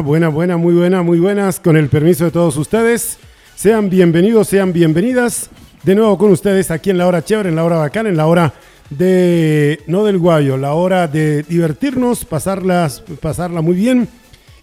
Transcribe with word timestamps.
Buena, 0.00 0.28
buena, 0.28 0.56
muy 0.56 0.74
buena, 0.74 1.02
muy 1.02 1.18
buenas. 1.18 1.58
Con 1.58 1.76
el 1.76 1.88
permiso 1.88 2.24
de 2.24 2.30
todos 2.30 2.56
ustedes, 2.56 3.18
sean 3.56 3.90
bienvenidos, 3.90 4.46
sean 4.46 4.72
bienvenidas. 4.72 5.50
De 5.82 5.96
nuevo 5.96 6.16
con 6.16 6.30
ustedes 6.30 6.70
aquí 6.70 6.90
en 6.90 6.98
la 6.98 7.06
hora 7.08 7.24
chévere, 7.24 7.48
en 7.48 7.56
la 7.56 7.64
hora 7.64 7.78
bacana, 7.78 8.08
en 8.08 8.16
la 8.16 8.26
hora 8.26 8.54
de, 8.90 9.80
no 9.88 10.04
del 10.04 10.18
guayo, 10.18 10.56
la 10.56 10.74
hora 10.74 11.08
de 11.08 11.42
divertirnos, 11.42 12.24
pasarlas, 12.24 13.02
pasarla 13.20 13.60
muy 13.60 13.74
bien, 13.74 14.08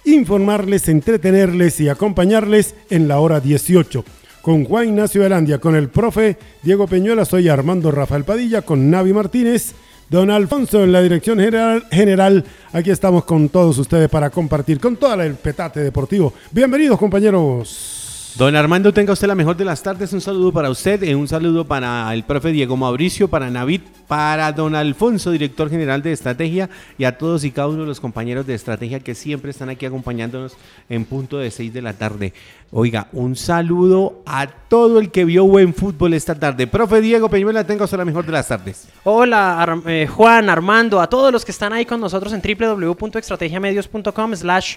informarles, 0.06 0.88
entretenerles 0.88 1.82
y 1.82 1.90
acompañarles 1.90 2.74
en 2.90 3.10
la 3.10 3.20
hora 3.20 3.42
18. 3.42 4.06
Con 4.42 4.64
Juan 4.64 4.88
Ignacio 4.88 5.22
Velandia, 5.22 5.60
con 5.60 5.76
el 5.76 5.90
profe 5.90 6.38
Diego 6.64 6.88
Peñuela, 6.88 7.26
soy 7.26 7.50
Armando 7.50 7.92
Rafael 7.92 8.24
Padilla, 8.24 8.62
con 8.62 8.90
Navi 8.90 9.12
Martínez, 9.12 9.74
don 10.10 10.30
Alfonso 10.30 10.84
en 10.84 10.92
la 10.92 11.02
dirección 11.02 11.40
general, 11.40 11.86
general. 11.92 12.44
Aquí 12.74 12.92
estamos 12.92 13.26
con 13.26 13.50
todos 13.50 13.78
ustedes 13.78 14.10
para 14.10 14.30
compartir 14.30 14.80
con 14.80 14.96
todo 14.96 15.22
el 15.22 15.36
petate 15.36 15.82
deportivo. 15.82 16.34
Bienvenidos 16.52 17.00
compañeros. 17.00 18.05
Don 18.38 18.54
Armando, 18.58 18.92
tenga 18.92 19.14
usted 19.14 19.30
la 19.30 19.36
mejor 19.36 19.56
de 19.56 19.64
las 19.64 19.82
tardes. 19.82 20.12
Un 20.12 20.20
saludo 20.20 20.52
para 20.52 20.70
usted, 20.70 21.02
eh, 21.04 21.16
un 21.16 21.26
saludo 21.26 21.64
para 21.64 22.14
el 22.14 22.24
profe 22.24 22.52
Diego 22.52 22.76
Mauricio, 22.76 23.30
para 23.30 23.50
Navid, 23.50 23.80
para 24.10 24.52
don 24.52 24.76
Alfonso, 24.76 25.32
director 25.32 25.70
general 25.70 26.02
de 26.02 26.12
estrategia, 26.12 26.70
y 26.98 27.06
a 27.06 27.18
todos 27.18 27.46
y 27.46 27.52
cada 27.52 27.70
uno 27.70 27.84
de 27.84 27.88
los 27.88 28.02
compañeros 28.02 28.46
de 28.46 28.54
estrategia 28.54 29.00
que 29.00 29.16
siempre 29.16 29.52
están 29.52 29.70
aquí 29.70 29.86
acompañándonos 29.86 30.58
en 30.90 31.06
punto 31.06 31.38
de 31.38 31.50
6 31.50 31.74
de 31.74 31.82
la 31.82 31.94
tarde. 31.94 32.34
Oiga, 32.72 33.08
un 33.14 33.38
saludo 33.38 34.22
a 34.26 34.48
todo 34.48 35.00
el 35.00 35.12
que 35.12 35.24
vio 35.24 35.46
buen 35.46 35.74
fútbol 35.74 36.14
esta 36.14 36.36
tarde. 36.36 36.68
Profe 36.68 37.00
Diego 37.00 37.30
Peñuela, 37.30 37.66
tenga 37.66 37.86
usted 37.86 37.98
la 37.98 38.04
mejor 38.04 38.26
de 38.26 38.34
las 38.34 38.50
tardes. 38.50 38.90
Hola, 39.06 39.82
eh, 39.86 40.08
Juan, 40.14 40.50
Armando, 40.50 41.00
a 41.00 41.08
todos 41.08 41.32
los 41.32 41.46
que 41.46 41.54
están 41.54 41.72
ahí 41.72 41.86
con 41.86 42.02
nosotros 42.02 42.34
en 42.34 42.42
www.estrategiamedios.com 42.42 44.36
slash 44.36 44.76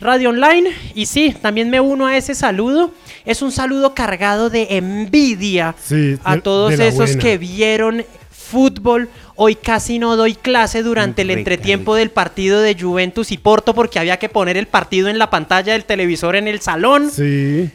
radio 0.00 0.30
online. 0.30 0.70
Y 0.94 1.06
sí, 1.06 1.34
también 1.40 1.70
me 1.70 1.80
uno 1.80 2.06
a 2.06 2.16
ese 2.16 2.34
saludo. 2.34 2.92
Es 3.24 3.42
un 3.42 3.52
saludo 3.52 3.94
cargado 3.94 4.50
de 4.50 4.66
envidia 4.76 5.74
Sí, 5.82 6.18
a 6.24 6.36
de- 6.36 6.42
todos 6.42 6.76
de 6.76 6.88
esos 6.88 7.08
buena. 7.10 7.22
que 7.22 7.38
vieron 7.38 8.04
fútbol. 8.30 9.08
Hoy 9.34 9.54
casi 9.56 9.98
no 9.98 10.16
doy 10.16 10.34
clase 10.34 10.82
durante 10.82 11.22
el 11.22 11.30
entretiempo 11.30 11.94
del 11.94 12.10
partido 12.10 12.60
de 12.60 12.76
Juventus 12.80 13.30
y 13.32 13.38
Porto 13.38 13.74
porque 13.74 13.98
había 13.98 14.18
que 14.18 14.28
poner 14.28 14.56
el 14.56 14.66
partido 14.66 15.08
en 15.08 15.18
la 15.18 15.28
pantalla 15.30 15.72
del 15.74 15.84
televisor 15.84 16.36
en 16.36 16.48
el 16.48 16.60
salón. 16.60 17.10
Sí, 17.10 17.70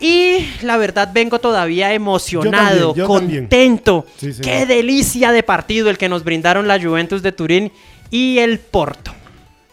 Y 0.00 0.48
la 0.62 0.76
verdad 0.78 1.10
vengo 1.14 1.38
todavía 1.38 1.94
emocionado, 1.94 2.94
Yo 2.96 3.06
también, 3.06 3.06
yo 3.06 3.14
también. 3.14 3.40
contento. 3.44 4.06
Sí. 4.18 4.32
Qué 4.42 4.66
delicia 4.66 5.30
de 5.30 5.44
partido 5.44 5.88
el 5.88 5.96
que 5.96 6.08
nos 6.08 6.24
brindaron 6.24 6.66
la 6.66 6.80
Juventus 6.82 7.22
de 7.22 7.30
Turín 7.30 7.70
y 8.10 8.38
el 8.38 8.58
Porto. 8.58 9.14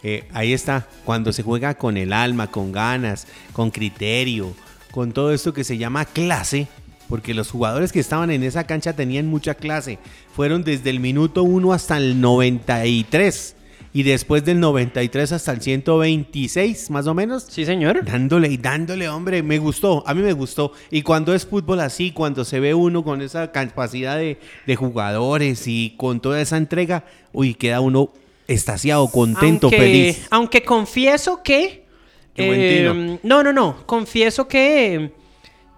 Eh, 0.02 0.24
ahí 0.32 0.52
está, 0.52 0.86
cuando 1.04 1.32
se 1.32 1.42
juega 1.42 1.74
con 1.74 1.96
el 1.96 2.12
alma, 2.12 2.50
con 2.50 2.72
ganas, 2.72 3.26
con 3.52 3.70
criterio, 3.70 4.54
con 4.90 5.12
todo 5.12 5.32
esto 5.32 5.52
que 5.52 5.64
se 5.64 5.78
llama 5.78 6.04
clase, 6.04 6.68
porque 7.08 7.34
los 7.34 7.50
jugadores 7.50 7.92
que 7.92 8.00
estaban 8.00 8.30
en 8.30 8.42
esa 8.42 8.64
cancha 8.64 8.94
tenían 8.94 9.26
mucha 9.26 9.54
clase. 9.54 9.98
Fueron 10.34 10.64
desde 10.64 10.90
el 10.90 11.00
minuto 11.00 11.42
1 11.42 11.72
hasta 11.72 11.96
el 11.96 12.20
93 12.20 13.56
y 13.92 14.04
después 14.04 14.44
del 14.44 14.60
93 14.60 15.32
hasta 15.32 15.52
el 15.52 15.60
126, 15.60 16.90
más 16.90 17.08
o 17.08 17.14
menos. 17.14 17.46
Sí, 17.48 17.64
señor. 17.64 18.04
Dándole 18.04 18.48
y 18.48 18.56
dándole, 18.56 19.08
hombre, 19.08 19.42
me 19.42 19.58
gustó, 19.58 20.04
a 20.06 20.14
mí 20.14 20.22
me 20.22 20.32
gustó. 20.32 20.72
Y 20.90 21.02
cuando 21.02 21.34
es 21.34 21.44
fútbol 21.44 21.80
así, 21.80 22.12
cuando 22.12 22.44
se 22.44 22.60
ve 22.60 22.72
uno 22.72 23.02
con 23.02 23.20
esa 23.20 23.50
capacidad 23.50 24.16
de, 24.16 24.38
de 24.66 24.76
jugadores 24.76 25.66
y 25.66 25.94
con 25.96 26.20
toda 26.20 26.40
esa 26.40 26.56
entrega, 26.56 27.04
uy, 27.32 27.54
queda 27.54 27.80
uno 27.80 28.12
estasiado, 28.54 29.08
contento, 29.08 29.66
aunque, 29.66 29.78
feliz. 29.78 30.26
Aunque 30.30 30.62
confieso 30.62 31.42
que... 31.42 31.84
Eh, 32.36 33.18
no, 33.22 33.42
no, 33.42 33.52
no. 33.52 33.86
Confieso 33.86 34.48
que... 34.48 35.12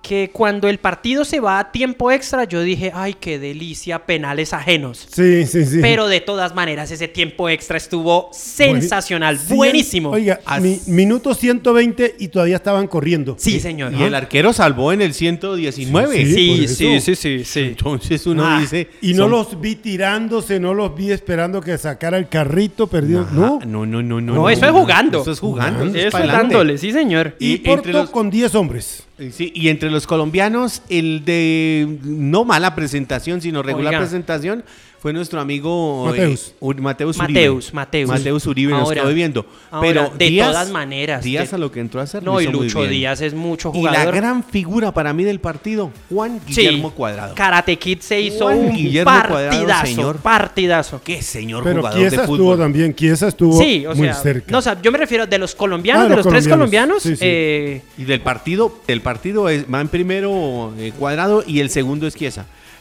Que 0.03 0.31
cuando 0.33 0.69
el 0.69 0.79
partido 0.79 1.25
se 1.25 1.39
va 1.39 1.61
a 1.61 1.71
tiempo 1.71 2.11
extra, 2.11 2.43
yo 2.43 2.61
dije, 2.61 2.91
ay, 2.93 3.15
qué 3.15 3.39
delicia, 3.39 4.01
penales 4.05 4.53
ajenos. 4.53 5.07
sí, 5.11 5.47
sí, 5.47 5.65
sí. 5.65 5.79
Pero 5.81 6.09
de 6.09 6.21
todas 6.21 6.55
maneras, 6.57 6.91
ese 6.91 7.07
tiempo 7.07 7.49
extra 7.49 7.77
estuvo 7.77 8.29
sensacional, 8.33 9.39
buenísimo. 9.49 10.11
Oiga, 10.11 10.41
As- 10.45 10.61
mi- 10.61 10.81
minuto 10.87 11.35
120 11.35 12.17
y 12.19 12.29
todavía 12.29 12.57
estaban 12.57 12.89
corriendo. 12.89 13.37
sí, 13.39 13.61
señor. 13.61 13.93
Y 13.95 14.03
el 14.03 14.15
arquero 14.15 14.53
salvó 14.53 14.93
en 14.93 15.03
el 15.03 15.15
119. 15.15 16.17
Sí, 16.17 16.33
Sí, 16.35 16.69
sí, 16.69 17.01
sí, 17.01 17.15
sí, 17.15 17.45
sí. 17.45 17.61
Entonces 17.61 18.27
uno 18.27 18.45
Ah, 18.45 18.59
dice. 18.61 18.89
y 19.01 19.15
no 19.15 19.25
son- 19.25 19.31
los 19.31 19.61
vi 19.61 19.77
tirándose, 19.77 20.59
no 20.59 20.75
los 20.75 20.95
vi 20.97 21.13
esperando 21.13 21.61
que 21.61 21.79
sacara 21.79 22.19
el 22.19 22.29
carrito 22.29 22.87
perdido. 22.89 23.21
Ajá, 23.23 23.35
No. 23.35 23.61
no, 23.65 23.87
no, 23.87 24.03
no, 24.03 24.21
no. 24.21 24.35
No, 24.35 24.51
eso 24.51 24.67
es 24.67 24.73
jugando. 24.73 25.23
Eso 25.23 25.31
es 25.33 25.39
jugando. 25.41 25.85
eso 25.95 26.19
es 26.19 26.27
dándole, 26.27 26.77
sí, 26.79 26.93
señor. 26.93 27.37
Y, 27.39 27.53
y 27.53 27.59
Porto 27.59 27.91
los- 27.93 28.11
con 28.11 28.31
10 28.31 28.55
hombres. 28.57 29.05
Eh, 29.23 29.31
Sí, 29.33 29.53
y 29.55 29.69
entre 29.69 29.91
los 29.91 30.07
colombianos, 30.07 30.83
el 30.89 31.25
de 31.25 31.99
no 32.03 32.45
mala 32.45 32.75
presentación, 32.75 33.41
sino 33.41 33.63
regular 33.63 33.93
Oiga. 33.95 34.01
presentación, 34.01 34.65
fue 35.03 35.13
nuestro 35.13 35.41
amigo 35.41 36.07
Mateus. 36.07 36.51
eh, 36.51 36.55
Ur- 36.61 36.79
Mateus 36.81 37.17
Uribe. 37.19 37.33
Mateus, 37.41 37.75
Mateus. 37.75 38.09
Mateus 38.09 38.47
Uribe 38.47 38.71
nos 38.71 38.83
Ahora, 38.83 39.03
quedó 39.03 39.13
viendo. 39.15 39.47
ahora, 39.73 39.89
Pero 39.89 40.13
de 40.17 40.27
Díaz- 40.31 40.47
todas 40.53 40.71
maneras, 40.71 41.25
Díaz 41.25 41.51
de- 41.51 41.57
a 41.57 41.59
lo 41.59 41.73
que 41.73 41.81
entró 41.81 41.99
a 42.01 42.05
hacer. 42.05 42.23
No, 42.23 42.41
y 42.41 42.47
muy 42.47 42.67
Lucho 42.67 42.79
bien. 42.83 42.91
Díaz 42.93 43.21
es 43.21 43.35
mucho 43.35 43.73
Y 43.75 43.83
la 43.83 43.91
jugador. 43.91 44.15
gran 44.15 44.45
figura 44.45 44.93
para 44.93 45.13
mí 45.13 45.25
del 45.25 45.41
partido, 45.41 45.91
Juan 46.09 46.41
Guillermo 46.47 46.91
sí, 46.91 46.95
Cuadrado. 46.97 47.35
Karate 47.35 47.77
Kid 47.77 47.99
se 47.99 48.21
hizo 48.21 48.45
Juan 48.45 48.59
un 48.59 48.77
Guillermo 48.77 49.11
Cuadrado, 49.11 49.51
partidazo, 49.51 49.87
señor. 49.87 50.17
partidazo. 50.19 51.01
Qué 51.03 51.21
señor 51.21 51.65
Pero 51.65 51.77
jugador 51.81 51.99
de 52.01 52.11
fútbol. 52.11 52.23
estuvo 52.37 52.57
también, 52.59 52.95
Chiesa 52.95 53.27
estuvo 53.27 53.59
Sí, 53.61 53.85
o 53.85 53.97
muy 53.97 54.07
sea, 54.07 54.15
cerca. 54.15 54.53
no, 54.53 54.59
o 54.59 54.63
sea, 54.63 54.81
yo 54.81 54.93
me 54.93 54.99
refiero 54.99 55.27
de 55.27 55.39
los 55.39 55.57
colombianos, 55.57 56.05
Ah, 56.05 56.09
de 56.11 56.17
los 56.17 56.25
los, 56.27 56.33
tres 56.33 56.47
colombianos. 56.47 57.03
Sí, 57.03 57.17
sí. 57.17 57.25
eh, 57.27 57.83
Y 57.99 58.05
del 58.05 58.21
partido, 58.21 58.73
del 58.87 59.01
partido 59.01 59.49
es, 59.49 59.65
va 59.65 59.81
en 59.81 59.89
primero 59.89 60.73
eh, 60.79 60.93
Cuadrado 60.97 61.43
y 61.45 61.59
el 61.59 61.71
segundo 61.71 62.07
es 62.07 62.15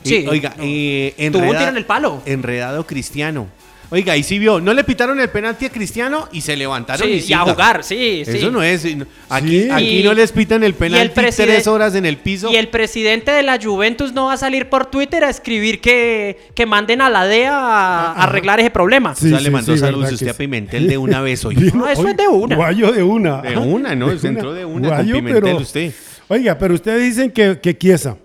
Y, 0.03 0.09
Sí. 0.09 0.25
oiga, 0.28 0.53
eh, 0.59 1.29
Tuvo 1.31 1.50
un 1.50 1.56
en 1.56 1.78
el 1.78 1.85
palo. 1.85 2.22
Enredado 2.25 2.85
Cristiano. 2.88 3.47
Oiga, 3.94 4.16
y 4.16 4.23
sí 4.23 4.39
vio, 4.39 4.62
no 4.62 4.73
le 4.73 4.85
pitaron 4.85 5.19
el 5.19 5.28
penalti 5.28 5.66
a 5.66 5.69
Cristiano 5.69 6.29
y 6.31 6.39
se 6.39 6.56
levantaron 6.56 7.06
sí, 7.06 7.25
y, 7.28 7.29
y 7.29 7.34
a 7.34 7.39
jugar, 7.39 7.84
sí, 7.84 8.23
sí. 8.25 8.38
Eso 8.38 8.50
no 8.50 8.63
es. 8.63 8.85
Aquí, 9.28 9.63
Sí. 9.63 9.69
aquí 9.69 10.00
Y- 10.00 10.03
no 10.03 10.13
les 10.13 10.31
pitan 10.31 10.63
el 10.63 10.73
penalti 10.75 11.13
tres 11.35 11.67
horas 11.67 11.94
en 11.95 12.06
el 12.06 12.16
piso. 12.16 12.50
Y 12.50 12.56
el 12.56 12.69
presidente 12.69 13.31
de 13.31 13.44
la 13.44 13.59
Juventus 13.62 14.13
no 14.13 14.28
va 14.28 14.34
a 14.35 14.38
salir 14.38 14.69
por 14.69 14.85
Twitter 14.85 15.25
a 15.25 15.29
escribir 15.29 15.81
que, 15.81 16.39
que 16.56 16.66
manden 16.66 17.01
a 17.01 17.09
la 17.09 17.25
DEA 17.28 17.51
a, 17.53 18.13
a 18.13 18.23
arreglar 18.23 18.62
ese 18.62 18.69
problema. 18.69 19.13
Sí, 19.13 19.25
o 19.25 19.29
sea, 19.31 19.41
le 19.41 19.51
mandó 19.51 19.73
sí, 19.73 19.79
saludos 19.79 20.03
verdad 20.03 20.13
usted 20.13 20.28
a 20.29 20.33
sí. 20.35 20.38
Pimentel 20.38 20.88
de 20.88 20.97
una 20.97 21.19
vez 21.19 21.44
hoy. 21.44 21.56
No, 21.75 21.85
eso 21.89 22.03
hoy- 22.03 22.12
es 22.12 22.16
de 22.18 22.28
una. 22.29 22.56
Guayo 22.56 22.94
de 22.94 23.03
una. 23.03 23.41
De 23.41 23.57
una, 23.57 23.94
¿no? 23.94 24.18
Se 24.18 24.29
entró 24.29 24.53
de 24.53 24.63
una 24.63 24.88
con 24.88 24.97
Guayo, 25.00 25.16
Pimentel 25.16 25.41
pero- 25.44 25.57
usted. 25.57 25.91
Oiga, 26.29 26.57
pero 26.57 26.75
ustedes 26.75 27.03
dicen 27.03 27.29
que, 27.29 27.59
que 27.62 27.78
Chiesa. 27.78 28.16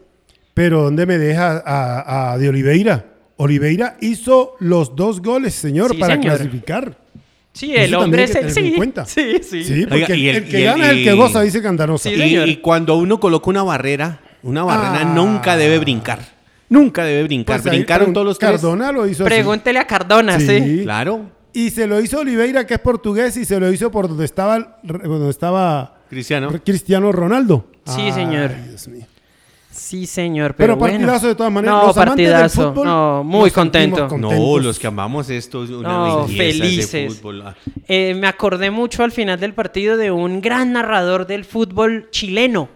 Pero 0.57 0.85
¿dónde 0.85 1.05
me 1.05 1.19
deja 1.19 1.63
a, 1.67 2.33
a 2.33 2.39
de 2.39 2.49
Oliveira? 2.49 3.05
Oliveira 3.37 3.99
hizo 4.01 4.55
los 4.59 4.97
dos 4.97 5.21
goles, 5.21 5.53
señor, 5.53 5.91
Sí, 5.93 5.99
para 5.99 6.15
señor. 6.15 6.37
clasificar. 6.39 6.97
Sí, 7.53 7.75
el 7.77 7.95
hombre 7.95 8.23
es 8.25 8.35
el. 8.37 8.51
Sí, 8.51 8.73
cuenta. 8.75 9.05
sí, 9.05 9.41
sí. 9.43 9.63
Sí, 9.65 9.83
porque 9.87 10.05
Oiga, 10.05 10.15
y 10.17 10.29
el, 10.31 10.49
que 10.49 10.61
y 10.61 10.65
gana 10.65 10.87
es 10.87 10.91
el 10.93 11.05
que 11.05 11.13
goza, 11.13 11.43
dice 11.43 11.61
Candanosa. 11.61 12.09
Sí, 12.09 12.15
Y, 12.47 12.57
cuando 12.57 12.97
uno 12.97 13.21
coloca 13.21 13.51
una 13.51 13.63
barrera, 13.65 14.21
una 14.43 14.65
barrera 14.65 15.01
Ah. 15.03 15.15
nunca 15.15 15.59
debe 15.59 15.79
brincar. 15.79 16.21
Nunca 16.71 17.05
debe 17.05 17.25
brincar. 17.25 17.61
Pues 17.61 17.75
Brincaron 17.75 18.15
todos 18.15 18.27
los 18.27 18.39
tres. 18.39 18.53
Cardona 18.53 18.93
lo 18.93 19.07
hizo 19.07 19.25
así. 19.27 19.35
Pregúntele 19.35 19.79
a 19.79 19.87
Cardona, 19.87 20.41
sí. 20.41 20.47
Sí. 20.59 20.81
Claro. 20.85 21.31
Y 21.53 21.69
se 21.69 21.87
lo 21.87 22.01
hizo 22.01 22.21
Oliveira, 22.21 22.67
que 22.67 22.73
es 22.73 22.81
portugués, 22.81 23.37
y 23.37 23.45
se 23.45 23.61
lo 23.61 23.71
hizo 23.71 23.91
por 23.91 24.09
donde 24.09 24.25
estaba, 24.25 24.79
donde 24.83 25.29
estaba 25.29 25.99
Cristiano. 26.09 26.51
Cristiano 26.65 27.13
Ronaldo. 27.13 27.67
Sí, 27.85 28.01
Ay, 28.07 28.13
señor. 28.13 28.51
Dios 28.71 28.89
mío. 28.89 29.05
Sí, 29.77 30.07
señor. 30.07 30.55
Pero, 30.55 30.75
Pero, 30.75 30.77
bueno. 30.77 30.95
partidazo 30.99 31.27
de 31.29 31.35
todas 31.35 31.53
maneras. 31.53 31.77
No, 31.81 31.87
Los 31.87 31.95
del 31.97 32.05
partidazo. 32.07 32.69
fútbol 32.73 32.87
no, 32.87 33.25
muy 33.25 33.51
contento. 33.51 34.09
No, 34.19 34.59
los 34.59 34.79
que 34.79 34.87
amamos 34.87 35.29
esto 35.31 35.65
es 35.65 35.71
una 35.71 35.89
No, 35.89 36.29
felices. 36.29 37.17
fútbol. 37.17 37.43
Ah, 37.47 37.55
Eh, 37.87 38.15
me 38.15 38.27
acordé 38.27 38.71
mucho 38.71 39.05
al 39.05 39.13
final 39.13 39.39
del 39.39 39.53
partido 39.55 39.97
de 39.97 40.11
un 40.11 40.41
gran 40.41 40.73
narrador 40.73 41.27
del 41.27 41.45
fútbol 41.45 42.09
chileno, 42.11 42.69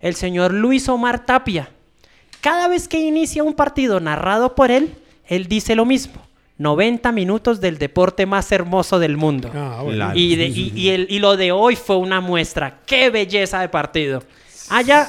el 0.00 0.14
señor 0.14 0.52
Luis 0.54 0.88
Omar 0.88 1.24
Tapia. 1.26 1.70
Cada 2.40 2.68
vez 2.68 2.88
que 2.88 2.98
inicia 3.00 3.42
un 3.42 3.54
partido 3.54 4.00
narrado 4.00 4.54
por 4.54 4.70
él, 4.70 4.94
él 5.26 5.46
dice 5.48 5.74
lo 5.74 5.84
mismo. 5.84 6.22
90 6.56 7.12
minutos 7.12 7.60
del 7.60 7.78
deporte 7.78 8.26
más 8.26 8.50
hermoso 8.50 8.98
del 8.98 9.16
mundo. 9.16 9.48
Ah, 9.54 9.80
bueno. 9.84 10.10
Y, 10.14 10.34
de- 10.34 10.46
y- 10.48 10.72
y 10.74 10.88
el- 10.88 11.06
y 11.08 11.20
lo 11.20 11.36
de 11.36 11.52
hoy 11.52 11.76
fue 11.76 11.96
una 11.98 12.20
muestra. 12.20 12.80
¡Qué 12.86 13.10
belleza 13.10 13.60
de 13.60 13.68
partido! 13.68 14.22
haya, 14.70 15.08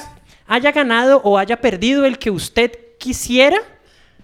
haya 0.50 0.72
ganado 0.72 1.20
o 1.22 1.38
haya 1.38 1.60
perdido 1.60 2.04
el 2.04 2.18
que 2.18 2.32
usted 2.32 2.72
quisiera, 2.98 3.56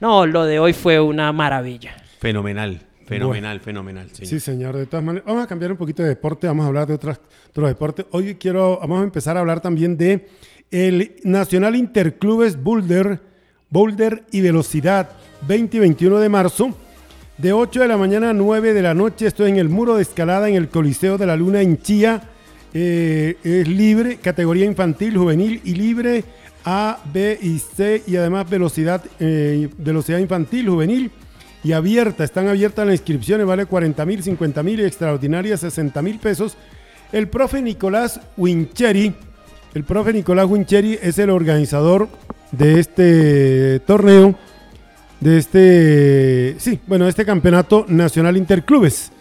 no, 0.00 0.26
lo 0.26 0.44
de 0.44 0.58
hoy 0.58 0.72
fue 0.72 1.00
una 1.00 1.32
maravilla. 1.32 1.94
Fenomenal, 2.18 2.80
fenomenal, 3.06 3.60
fenomenal. 3.60 4.10
Sí. 4.12 4.26
señor. 4.26 4.40
señor. 4.40 4.76
De 4.76 4.86
todas 4.86 5.04
maneras, 5.04 5.24
vamos 5.24 5.44
a 5.44 5.46
cambiar 5.46 5.70
un 5.70 5.78
poquito 5.78 6.02
de 6.02 6.08
deporte, 6.08 6.48
vamos 6.48 6.64
a 6.64 6.66
hablar 6.66 6.88
de 6.88 6.94
otras, 6.94 7.20
otros 7.48 7.68
deportes. 7.68 8.06
Hoy 8.10 8.34
quiero, 8.34 8.80
vamos 8.80 9.02
a 9.02 9.04
empezar 9.04 9.36
a 9.36 9.40
hablar 9.40 9.60
también 9.60 9.96
de 9.96 10.28
el 10.72 11.14
Nacional 11.22 11.76
Interclubes 11.76 12.60
Boulder, 12.60 13.20
Boulder 13.70 14.24
y 14.32 14.40
Velocidad 14.40 15.10
20 15.46 15.76
y 15.76 15.80
21 15.80 16.18
de 16.18 16.28
marzo. 16.28 16.76
De 17.38 17.52
8 17.52 17.82
de 17.82 17.88
la 17.88 17.96
mañana 17.96 18.30
a 18.30 18.32
9 18.32 18.72
de 18.72 18.82
la 18.82 18.94
noche, 18.94 19.26
estoy 19.26 19.50
en 19.50 19.58
el 19.58 19.68
muro 19.68 19.94
de 19.94 20.02
escalada 20.02 20.48
en 20.48 20.56
el 20.56 20.70
Coliseo 20.70 21.18
de 21.18 21.26
la 21.26 21.36
Luna 21.36 21.62
en 21.62 21.80
Chía. 21.80 22.30
Eh, 22.78 23.38
es 23.42 23.66
libre, 23.66 24.18
categoría 24.18 24.66
infantil, 24.66 25.16
juvenil 25.16 25.62
y 25.64 25.76
libre 25.76 26.22
A, 26.62 26.98
B 27.10 27.38
y 27.40 27.58
C 27.58 28.02
y 28.06 28.16
además 28.16 28.50
velocidad, 28.50 29.02
eh, 29.18 29.70
velocidad 29.78 30.18
infantil, 30.18 30.68
juvenil 30.68 31.10
y 31.64 31.72
abierta. 31.72 32.22
Están 32.22 32.48
abiertas 32.48 32.84
las 32.86 32.96
inscripciones, 32.96 33.46
vale 33.46 33.64
40 33.64 34.04
mil, 34.04 34.22
50 34.22 34.62
mil 34.62 34.80
y 34.80 34.84
extraordinaria 34.84 35.56
60 35.56 36.02
mil 36.02 36.18
pesos. 36.18 36.58
El 37.12 37.28
profe 37.28 37.62
Nicolás 37.62 38.20
Wincheri, 38.36 39.14
el 39.72 39.84
profe 39.84 40.12
Nicolás 40.12 40.44
Wincheri 40.46 40.98
es 41.00 41.18
el 41.18 41.30
organizador 41.30 42.10
de 42.52 42.78
este 42.78 43.80
torneo, 43.86 44.34
de 45.20 45.38
este, 45.38 46.56
sí, 46.58 46.78
bueno, 46.86 47.08
este 47.08 47.24
campeonato 47.24 47.86
nacional 47.88 48.36
interclubes. 48.36 49.12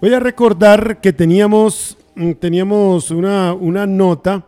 Voy 0.00 0.12
a 0.12 0.18
recordar 0.18 1.00
que 1.00 1.12
teníamos, 1.12 1.98
teníamos 2.40 3.10
una, 3.10 3.52
una 3.54 3.86
nota. 3.86 4.44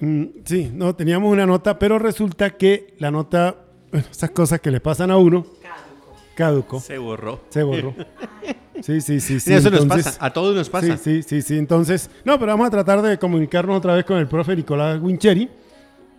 Mm, 0.00 0.24
Sí, 0.44 0.70
no, 0.74 0.94
teníamos 0.94 1.30
una 1.32 1.46
nota, 1.46 1.78
pero 1.78 1.98
resulta 1.98 2.50
que 2.50 2.94
la 2.98 3.10
nota, 3.10 3.54
bueno, 3.92 4.06
esas 4.10 4.30
cosas 4.30 4.60
que 4.60 4.70
le 4.70 4.80
pasan 4.80 5.10
a 5.10 5.16
uno, 5.16 5.46
caduco, 6.34 6.80
Se 6.80 6.96
borró. 6.98 7.40
se 7.50 7.62
borró. 7.62 7.94
Sí, 8.82 9.00
sí, 9.02 9.20
sí, 9.20 9.40
sí. 9.40 9.52
Eso 9.52 9.70
nos 9.70 9.84
pasa, 9.86 10.16
a 10.24 10.32
todos 10.32 10.54
nos 10.56 10.70
pasa. 10.70 10.96
Sí, 10.96 11.22
sí, 11.22 11.22
sí, 11.22 11.42
sí. 11.42 11.58
Entonces, 11.58 12.10
no, 12.24 12.38
pero 12.38 12.52
vamos 12.52 12.66
a 12.68 12.70
tratar 12.70 13.02
de 13.02 13.18
comunicarnos 13.18 13.76
otra 13.76 13.94
vez 13.94 14.04
con 14.06 14.16
el 14.18 14.26
profe 14.26 14.56
Nicolás 14.56 14.98
Wincheri, 15.02 15.48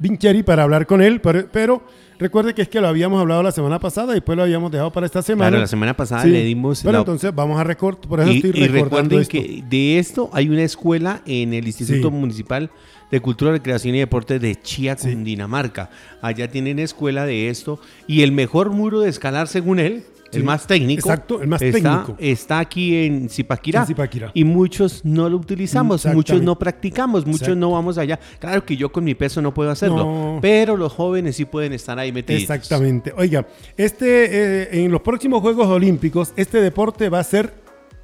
Vincheri 0.01 0.41
para 0.43 0.63
hablar 0.63 0.87
con 0.87 1.01
él, 1.01 1.21
pero, 1.21 1.45
pero 1.51 1.83
recuerde 2.17 2.55
que 2.55 2.63
es 2.63 2.67
que 2.69 2.81
lo 2.81 2.87
habíamos 2.87 3.21
hablado 3.21 3.43
la 3.43 3.51
semana 3.51 3.79
pasada 3.79 4.13
y 4.13 4.15
después 4.15 4.35
lo 4.35 4.41
habíamos 4.43 4.71
dejado 4.71 4.91
para 4.91 5.05
esta 5.05 5.21
semana. 5.21 5.49
Claro, 5.51 5.61
la 5.61 5.67
semana 5.67 5.95
pasada 5.95 6.23
Sí, 6.23 6.29
le 6.29 6.43
dimos 6.43 6.79
Pero 6.81 6.93
la- 6.93 6.99
entonces 6.99 7.33
vamos 7.35 7.59
a 7.59 7.63
recortar, 7.63 8.09
por 8.09 8.19
eso 8.19 8.31
Y, 8.31 8.37
estoy 8.37 8.49
y 8.55 8.67
recordando 8.67 9.17
recuerden 9.17 9.21
esto. 9.21 9.31
que 9.31 9.63
de 9.69 9.99
esto 9.99 10.29
hay 10.33 10.49
una 10.49 10.63
escuela 10.63 11.21
en 11.27 11.53
el 11.53 11.67
Instituto 11.67 12.09
Sí. 12.09 12.13
Municipal 12.15 12.71
de 13.11 13.19
Cultura, 13.19 13.51
Recreación 13.51 13.93
y 13.95 13.99
Deporte 13.99 14.39
de 14.39 14.55
Chía, 14.59 14.95
Cundinamarca. 14.95 15.89
Allá 16.21 16.49
tienen 16.49 16.79
escuela 16.79 17.25
de 17.25 17.49
esto 17.49 17.79
y 18.07 18.21
el 18.23 18.31
mejor 18.31 18.71
muro 18.71 19.01
de 19.01 19.09
escalar 19.09 19.47
según 19.47 19.79
él, 19.79 20.03
Sí. 20.31 20.37
el 20.39 20.43
más 20.43 20.65
técnico. 20.65 20.99
Exacto, 21.09 21.41
el 21.41 21.47
más 21.47 21.61
está, 21.61 21.77
técnico. 22.03 22.15
Está 22.19 22.59
aquí 22.59 22.95
en 23.05 23.29
Zipaquirá. 23.29 23.81
En 23.81 23.87
Zipaquirá. 23.87 24.31
Y 24.33 24.43
muchos 24.43 25.03
no 25.03 25.29
lo 25.29 25.37
utilizamos, 25.37 25.97
Exactamente. 26.01 26.15
muchos 26.33 26.41
no 26.45 26.57
practicamos, 26.57 27.25
muchos 27.25 27.41
Exacto. 27.41 27.59
no 27.59 27.71
vamos 27.71 27.97
allá. 27.97 28.19
Claro 28.39 28.65
que 28.65 28.77
yo 28.77 28.91
con 28.91 29.03
mi 29.03 29.13
peso 29.13 29.41
no 29.41 29.53
puedo 29.53 29.69
hacerlo, 29.71 29.97
No. 30.05 30.39
pero 30.41 30.77
los 30.77 30.93
jóvenes 30.93 31.35
sí 31.35 31.45
pueden 31.45 31.73
estar 31.73 31.99
ahí 31.99 32.11
metidos. 32.11 32.41
Exactamente. 32.41 33.13
Oiga, 33.17 33.45
este, 33.77 34.63
eh, 34.63 34.83
en 34.85 34.91
los 34.91 35.01
próximos 35.01 35.41
Juegos 35.41 35.67
Olímpicos, 35.67 36.33
este 36.35 36.61
deporte 36.61 37.09
va 37.09 37.19
a 37.19 37.23
ser 37.23 37.53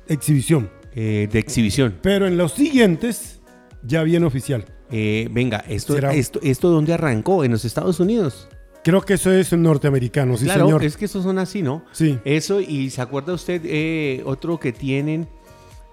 exhibición, 0.07 0.69
Eh, 0.95 1.27
de 1.31 1.39
exhibición. 1.39 1.95
pero 2.01 2.27
en 2.27 2.37
los 2.37 2.53
siguientes 2.53 3.39
ya 3.83 4.03
viene 4.03 4.25
oficial. 4.25 4.65
Eh, 4.91 5.27
venga, 5.31 5.63
esto, 5.67 5.93
Será- 5.95 6.13
esto, 6.13 6.39
¿esto 6.43 6.69
dónde 6.69 6.93
arrancó? 6.93 7.43
¿En 7.43 7.51
los 7.51 7.65
Estados 7.65 7.99
Unidos? 7.99 8.47
Creo 8.87 9.01
que 9.01 9.15
eso 9.15 9.31
es 9.33 9.51
norteamericano, 9.51 10.37
sí, 10.37 10.45
claro, 10.45 10.65
señor. 10.65 10.83
es 10.85 10.95
que 10.95 11.05
esos 11.05 11.21
son 11.23 11.37
así, 11.39 11.61
¿no? 11.61 11.83
Sí. 11.91 12.17
Eso, 12.23 12.61
y 12.61 12.89
¿se 12.89 13.01
acuerda 13.01 13.33
usted 13.33 13.61
eh, 13.65 14.21
otro 14.25 14.59
que 14.59 14.71
tienen? 14.71 15.27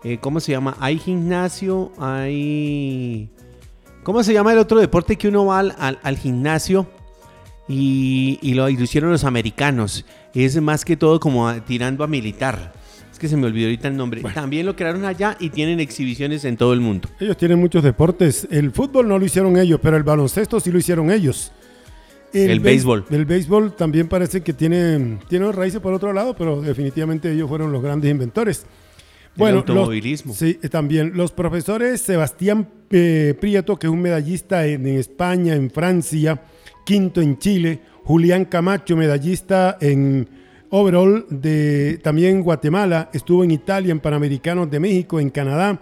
eh, 0.04 0.18
¿Cómo 0.20 0.38
se 0.38 0.52
llama? 0.52 0.76
Hay 0.78 0.98
gimnasio, 0.98 1.90
hay... 1.98 3.30
¿Cómo 4.04 4.22
se 4.22 4.32
llama 4.32 4.52
el 4.52 4.58
otro 4.58 4.78
deporte 4.78 5.16
que 5.16 5.26
uno 5.28 5.46
va 5.46 5.58
al, 5.58 5.74
al- 5.78 5.98
al 6.02 6.16
gimnasio 6.18 6.86
y, 7.68 8.38
y 8.42 8.54
lo, 8.54 8.68
y 8.68 8.76
lo 8.76 8.84
hicieron 8.84 9.10
los 9.10 9.24
americanos? 9.24 10.04
Es 10.34 10.60
más 10.60 10.84
que 10.84 10.96
todo 10.96 11.18
como 11.20 11.48
a- 11.48 11.64
tirando 11.64 12.04
a 12.04 12.06
militar. 12.06 12.74
Es 13.10 13.18
que 13.18 13.28
se 13.28 13.36
me 13.36 13.46
olvidó 13.46 13.66
ahorita 13.66 13.88
el 13.88 13.96
nombre. 13.96 14.20
También 14.34 14.66
lo 14.66 14.76
crearon 14.76 15.04
allá 15.04 15.36
y 15.40 15.50
tienen 15.50 15.80
exhibiciones 15.80 16.44
en 16.44 16.56
todo 16.56 16.72
el 16.72 16.80
mundo. 16.80 17.08
Ellos 17.18 17.36
tienen 17.36 17.58
muchos 17.58 17.82
deportes. 17.82 18.46
El 18.50 18.70
fútbol 18.72 19.08
no 19.08 19.18
lo 19.18 19.24
hicieron 19.24 19.56
ellos, 19.56 19.80
pero 19.82 19.96
el 19.96 20.02
baloncesto 20.02 20.60
sí 20.60 20.70
lo 20.70 20.78
hicieron 20.78 21.10
ellos. 21.10 21.50
El 22.34 22.60
béis- 22.60 22.62
béisbol. 22.62 23.04
El 23.10 23.24
béisbol 23.24 23.76
también 23.76 24.08
parece 24.08 24.42
que 24.42 24.52
tiene, 24.52 25.18
tiene 25.28 25.50
raíces 25.52 25.80
por 25.80 25.92
otro 25.94 26.12
lado, 26.12 26.34
pero 26.36 26.60
definitivamente 26.60 27.30
ellos 27.32 27.48
fueron 27.48 27.72
los 27.72 27.82
grandes 27.82 28.10
inventores. 28.10 28.66
El 29.36 29.42
los- 29.46 29.54
automovilismo. 29.68 30.32
sí, 30.34 30.54
también. 30.70 31.12
Los 31.14 31.32
profesores 31.32 32.00
Sebastián 32.00 32.68
eh, 32.90 33.34
Prieto, 33.40 33.76
que 33.76 33.86
es 33.88 33.92
un 33.92 34.00
medallista 34.02 34.66
en, 34.66 34.86
en 34.86 34.98
España, 34.98 35.54
en 35.54 35.70
Francia, 35.70 36.40
quinto 36.84 37.20
en 37.20 37.38
Chile. 37.38 37.80
Julián 38.04 38.44
Camacho, 38.44 38.96
medallista 38.96 39.78
en 39.80 40.28
overall 40.70 41.24
de 41.30 41.98
también 42.02 42.36
en 42.36 42.42
Guatemala. 42.42 43.10
Estuvo 43.12 43.42
en 43.42 43.50
Italia, 43.50 43.92
en 43.92 44.00
Panamericanos 44.00 44.70
de 44.70 44.78
México, 44.80 45.18
en 45.18 45.30
Canadá. 45.30 45.80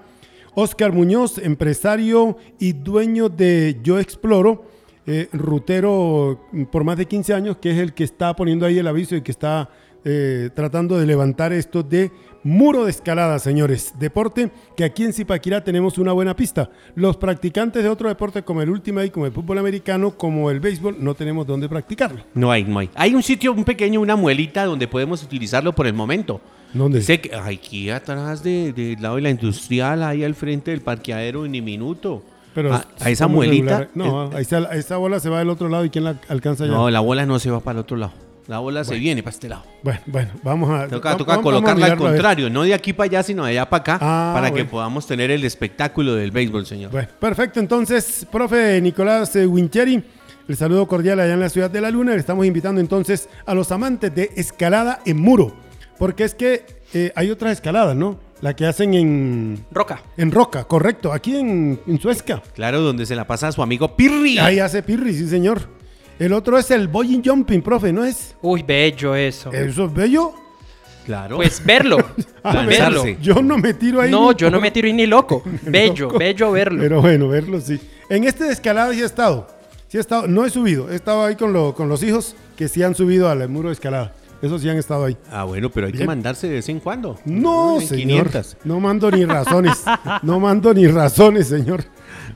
Oscar 0.55 0.93
Muñoz, 0.93 1.39
empresario 1.39 2.37
y 2.59 2.73
dueño 2.75 3.29
de 3.29 3.79
Yo 3.83 3.99
Exploro, 3.99 4.67
eh, 5.07 5.29
rutero 5.33 6.41
por 6.71 6.85
más 6.85 6.97
de 6.97 7.07
15 7.07 7.35
años, 7.35 7.57
que 7.59 7.71
es 7.73 7.79
el 7.79 7.93
que 7.93 8.05
está 8.05 8.35
poniendo 8.37 8.67
ahí 8.67 8.79
el 8.79 8.87
aviso 8.87 9.17
y 9.17 9.23
que 9.23 9.31
está 9.33 9.69
eh, 10.05 10.51
tratando 10.55 10.99
de 10.99 11.07
levantar 11.07 11.53
esto 11.53 11.83
de 11.83 12.11
muro 12.45 12.85
de 12.85 12.91
escalada, 12.91 13.39
señores. 13.39 13.95
Deporte 14.01 14.51
que 14.77 14.83
aquí 14.83 15.05
en 15.05 15.13
Zipaquirá 15.13 15.63
tenemos 15.63 15.97
una 15.99 16.13
buena 16.13 16.35
pista. 16.35 16.71
Los 16.97 17.17
practicantes 17.17 17.85
de 17.85 17.89
otro 17.89 18.09
deporte 18.09 18.43
como 18.43 18.63
el 18.63 18.71
Ultimate, 18.71 19.13
como 19.13 19.27
el 19.27 19.33
fútbol 19.33 19.59
americano, 19.59 20.11
como 20.17 20.51
el 20.51 20.59
béisbol, 20.59 20.97
no 20.99 21.15
tenemos 21.15 21.47
dónde 21.47 21.69
practicarlo. 21.69 22.23
No 22.35 22.51
hay, 22.51 22.65
no 22.65 22.81
hay. 22.81 22.91
Hay 22.95 23.15
un 23.15 23.23
sitio, 23.23 23.53
un 23.53 23.65
pequeño, 23.65 24.01
una 24.01 24.17
muelita 24.17 24.65
donde 24.65 24.89
podemos 24.89 25.23
utilizarlo 25.23 25.73
por 25.73 25.87
el 25.87 25.95
momento. 25.95 26.41
¿Dónde? 26.75 27.01
Sé 27.03 27.21
que 27.21 27.35
aquí 27.37 27.91
atrás 27.91 28.43
de- 28.43 28.73
del 28.73 29.01
lado 29.01 29.17
de 29.17 29.23
la 29.23 29.31
industrial, 29.31 30.03
ahí 30.03 30.25
al 30.25 30.35
frente 30.35 30.71
del 30.73 30.81
parqueadero 30.81 31.47
ni 31.47 31.61
minuto. 31.61 32.25
Pero 32.55 32.75
a, 32.75 32.85
a 33.01 33.11
esa 33.11 33.27
muelita. 33.29 33.89
No, 33.95 34.31
ahí 34.35 34.43
está- 34.43 34.59
a 34.59 34.75
esa 34.77 34.97
bola 34.97 35.21
se 35.21 35.29
va 35.29 35.39
del 35.39 35.49
otro 35.51 35.69
lado 35.69 35.85
y 35.85 35.91
quién 35.91 36.05
la 36.05 36.17
alcanza 36.29 36.67
ya. 36.67 36.73
No, 36.73 36.91
la 36.91 37.01
bola 37.01 37.25
no 37.27 37.39
se 37.39 37.51
va 37.51 37.61
para 37.61 37.79
el 37.79 37.81
otro 37.81 37.97
lado. 37.97 38.13
La 38.49 38.59
bola 38.59 38.83
se 38.83 38.97
viene 38.97 39.23
para 39.23 39.33
este 39.35 39.49
lado. 39.49 39.63
Bueno, 39.85 40.01
bueno, 40.07 40.31
vamos 40.43 40.69
a. 40.71 40.89
Toca, 40.89 41.17
toca 41.17 41.37
vamos 41.37 41.45
colocarla 41.45 41.87
al 41.87 41.97
contrario, 41.97 42.51
no 42.51 42.65
de 42.65 42.75
aquí 42.75 42.93
para 42.93 43.05
allá, 43.07 43.23
sino 43.23 43.45
de 43.45 43.53
allá 43.53 43.71
para 43.71 43.81
acá, 43.81 43.99
Ah, 44.01 44.33
para 44.35 44.51
que 44.51 44.65
podamos 44.65 45.07
tener 45.07 45.31
el 45.31 45.45
espectáculo 45.45 46.15
del 46.17 46.33
béisbol, 46.33 46.67
señor. 46.67 46.91
Bueno, 46.91 47.09
perfecto. 47.21 47.61
Entonces, 47.61 48.27
profe 48.31 48.81
Nicolás 48.81 49.37
eh, 49.37 49.47
Wincheri, 49.47 50.03
el 50.49 50.57
saludo 50.57 50.89
cordial 50.89 51.21
allá 51.21 51.35
en 51.35 51.41
la 51.41 51.49
ciudad 51.49 51.71
de 51.71 51.81
la 51.81 51.91
Luna. 51.93 52.13
Le 52.13 52.19
estamos 52.19 52.45
invitando 52.45 52.81
entonces 52.81 53.29
a 53.47 53.55
los 53.55 53.71
amantes 53.71 54.13
de 54.13 54.31
escalada 54.37 54.99
en 55.07 55.21
muro. 55.21 55.55
Porque 55.97 56.25
es 56.25 56.35
que 56.35 56.67
eh, 56.95 57.13
hay 57.15 57.31
otras 57.31 57.53
escaladas, 57.53 57.95
¿no? 57.95 58.19
La 58.43 58.55
que 58.55 58.67
hacen 58.67 58.93
en, 58.95 59.65
Roca. 59.71 60.03
en 60.17 60.31
Roca, 60.31 60.65
correcto. 60.65 61.13
Aquí 61.13 61.37
en, 61.37 61.81
en 61.87 61.99
Suezca. 62.01 62.43
Claro, 62.55 62.81
donde 62.81 63.07
se 63.07 63.15
la 63.17 63.27
pasa 63.27 63.49
a 63.49 63.53
su 63.53 63.63
amigo 63.63 63.97
Pirri. 63.97 64.39
Ahí 64.39 64.59
hace 64.59 64.83
Pirri, 64.83 65.15
sí, 65.15 65.29
señor. 65.29 65.61
El 66.19 66.33
otro 66.35 66.59
es 66.59 66.71
el 66.73 66.89
Boying 66.89 67.23
Jumping, 67.25 67.63
profe, 67.63 67.93
¿no 67.93 68.05
es? 68.05 68.35
Uy, 68.43 68.63
bello 68.63 69.15
eso. 69.15 69.51
Eso 69.53 69.87
es 69.87 69.95
bello. 69.95 70.33
Claro. 71.07 71.37
Pues 71.37 71.65
verlo. 71.65 71.99
Ah, 72.45 72.65
verlo. 72.67 73.05
Yo 73.21 73.41
no 73.41 73.57
me 73.57 73.73
tiro 73.75 74.01
ahí. 74.01 74.11
No, 74.11 74.33
ni 74.33 74.37
yo 74.37 74.51
no 74.51 74.61
me 74.61 74.73
tiro 74.73 74.89
y 74.89 74.93
ni 74.93 75.07
loco. 75.07 75.45
Bello, 75.63 76.07
loco. 76.07 76.19
bello 76.19 76.51
verlo. 76.51 76.81
Pero 76.83 77.01
bueno, 77.01 77.29
verlo 77.29 77.61
sí. 77.61 77.79
En 78.09 78.25
este 78.25 78.43
de 78.43 78.53
escalada 78.53 78.93
sí 78.93 79.01
he 79.01 79.05
estado. 79.05 79.47
Sí 79.87 79.97
he 79.99 80.01
estado. 80.01 80.27
No 80.27 80.45
he 80.45 80.51
subido. 80.51 80.91
He 80.91 80.97
estado 80.97 81.25
ahí 81.25 81.37
con, 81.37 81.53
lo- 81.53 81.73
con 81.73 81.89
los 81.89 82.03
hijos 82.03 82.35
que 82.57 82.67
sí 82.67 82.83
han 82.83 82.97
subido 82.97 83.29
al 83.29 83.49
muro 83.49 83.69
de 83.69 83.75
escalada. 83.75 84.13
Esos 84.43 84.61
sí 84.61 84.69
han 84.69 84.77
estado 84.77 85.05
ahí. 85.05 85.17
Ah, 85.31 85.45
bueno, 85.45 85.71
pero 85.71 85.87
hay 85.87 85.93
que 85.93 86.05
mandarse 86.05 86.49
de 86.49 86.55
vez 86.55 86.69
en 86.69 86.81
cuando. 86.81 87.19
No, 87.25 87.81
En 87.81 87.87
señor. 87.87 88.27
500. 88.29 88.57
No 88.65 88.81
mando 88.81 89.11
ni 89.11 89.25
razones. 89.25 89.85
No 90.23 90.41
mando 90.41 90.75
ni 90.75 90.89
razones, 90.89 91.47
señor. 91.47 91.85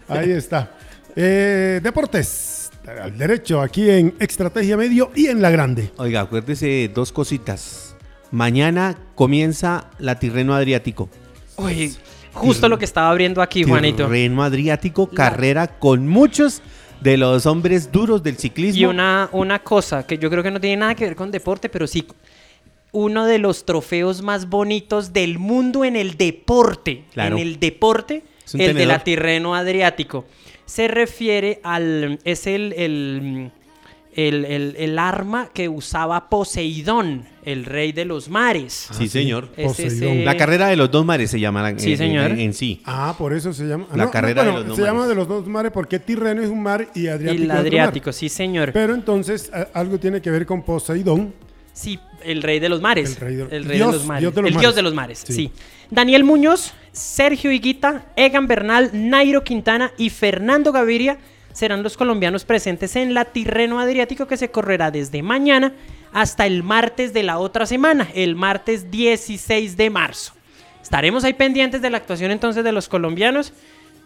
Ahí 0.08 0.30
está. 0.30 0.70
Eh, 1.16 1.80
deportes. 1.82 2.70
Al 3.02 3.18
derecho, 3.18 3.60
aquí 3.60 3.90
en 3.90 4.14
Estrategia 4.20 4.76
Medio 4.76 5.10
y 5.16 5.26
en 5.26 5.42
La 5.42 5.50
Grande. 5.50 5.90
Oiga, 5.96 6.20
acuérdese 6.20 6.88
dos 6.94 7.10
cositas. 7.10 7.96
Mañana 8.30 8.96
comienza 9.16 9.90
la 9.98 10.20
Tirreno 10.20 10.54
Adriático. 10.54 11.08
Uy, 11.56 11.92
justo 12.32 12.68
lo 12.68 12.78
que 12.78 12.84
estaba 12.84 13.10
abriendo 13.10 13.42
aquí, 13.42 13.64
Juanito. 13.64 14.04
Tirreno 14.04 14.44
Adriático, 14.44 15.08
carrera 15.08 15.66
con 15.66 16.06
muchos 16.06 16.62
de 17.00 17.16
los 17.16 17.46
hombres 17.46 17.90
duros 17.92 18.22
del 18.22 18.36
ciclismo. 18.36 18.80
Y 18.80 18.84
una, 18.84 19.28
una 19.32 19.58
cosa 19.58 20.06
que 20.06 20.18
yo 20.18 20.30
creo 20.30 20.42
que 20.42 20.50
no 20.50 20.60
tiene 20.60 20.76
nada 20.76 20.94
que 20.94 21.04
ver 21.04 21.16
con 21.16 21.30
deporte, 21.30 21.68
pero 21.68 21.86
sí 21.86 22.06
uno 22.96 23.26
de 23.26 23.38
los 23.38 23.66
trofeos 23.66 24.22
más 24.22 24.48
bonitos 24.48 25.12
del 25.12 25.38
mundo 25.38 25.84
en 25.84 25.96
el 25.96 26.16
deporto. 26.16 26.92
Claro. 27.12 27.36
En 27.36 27.42
el 27.42 27.60
deporte, 27.60 28.22
el 28.54 28.58
de 28.58 28.66
tenedor. 28.68 28.88
la 28.88 29.04
Tirreno 29.04 29.54
Adriático. 29.54 30.24
se 30.64 30.88
refiere 30.88 31.60
al. 31.62 32.18
Es 32.24 32.46
el, 32.46 32.72
el, 32.72 33.50
el, 34.16 34.44
el- 34.46 34.74
el 34.78 34.98
arma 34.98 35.50
que 35.52 35.68
usaba 35.68 36.28
Poseidón, 36.28 37.26
el 37.44 37.64
rey 37.64 37.92
de 37.92 38.04
los 38.04 38.28
mares. 38.28 38.88
Sí, 38.92 39.08
señor. 39.08 39.50
Es 39.56 39.66
Poseidón. 39.68 40.08
ese- 40.14 40.24
La 40.24 40.36
carrera 40.36 40.68
de 40.68 40.76
los 40.76 40.90
dos 40.90 41.04
mares 41.04 41.30
se 41.30 41.38
llama 41.38 41.62
la- 41.62 41.78
Sí, 41.78 41.92
en- 41.92 41.98
señor. 41.98 42.30
En, 42.32 42.40
en 42.40 42.54
sí. 42.54 42.80
Ah, 42.84 43.14
por 43.16 43.32
eso 43.34 43.52
se 43.52 43.64
llama. 43.66 43.86
La 43.94 44.10
carrera 44.10 44.42
de 44.42 44.50
bueno, 44.50 44.60
los 44.60 44.68
dos 44.68 44.76
Se 44.78 44.82
llama 44.84 45.00
mares. 45.00 45.08
de 45.10 45.14
los 45.14 45.28
dos 45.28 45.46
mares 45.46 45.70
porque 45.72 45.98
Tirreno 45.98 46.42
es 46.42 46.48
un 46.48 46.62
mar 46.62 46.88
y 46.94 47.06
Adriático 47.08 47.32
Y 47.32 47.36
el 47.36 47.42
es 47.42 47.44
otro 47.44 47.52
mar. 47.52 47.66
Adriático, 47.66 48.12
sí, 48.12 48.28
señor. 48.28 48.72
Pero 48.72 48.94
entonces 48.94 49.52
a- 49.52 49.68
algo 49.78 49.98
tiene 49.98 50.20
que 50.20 50.30
ver 50.30 50.46
con 50.46 50.62
Poseidón. 50.62 51.32
Sí, 51.72 51.98
el 52.24 52.42
rey 52.42 52.58
de 52.58 52.70
los 52.70 52.80
mares. 52.80 53.10
El 53.10 53.16
rey 53.16 53.36
de- 53.36 53.44
rey 53.44 53.76
Dios- 53.76 53.92
de 53.92 53.98
los 53.98 54.06
mares. 54.06 54.20
Dios 54.22 54.34
de 54.34 54.40
los 54.42 54.48
el 54.48 54.54
mares. 54.54 54.60
dios 54.62 54.74
de 54.74 54.82
los 54.82 54.94
mares, 54.94 55.24
Sí. 55.26 55.32
sí. 55.34 55.50
Daniel 55.90 56.24
Muñoz, 56.24 56.72
Sergio 56.90 57.52
Higuita, 57.52 58.06
Egan 58.16 58.46
Bernal, 58.48 58.90
Nairo 58.94 59.44
Quintana 59.44 59.92
y 59.98 60.08
Fernando 60.08 60.72
Gaviria 60.72 61.18
serán 61.56 61.82
los 61.82 61.96
colombianos 61.96 62.44
presentes 62.44 62.96
en 62.96 63.14
la 63.14 63.24
Tirreno 63.24 63.80
Adriático 63.80 64.26
que 64.26 64.36
se 64.36 64.50
correrá 64.50 64.90
desde 64.90 65.22
mañana 65.22 65.72
hasta 66.12 66.46
el 66.46 66.62
martes 66.62 67.14
de 67.14 67.22
la 67.22 67.38
otra 67.38 67.64
semana, 67.64 68.08
el 68.14 68.36
martes 68.36 68.90
16 68.90 69.76
de 69.78 69.88
marzo. 69.88 70.34
Estaremos 70.82 71.24
ahí 71.24 71.32
pendientes 71.32 71.80
de 71.80 71.88
la 71.88 71.96
actuación 71.96 72.30
entonces 72.30 72.62
de 72.62 72.72
los 72.72 72.88
colombianos. 72.88 73.54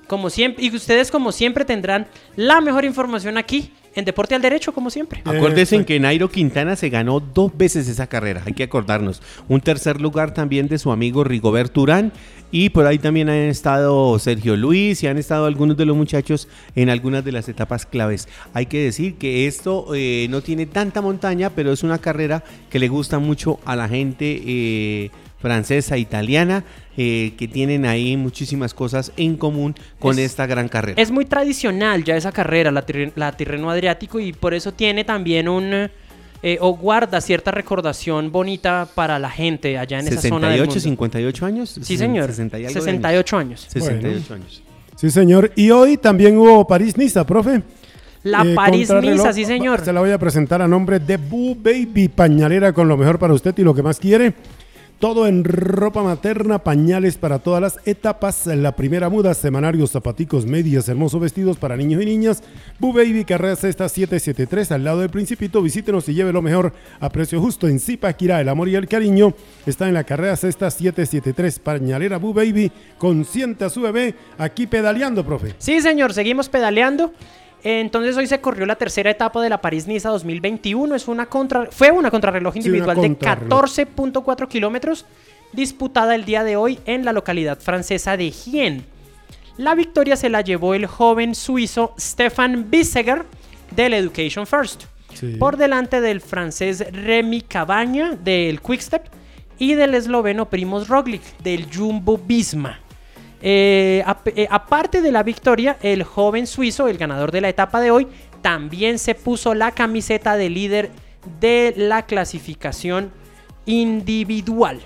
Como 0.07 0.31
siempre, 0.31 0.65
y 0.65 0.75
ustedes 0.75 1.11
como 1.11 1.33
siempre 1.33 1.65
tendrán 1.65 2.07
la 2.37 2.61
mejor 2.61 2.85
información 2.85 3.37
aquí 3.37 3.73
en 3.95 4.05
Deporte 4.05 4.35
al 4.35 4.43
Derecho, 4.43 4.73
como 4.73 4.91
siempre. 4.91 5.21
Acuérdense 5.25 5.77
Exacto. 5.77 5.87
que 5.87 6.01
Nairo 6.01 6.31
Quintana 6.31 6.77
se 6.77 6.89
ganó 6.89 7.21
dos 7.21 7.57
veces 7.57 7.89
esa 7.89 8.07
carrera, 8.07 8.43
hay 8.47 8.53
que 8.53 8.63
acordarnos. 8.63 9.23
Un 9.49 9.61
tercer 9.61 10.01
lugar 10.01 10.35
también 10.35 10.69
de 10.69 10.79
su 10.79 10.93
amigo 10.93 11.25
Rigoberto 11.25 11.81
Urán 11.81 12.13
y 12.53 12.71
por 12.71 12.87
ahí 12.87 12.99
también 12.99 13.29
han 13.29 13.37
estado 13.37 14.19
Sergio 14.19 14.57
Luis 14.57 15.03
y 15.03 15.07
han 15.07 15.19
estado 15.19 15.47
algunos 15.47 15.77
de 15.77 15.85
los 15.87 15.97
muchachos 15.97 16.49
en 16.75 16.91
algunas 16.91 17.25
de 17.25 17.33
las 17.33 17.49
etapas 17.49 17.87
claves. 17.87 18.29
Hay 18.55 18.67
que 18.67 18.79
decir 18.83 19.15
que 19.15 19.47
esto 19.47 19.87
eh, 19.95 20.27
no 20.31 20.41
tiene 20.43 20.67
tanta 20.67 21.01
montaña, 21.01 21.51
pero 21.51 21.73
es 21.73 21.83
una 21.83 21.99
carrera 21.99 22.43
que 22.69 22.79
le 22.79 22.89
gusta 22.89 23.19
mucho 23.19 23.61
a 23.65 23.77
la 23.77 23.89
gente 23.89 24.43
eh, 24.47 25.11
francesa, 25.39 25.97
italiana, 25.97 26.65
eh, 26.97 27.33
que 27.39 27.49
tienen 27.49 27.87
ahí 27.87 28.17
muchísimas 28.17 28.75
cosas 28.75 29.13
en 29.17 29.37
común 29.37 29.75
con 29.99 30.19
Es- 30.19 30.27
esta 30.33 30.47
gran 30.47 30.69
carrera. 30.69 31.01
Es 31.01 31.11
muy 31.11 31.25
tradicional 31.25 32.05
ya 32.05 32.17
esa 32.17 32.33
carrera, 32.33 32.71
la, 32.71 32.85
la 33.15 33.33
Tirreno 33.37 33.71
Adriático, 33.71 34.21
y 34.21 34.33
por 34.33 34.55
eso 34.55 34.73
tiene 34.73 35.05
también 35.05 35.49
un. 35.49 35.89
Eh, 36.43 36.59
o 36.61 36.75
guarda 36.75 37.21
cierta 37.21 37.51
recordación 37.51 38.33
bonita 38.33 38.89
para 38.95 39.19
la 39.19 39.31
gente 39.31 39.77
allá 39.79 40.01
en 40.01 40.09
esa 40.09 40.21
zona 40.23 40.49
del 40.49 40.59
68, 40.61 40.67
mundo. 40.67 40.81
58 40.81 41.47
años. 41.47 41.79
Sí, 41.83 41.97
señor. 41.97 42.27
60 42.29 42.59
y 42.59 42.67
algo 42.67 42.75
de 42.83 42.91
años. 42.91 43.03
68 43.03 43.37
años. 43.37 43.67
68 43.69 44.35
años. 44.35 44.63
Sí, 44.97 45.11
señor. 45.11 45.53
Y 45.57 45.71
hoy 45.71 45.97
también 45.97 46.37
hubo 46.39 46.67
París-Niza, 46.67 47.27
profe. 47.27 47.63
La 48.23 48.43
Eh, 48.43 48.55
París-Niza, 48.55 49.33
sí, 49.33 49.45
señor. 49.45 49.83
Se 49.85 49.93
la 49.93 50.01
voy 50.01 50.11
a 50.11 50.19
presentar 50.19 50.61
a 50.61 50.69
nombre 50.69 50.99
de 50.99 51.17
Boo 51.17 51.55
Baby, 51.55 52.09
pañalera 52.09 52.73
con 52.73 52.87
lo 52.89 52.97
mejor 52.97 53.19
para 53.19 53.33
usted 53.33 53.55
y 53.59 53.63
lo 53.63 53.75
que 53.75 53.83
más 53.83 53.99
quiere. 53.99 54.35
Todo 55.01 55.27
en 55.27 55.45
ropa 55.45 56.03
materna, 56.03 56.59
pañales 56.59 57.17
para 57.17 57.39
todas 57.39 57.63
las 57.63 57.81
etapas. 57.87 58.47
La 58.47 58.77
primera 58.77 59.09
muda, 59.09 59.33
semanarios, 59.33 59.93
zapaticos, 59.93 60.45
medias, 60.45 60.91
hermosos 60.91 61.23
vestidos 61.23 61.57
para 61.57 61.75
niños 61.75 62.03
y 62.03 62.05
niñas. 62.05 62.43
Boo 62.79 62.93
Baby, 62.93 63.25
carrera 63.25 63.57
sexta 63.57 63.89
773, 63.89 64.73
al 64.73 64.85
lado 64.85 65.01
del 65.01 65.09
Principito. 65.09 65.63
Visítenos 65.63 66.07
y 66.11 66.13
lleve 66.13 66.35
lo 66.35 66.43
mejor 66.43 66.75
a 67.01 67.09
precio 67.09 67.41
justo 67.41 67.67
en 67.67 67.81
Zipaquirá. 67.81 68.43
El 68.43 68.51
amor 68.51 68.69
y 68.69 68.75
el 68.75 68.89
cariño 68.89 69.33
está 69.65 69.89
en 69.89 69.95
la 69.95 70.05
carrera 70.05 70.37
sexta 70.37 70.71
773. 70.71 71.61
Pañalera 71.61 72.19
Boo 72.19 72.35
Baby, 72.35 72.71
consiente 72.99 73.65
a 73.65 73.71
su 73.71 73.81
bebé. 73.81 74.15
Aquí 74.37 74.67
pedaleando, 74.67 75.25
profe. 75.25 75.55
Sí, 75.57 75.81
señor, 75.81 76.13
seguimos 76.13 76.51
pedaleando. 76.51 77.15
Entonces 77.63 78.17
hoy 78.17 78.27
se 78.27 78.41
corrió 78.41 78.65
la 78.67 78.77
tercera 78.77 79.11
etapa 79.11 79.43
de 79.43 79.49
la 79.51 79.61
París-Niza 79.61 80.09
2021. 80.11 80.95
Es 80.95 81.09
una 81.09 81.27
contra, 81.27 81.67
fue 81.71 81.91
una 81.91 82.11
contrarreloj 82.11 82.55
Sí, 82.55 82.61
una 82.61 82.67
individual 82.69 82.97
contrarreloj. 82.97 83.49
de 83.77 83.87
14.4 83.87 84.49
kilómetros 84.49 85.07
disputada 85.53 86.15
el 86.15 86.25
día 86.25 86.45
de 86.45 86.57
hoy 86.57 86.79
en 86.87 87.05
la 87.05 87.13
localidad 87.13 87.59
francesa 87.59 88.17
de 88.17 88.31
Gien. 88.31 88.85
La 89.57 89.75
victoria 89.75 90.17
se 90.17 90.31
la 90.31 90.41
llevó 90.41 90.75
el 90.75 90.87
joven 90.87 91.35
suizo 91.35 91.93
Stefan 91.99 92.71
Biseger 92.71 93.25
del 93.75 93.93
Education 93.95 94.47
First, 94.47 94.85
Sí. 95.13 95.37
por 95.39 95.57
delante 95.57 96.01
del 96.01 96.21
francés 96.21 96.85
Remy 96.93 97.43
Cabaña 97.43 98.13
del 98.13 98.61
Quickstep 98.61 99.07
y 99.59 99.75
del 99.75 99.95
esloveno 99.97 100.49
Primoz 100.49 100.87
Roglic 100.89 101.21
del 101.43 101.67
Jumbo 101.71 102.17
Visma. 102.17 102.79
Eh, 103.43 104.05
eh, 104.37 104.47
aparte 104.51 105.01
de 105.01 105.13
la 105.13 105.23
victoria, 105.23 105.79
el 105.83 106.03
joven 106.03 106.47
suizo, 106.47 106.89
el 106.89 106.99
ganador 106.99 107.33
de 107.33 107.41
la 107.41 107.49
etapa 107.49 107.81
de 107.81 107.91
hoy, 107.91 108.07
también 108.43 108.99
se 108.99 109.15
puso 109.15 109.55
la 109.55 109.73
camiseta 109.73 110.37
de 110.37 110.51
líder 110.51 110.91
de 111.41 111.75
la 111.77 112.07
clasificación 112.07 113.11
individual. 113.67 114.81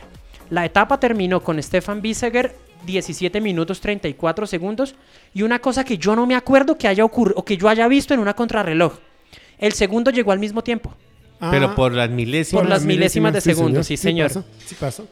La 0.51 0.65
etapa 0.65 1.01
terminó 1.01 1.43
con 1.43 1.63
Stefan 1.63 2.03
Biseger 2.03 2.55
17 2.87 3.41
minutos 3.41 3.81
34 3.81 4.47
segundos 4.47 4.95
y 5.33 5.43
una 5.43 5.59
cosa 5.59 5.85
que 5.85 5.97
yo 5.99 6.15
no 6.15 6.27
me 6.27 6.35
acuerdo 6.35 6.77
que 6.77 6.87
haya 6.87 7.05
ocurrido 7.05 7.39
o 7.39 7.45
que 7.45 7.57
yo 7.57 7.69
haya 7.69 7.89
visto 7.89 8.15
en 8.15 8.21
una 8.21 8.35
contrarreloj. 8.35 8.99
El 9.59 9.73
segundo 9.73 10.11
llegó 10.11 10.33
al 10.33 10.39
mismo 10.39 10.63
tiempo. 10.63 10.95
Pero 11.51 11.69
Ah, 11.71 11.75
por 11.75 11.93
las 11.93 12.11
milésimas. 12.11 12.63
Por 12.63 12.69
las 12.69 12.85
milésimas 12.85 13.33
de 13.33 13.41
segundo, 13.41 13.83
sí, 13.83 13.97
señor. 13.97 14.31
sí 14.31 14.75
pasa. 14.79 15.05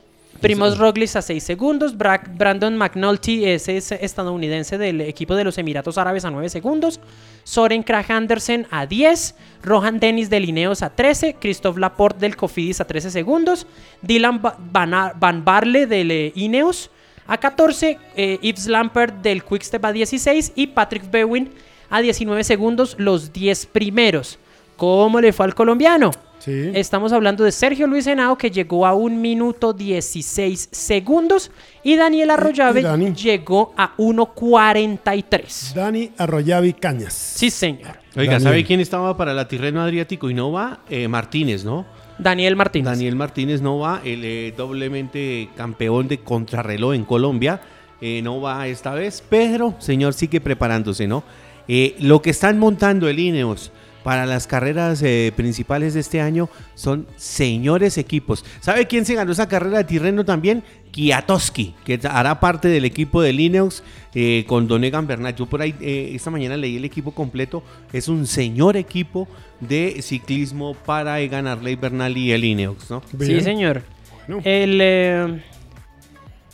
Primoz 0.42 0.76
Roglic 0.78 1.14
a 1.16 1.22
6 1.22 1.42
segundos, 1.42 1.96
Bra- 1.96 2.22
Brandon 2.36 2.76
McNulty 2.76 3.44
ese 3.44 3.76
es 3.76 3.92
estadounidense 3.92 4.76
del 4.76 5.00
equipo 5.02 5.34
de 5.36 5.44
los 5.44 5.56
Emiratos 5.56 5.98
Árabes 5.98 6.24
a 6.24 6.30
9 6.30 6.48
segundos, 6.48 7.00
Soren 7.44 7.82
Krag 7.82 8.10
Andersen 8.10 8.66
a 8.70 8.86
10, 8.86 9.34
Rohan 9.62 10.00
Dennis 10.00 10.28
de 10.30 10.40
Lineos 10.40 10.82
a 10.82 10.90
13, 10.90 11.36
Christoph 11.40 11.78
Laporte 11.78 12.20
del 12.20 12.36
Cofidis 12.36 12.80
a 12.80 12.86
13 12.86 13.10
segundos, 13.10 13.66
Dylan 14.02 14.42
Van, 14.42 15.12
Van 15.18 15.44
Barle 15.44 15.86
del 15.86 16.10
eh, 16.10 16.32
Ineos 16.34 16.90
a 17.26 17.38
14, 17.38 17.98
eh, 18.16 18.38
Yves 18.42 18.66
Lampert 18.66 19.22
del 19.22 19.44
Quickstep 19.44 19.84
a 19.84 19.92
16 19.92 20.52
y 20.56 20.66
Patrick 20.68 21.08
Bewin 21.10 21.50
a 21.88 22.00
19 22.00 22.42
segundos, 22.42 22.96
los 22.98 23.32
10 23.32 23.66
primeros. 23.66 24.38
¿Cómo 24.76 25.20
le 25.20 25.32
fue 25.32 25.46
al 25.46 25.54
colombiano? 25.54 26.10
Sí. 26.44 26.72
Estamos 26.74 27.12
hablando 27.12 27.44
de 27.44 27.52
Sergio 27.52 27.86
Luis 27.86 28.04
Henao 28.04 28.36
que 28.36 28.50
llegó 28.50 28.84
a 28.84 28.94
1 28.94 29.16
minuto 29.16 29.72
16 29.72 30.70
segundos 30.72 31.52
y 31.84 31.94
Daniel 31.94 32.30
Arroyave 32.30 32.80
y 32.80 32.82
Dani. 32.82 33.12
llegó 33.14 33.72
a 33.76 33.96
1.43. 33.96 35.72
Dani 35.72 36.10
Arroyavi 36.18 36.72
Cañas. 36.72 37.12
Sí, 37.14 37.48
señor. 37.48 37.96
Oiga, 38.16 38.32
Daniel. 38.32 38.42
¿sabe 38.42 38.64
quién 38.64 38.80
estaba 38.80 39.16
para 39.16 39.34
la 39.34 39.46
Tirreno 39.46 39.80
Adriático 39.82 40.28
y 40.30 40.34
no 40.34 40.50
va? 40.50 40.80
Eh, 40.90 41.06
Martínez, 41.06 41.64
¿no? 41.64 41.86
Daniel 42.18 42.56
Martínez. 42.56 42.86
Daniel 42.86 43.14
Martínez 43.14 43.62
no 43.62 43.78
va, 43.78 44.00
el 44.04 44.24
eh, 44.24 44.54
doblemente 44.56 45.48
campeón 45.56 46.08
de 46.08 46.18
contrarreloj 46.18 46.94
en 46.94 47.04
Colombia. 47.04 47.60
eh, 48.00 48.20
no 48.20 48.40
va 48.40 48.66
esta 48.66 48.94
vez, 48.94 49.22
pero 49.30 49.76
señor 49.78 50.12
sigue 50.12 50.40
preparándose, 50.40 51.06
¿no? 51.06 51.22
Eh, 51.68 51.94
lo 52.00 52.20
que 52.20 52.30
están 52.30 52.58
montando 52.58 53.08
el 53.08 53.20
Ineos 53.20 53.70
para 54.02 54.26
las 54.26 54.46
carreras 54.46 55.02
eh, 55.02 55.32
principales 55.36 55.94
de 55.94 56.00
este 56.00 56.20
año 56.20 56.48
son 56.74 57.06
señores 57.16 57.98
equipos. 57.98 58.44
¿Sabe 58.60 58.86
quién 58.86 59.04
se 59.04 59.14
ganó 59.14 59.32
esa 59.32 59.48
carrera 59.48 59.78
de 59.78 59.84
Tirreno 59.84 60.24
también? 60.24 60.62
Kiatowski, 60.92 61.74
que 61.84 61.98
hará 62.04 62.38
parte 62.38 62.68
del 62.68 62.84
equipo 62.84 63.22
del 63.22 63.40
Ineos 63.40 63.82
eh, 64.14 64.44
con 64.46 64.68
Don 64.68 64.84
Egan 64.84 65.06
Bernal. 65.06 65.34
Yo 65.34 65.46
por 65.46 65.62
ahí 65.62 65.74
eh, 65.80 66.12
esta 66.14 66.30
mañana 66.30 66.56
leí 66.56 66.76
el 66.76 66.84
equipo 66.84 67.12
completo. 67.12 67.62
Es 67.92 68.08
un 68.08 68.26
señor 68.26 68.76
equipo 68.76 69.26
de 69.60 70.02
ciclismo 70.02 70.74
para 70.74 71.18
Egan 71.20 71.46
Arley 71.46 71.76
Bernal 71.76 72.16
y 72.16 72.32
el 72.32 72.44
Ineos, 72.44 72.90
¿no? 72.90 73.02
Sí, 73.18 73.40
señor. 73.40 73.82
Bueno. 74.26 74.42
El, 74.44 74.78
eh, 74.80 75.42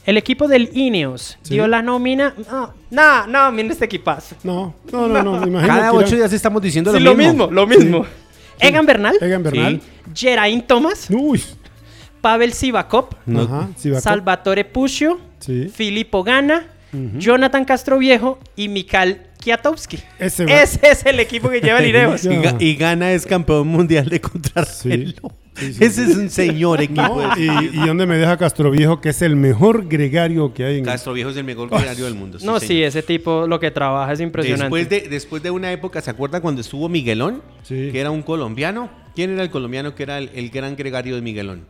el 0.08 0.16
equipo 0.16 0.48
del 0.48 0.70
Ineos 0.72 1.36
Sí. 1.42 1.54
dio 1.54 1.68
la 1.68 1.82
nómina. 1.82 2.34
No, 2.50 2.72
no, 2.90 3.26
no, 3.26 3.52
miren 3.52 3.70
este 3.72 3.84
equipazo. 3.84 4.36
No, 4.42 4.74
no, 4.90 5.06
no, 5.06 5.22
no, 5.22 5.32
me 5.40 5.46
imagino 5.48 5.58
Cada 5.68 5.74
que 5.74 5.82
era 5.84 5.92
ocho 5.92 6.16
días 6.16 6.32
estamos 6.32 6.62
diciendo 6.62 6.92
Sí, 6.94 7.00
lo 7.00 7.14
mismo. 7.14 7.48
lo 7.50 7.66
mismo. 7.66 8.06
Egan 8.58 8.86
Bernal, 8.86 9.16
Egan 9.20 9.42
Bernal. 9.42 9.80
Geraint 10.14 10.66
Thomas, 10.66 11.08
Uy. 11.10 11.42
Pavel 12.22 12.52
Sivakov, 12.54 13.10
No. 13.26 13.42
Ajá, 13.42 13.68
va 13.94 14.00
Salvatore 14.00 14.64
Puccio, 14.64 15.20
Sí. 15.40 15.68
Filippo 15.72 16.24
Gana, 16.24 16.66
Jonathan 17.18 17.64
Castroviejo 17.66 18.38
y 18.56 18.68
Mikhail 18.68 19.20
Kiatowski. 19.38 19.98
Ese. 20.18 20.44
Ese 20.44 20.80
es 20.90 21.04
el 21.06 21.20
equipo 21.20 21.50
que 21.50 21.60
lleva 21.60 21.78
el 21.80 21.86
Ineos. 21.90 22.24
Y, 22.24 22.30
y 22.64 22.76
Gana 22.76 23.12
es 23.12 23.26
campeón 23.26 23.68
mundial 23.68 24.08
de 24.08 24.20
contrarreloj. 24.22 25.32
Sí, 25.58 25.72
sí, 25.74 25.84
Ese 25.84 26.04
es 26.04 26.16
un 26.16 26.30
señor 26.30 26.80
equipo. 26.80 27.02
No, 27.02 27.36
y, 27.36 27.48
y 27.72 27.86
dónde 27.86 28.06
me 28.06 28.16
deja 28.16 28.36
Castroviejo, 28.36 29.00
que 29.00 29.08
es 29.10 29.22
el 29.22 29.36
mejor 29.36 29.88
gregario 29.88 30.54
que 30.54 30.64
hay 30.64 30.78
en 30.78 30.84
Castro 30.84 31.12
Viejo 31.12 31.30
es 31.30 31.36
el 31.36 31.44
mejor 31.44 31.68
gregario 31.70 32.04
del 32.04 32.14
mundo. 32.14 32.38
No, 32.44 32.60
sí, 32.60 32.82
ese 32.82 33.02
tipo 33.02 33.46
lo 33.46 33.58
que 33.58 33.70
trabaja 33.70 34.12
es 34.12 34.20
impresionante. 34.20 34.64
Después 34.64 34.88
de, 34.88 35.08
después 35.08 35.42
de 35.42 35.50
una 35.50 35.72
época, 35.72 36.00
¿se 36.00 36.10
acuerda 36.10 36.40
cuando 36.40 36.60
estuvo 36.60 36.88
Miguelón? 36.88 37.42
Sí. 37.64 37.88
Que 37.92 38.00
era 38.00 38.10
un 38.10 38.22
colombiano. 38.22 38.88
¿Quién 39.14 39.30
era 39.30 39.42
el 39.42 39.50
colombiano 39.50 39.94
que 39.94 40.04
era 40.04 40.18
el, 40.18 40.30
el 40.34 40.50
gran 40.50 40.76
gregario 40.76 41.14
de 41.16 41.22
Miguelón? 41.22 41.62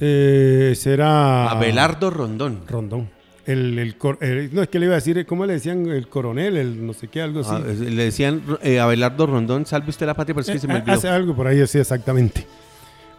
Eh, 0.00 0.72
será. 0.76 1.50
Abelardo 1.50 2.10
Rondón. 2.10 2.62
Rondón. 2.66 3.10
el, 3.46 3.78
el 3.78 3.96
cor- 3.98 4.18
el- 4.22 4.52
no 4.54 4.62
es 4.62 4.68
que 4.68 4.78
le 4.78 4.86
iba 4.86 4.94
a 4.94 4.96
decir, 4.96 5.24
¿cómo 5.26 5.44
le 5.46 5.52
decían? 5.52 5.86
El 5.86 6.08
coronel, 6.08 6.56
el 6.56 6.84
no 6.86 6.94
sé 6.94 7.08
qué, 7.08 7.20
algo 7.20 7.40
así. 7.40 7.50
Ah, 7.52 7.60
le 7.60 8.04
decían 8.04 8.42
eh, 8.62 8.80
Abelardo 8.80 9.26
Rondón, 9.26 9.66
salve 9.66 9.90
usted 9.90 10.06
la 10.06 10.14
patria, 10.14 10.34
pero 10.34 10.40
es 10.46 10.50
que 10.50 10.58
se 10.58 10.66
me 10.66 10.74
Eh, 10.74 10.76
olvidó. 10.78 10.92
Hace 10.94 11.08
algo 11.08 11.36
por 11.36 11.46
ahí 11.46 11.60
así 11.60 11.78
exactamente. 11.78 12.46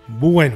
Bueno, 0.08 0.56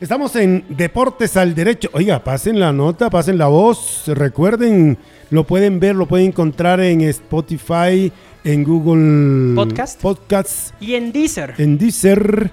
estamos 0.00 0.36
en 0.36 0.64
Deportes 0.68 1.36
al 1.36 1.54
Derecho. 1.54 1.88
Oiga, 1.92 2.22
pasen 2.22 2.60
la 2.60 2.72
nota, 2.72 3.08
pasen 3.10 3.38
la 3.38 3.46
voz. 3.46 4.04
Recuerden, 4.06 4.98
lo 5.30 5.44
pueden 5.44 5.80
ver, 5.80 5.96
lo 5.96 6.06
pueden 6.06 6.28
encontrar 6.28 6.80
en 6.80 7.00
Spotify, 7.02 8.12
en 8.44 8.64
Google 8.64 9.54
Podcast. 9.54 10.00
Podcasts, 10.00 10.74
Y 10.80 10.94
en 10.94 11.12
Deezer. 11.12 11.54
en 11.58 11.78
Deezer. 11.78 12.50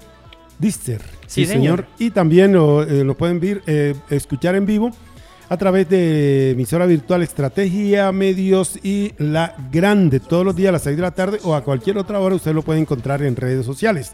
Deezer, 0.60 1.02
Sí, 1.28 1.46
señor. 1.46 1.86
Y 2.00 2.12
también 2.12 2.54
lo, 2.54 2.84
eh, 2.84 3.04
lo 3.04 3.16
pueden 3.16 3.40
eh, 3.68 3.94
escuchar 4.10 4.56
en 4.56 4.66
vivo 4.66 4.92
a 5.50 5.58
través 5.58 5.88
de 5.90 6.52
emisora 6.52 6.86
virtual 6.86 7.22
Estrategia, 7.22 8.12
Medios 8.12 8.80
y 8.84 9.14
La 9.18 9.54
Grande, 9.72 10.20
todos 10.20 10.44
los 10.46 10.56
días 10.56 10.70
a 10.70 10.72
las 10.74 10.84
6 10.84 10.96
de 10.96 11.02
la 11.02 11.12
tarde 11.12 11.40
o 11.44 11.54
a 11.54 11.64
cualquier 11.64 11.98
otra 11.98 12.20
hora 12.20 12.36
usted 12.36 12.54
lo 12.54 12.64
puede 12.64 12.80
encontrar 12.80 13.22
en 13.22 13.36
redes 13.36 13.66
sociales. 13.66 14.14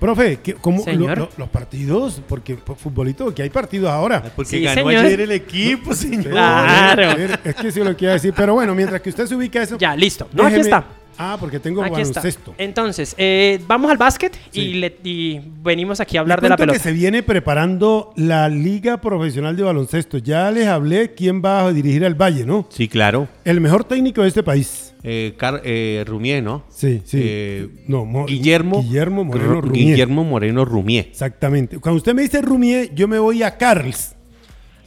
Profe, 0.00 0.38
¿qué- 0.42 0.54
¿cómo 0.54 0.84
lo- 0.86 1.14
lo- 1.14 1.28
los 1.38 1.48
partidos? 1.48 2.20
Porque 2.28 2.56
por 2.56 2.76
futbolito, 2.76 3.34
que 3.34 3.42
hay 3.42 3.50
partidos 3.50 3.90
ahora. 3.90 4.22
Porque 4.36 4.50
Sí, 4.58 4.62
ganó 4.62 4.88
señor. 4.88 5.04
ayer 5.06 5.20
el 5.22 5.30
equipo, 5.32 5.94
señor. 5.94 6.30
Claro. 6.30 7.12
Es 7.44 7.54
que 7.54 7.72
sí 7.72 7.80
lo 7.82 7.96
quiero 7.96 8.12
decir, 8.14 8.34
pero 8.36 8.54
bueno, 8.54 8.74
mientras 8.74 9.00
que 9.00 9.08
usted 9.10 9.26
se 9.26 9.34
ubica 9.34 9.62
eso. 9.62 9.78
Ya, 9.78 9.96
listo. 9.96 10.28
No, 10.32 10.44
aquí 10.44 10.56
está. 10.60 10.84
Ah, 11.18 11.36
porque 11.38 11.60
tengo 11.60 11.82
Aquí 11.82 12.00
está. 12.00 12.20
baloncesto. 12.20 12.54
Entonces, 12.58 13.14
eh, 13.18 13.60
vamos 13.66 13.90
al 13.90 13.96
básquet 13.96 14.36
Sí. 14.50 14.60
y, 14.60 14.74
le- 14.74 14.96
y 15.04 15.40
venimos 15.62 16.00
aquí 16.00 16.16
a 16.16 16.20
hablar 16.20 16.40
de 16.40 16.48
la 16.48 16.56
pelota. 16.56 16.72
que 16.78 16.82
se 16.82 16.92
viene 16.92 17.22
preparando 17.22 18.12
la 18.16 18.48
Liga 18.48 19.00
Profesional 19.00 19.56
de 19.56 19.62
Baloncesto. 19.62 20.18
Ya 20.18 20.50
les 20.50 20.66
hablé 20.66 21.14
quién 21.14 21.42
va 21.44 21.66
a 21.66 21.72
dirigir 21.72 22.04
al 22.04 22.14
Valle, 22.14 22.44
¿no? 22.44 22.66
Sí, 22.70 22.88
claro. 22.88 23.28
El 23.44 23.60
mejor 23.60 23.84
técnico 23.84 24.22
de 24.22 24.28
este 24.28 24.42
país. 24.42 24.94
Eh, 25.06 25.34
Car- 25.36 25.60
eh, 25.64 26.02
Rumier, 26.06 26.42
¿no? 26.42 26.64
Sí, 26.70 27.02
sí. 27.04 27.18
Eh, 27.22 27.68
no, 27.88 28.06
Mo- 28.06 28.24
Guillermo, 28.24 28.82
Guillermo 28.82 29.22
Moreno 29.24 29.56
Ru- 29.56 29.60
Rumier. 29.62 29.86
Guillermo 29.88 30.24
Moreno 30.24 30.64
Rumier. 30.64 31.06
Exactamente. 31.10 31.78
Cuando 31.78 31.98
usted 31.98 32.14
me 32.14 32.22
dice 32.22 32.40
Rumier, 32.40 32.94
yo 32.94 33.06
me 33.06 33.18
voy 33.18 33.42
a 33.42 33.56
Carls 33.58 34.14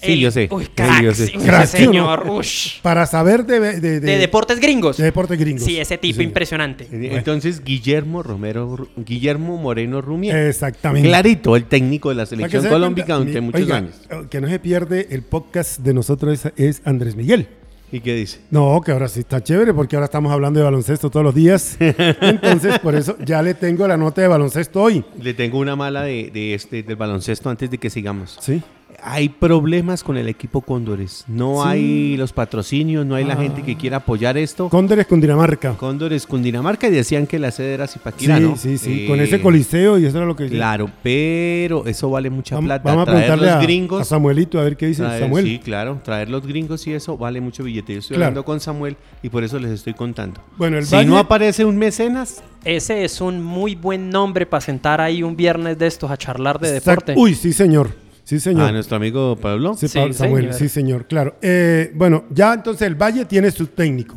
Sí, 0.01 0.13
El- 0.13 0.19
yo 0.19 0.31
sé. 0.31 0.47
Uy, 0.51 0.63
Sí, 0.65 0.69
crack, 0.75 1.03
yo 1.03 1.13
sé. 1.13 1.31
Crack, 1.31 1.65
¿sí 1.65 1.77
o 1.77 1.85
no? 1.87 1.91
señor. 1.91 2.23
Ush. 2.29 2.81
para 2.81 3.05
saber 3.05 3.45
de, 3.45 3.59
de, 3.59 3.79
de- 3.79 3.99
De 3.99 4.17
deportes 4.17 4.59
gringos. 4.59 4.97
de 4.97 5.03
deportes 5.05 5.39
gringos. 5.39 5.63
Sí, 5.63 5.79
ese 5.79 5.97
tipo 5.97 6.17
Sí, 6.19 6.23
impresionante. 6.23 6.87
Eh, 6.91 7.09
Entonces, 7.13 7.63
Guillermo 7.63 8.21
Romero, 8.23 8.87
Guillermo 8.95 9.57
Moreno 9.57 10.01
Rumier. 10.01 10.35
Exactamente. 10.47 11.07
Clarito, 11.07 11.55
el 11.55 11.65
técnico 11.65 12.09
de 12.09 12.15
la 12.15 12.25
selección 12.25 12.61
se 12.63 12.69
colombiana 12.69 13.15
durante 13.15 13.41
muchos 13.41 13.61
oiga, 13.61 13.77
años. 13.77 13.95
eh, 14.09 14.23
Que 14.29 14.39
no 14.41 14.47
se 14.47 14.59
pierde 14.59 15.07
el 15.09 15.23
podcast 15.23 15.79
de 15.79 15.93
nosotros 15.93 16.45
es, 16.45 16.53
es 16.55 16.81
Andrés 16.85 17.15
Miguel. 17.15 17.47
¿Y 17.89 18.01
qué 18.01 18.15
dice? 18.15 18.39
No, 18.51 18.81
que 18.85 18.91
ahora 18.91 19.07
sí 19.07 19.21
está 19.21 19.41
chévere 19.41 19.73
porque 19.73 19.95
ahora 19.95 20.05
estamos 20.05 20.29
hablando 20.33 20.59
de 20.59 20.65
baloncesto 20.65 21.09
todos 21.09 21.23
los 21.23 21.33
días. 21.33 21.77
Entonces, 21.79 22.79
por 22.79 22.93
eso 22.95 23.15
ya 23.25 23.41
le 23.41 23.53
tengo 23.53 23.87
la 23.87 23.95
nota 23.95 24.21
de 24.21 24.27
baloncesto 24.27 24.81
hoy. 24.81 25.05
Le 25.21 25.33
tengo 25.33 25.57
una 25.57 25.75
mala 25.77 26.03
de, 26.03 26.29
de 26.33 26.53
este 26.53 26.83
del 26.83 26.97
baloncesto 26.97 27.49
antes 27.49 27.71
de 27.71 27.77
que 27.77 27.89
sigamos. 27.89 28.37
Sí. 28.41 28.61
Hay 29.03 29.29
problemas 29.29 30.03
con 30.03 30.17
el 30.17 30.27
equipo 30.27 30.61
Cóndores. 30.61 31.23
No 31.27 31.61
Sí. 31.63 31.69
hay 31.69 32.17
los 32.17 32.33
patrocinios, 32.33 33.05
no 33.05 33.13
hay 33.15 33.23
la 33.25 33.35
Ah. 33.35 33.37
gente 33.37 33.61
que 33.61 33.77
quiera 33.77 33.97
apoyar 33.97 34.37
esto. 34.37 34.69
Cóndores 34.69 35.05
con 35.05 35.21
Dinamarca. 35.21 35.73
Cóndores 35.75 36.25
Cundinamarca 36.25 36.87
y 36.87 36.91
decían 36.91 37.27
que 37.27 37.37
la 37.37 37.51
sede 37.51 37.75
era 37.75 37.87
Zipaquirá, 37.87 38.37
sí, 38.37 38.43
¿no? 38.43 38.57
sí, 38.57 38.77
sí. 38.77 39.03
Eh, 39.03 39.07
Con 39.07 39.19
ese 39.21 39.39
coliseo 39.39 39.99
y 39.99 40.05
eso 40.05 40.17
era 40.17 40.25
lo 40.25 40.35
que... 40.35 40.47
Claro, 40.49 40.89
pero 41.03 41.85
eso 41.85 42.09
vale 42.09 42.29
mucha 42.31 42.55
Vamos, 42.55 42.67
plata. 42.69 42.83
vamos 42.83 43.01
a 43.03 43.05
traer 43.05 43.19
preguntarle 43.25 43.51
los 43.53 43.55
a, 43.55 43.61
gringos. 43.61 44.01
a 44.01 44.05
Samuelito 44.05 44.59
a 44.59 44.63
ver 44.63 44.75
qué 44.77 44.87
dice 44.87 45.03
traer- 45.03 45.19
Samuel. 45.19 45.45
Sí, 45.45 45.59
claro. 45.59 46.01
Traer 46.03 46.29
los 46.29 46.45
gringos 46.45 46.85
y 46.87 46.93
eso 46.93 47.17
vale 47.17 47.39
mucho 47.39 47.63
billete. 47.63 47.93
Yo 47.93 47.99
estoy 47.99 48.15
Claro. 48.17 48.29
hablando 48.29 48.45
con 48.45 48.59
Samuel 48.59 48.97
y 49.21 49.29
por 49.29 49.43
eso 49.43 49.59
les 49.59 49.71
estoy 49.71 49.93
contando. 49.93 50.41
Bueno, 50.57 50.77
el 50.79 50.85
si 50.85 50.95
Valle- 50.95 51.07
no 51.07 51.17
aparece 51.19 51.63
un 51.65 51.77
mecenas, 51.77 52.43
Ese 52.65 53.05
es 53.05 53.21
un 53.21 53.41
muy 53.43 53.75
buen 53.75 54.09
nombre 54.09 54.45
para 54.45 54.59
sentar 54.59 54.99
ahí 54.99 55.21
un 55.23 55.37
viernes 55.37 55.77
de 55.77 55.87
estos 55.87 56.09
a 56.11 56.17
charlar 56.17 56.59
de 56.59 56.69
Exacto. 56.77 57.11
deporte. 57.11 57.13
Uy, 57.17 57.33
sí, 57.35 57.53
señor. 57.53 57.91
Sí, 58.27 58.41
señor. 58.41 58.63
a 58.67 58.71
nuestro 58.73 58.97
amigo 58.97 59.37
Pablo. 59.37 59.73
Sí, 59.75 59.87
Sí, 59.87 59.97
Pablo 59.97 60.13
Samuel, 60.13 60.43
señor. 60.45 60.59
sí, 60.59 60.67
señor, 60.69 61.05
claro. 61.05 61.35
Eh, 61.41 61.91
bueno, 61.95 62.25
ya 62.29 62.53
entonces 62.53 62.85
el 62.85 62.95
Valle 62.95 63.23
tiene 63.23 63.51
su 63.51 63.67
técnico. 63.67 64.15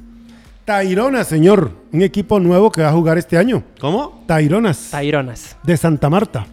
Tairona, 0.64 1.22
señor, 1.22 1.70
un 1.92 2.02
equipo 2.02 2.40
nuevo 2.40 2.72
que 2.72 2.82
va 2.82 2.88
a 2.88 2.92
jugar 2.92 3.18
este 3.18 3.36
año. 3.38 3.62
¿Cómo? 3.80 4.24
Taironas, 4.26 4.88
Taironas. 4.90 5.56
de 5.62 5.76
Santa 5.76 6.10
Marta. 6.10 6.44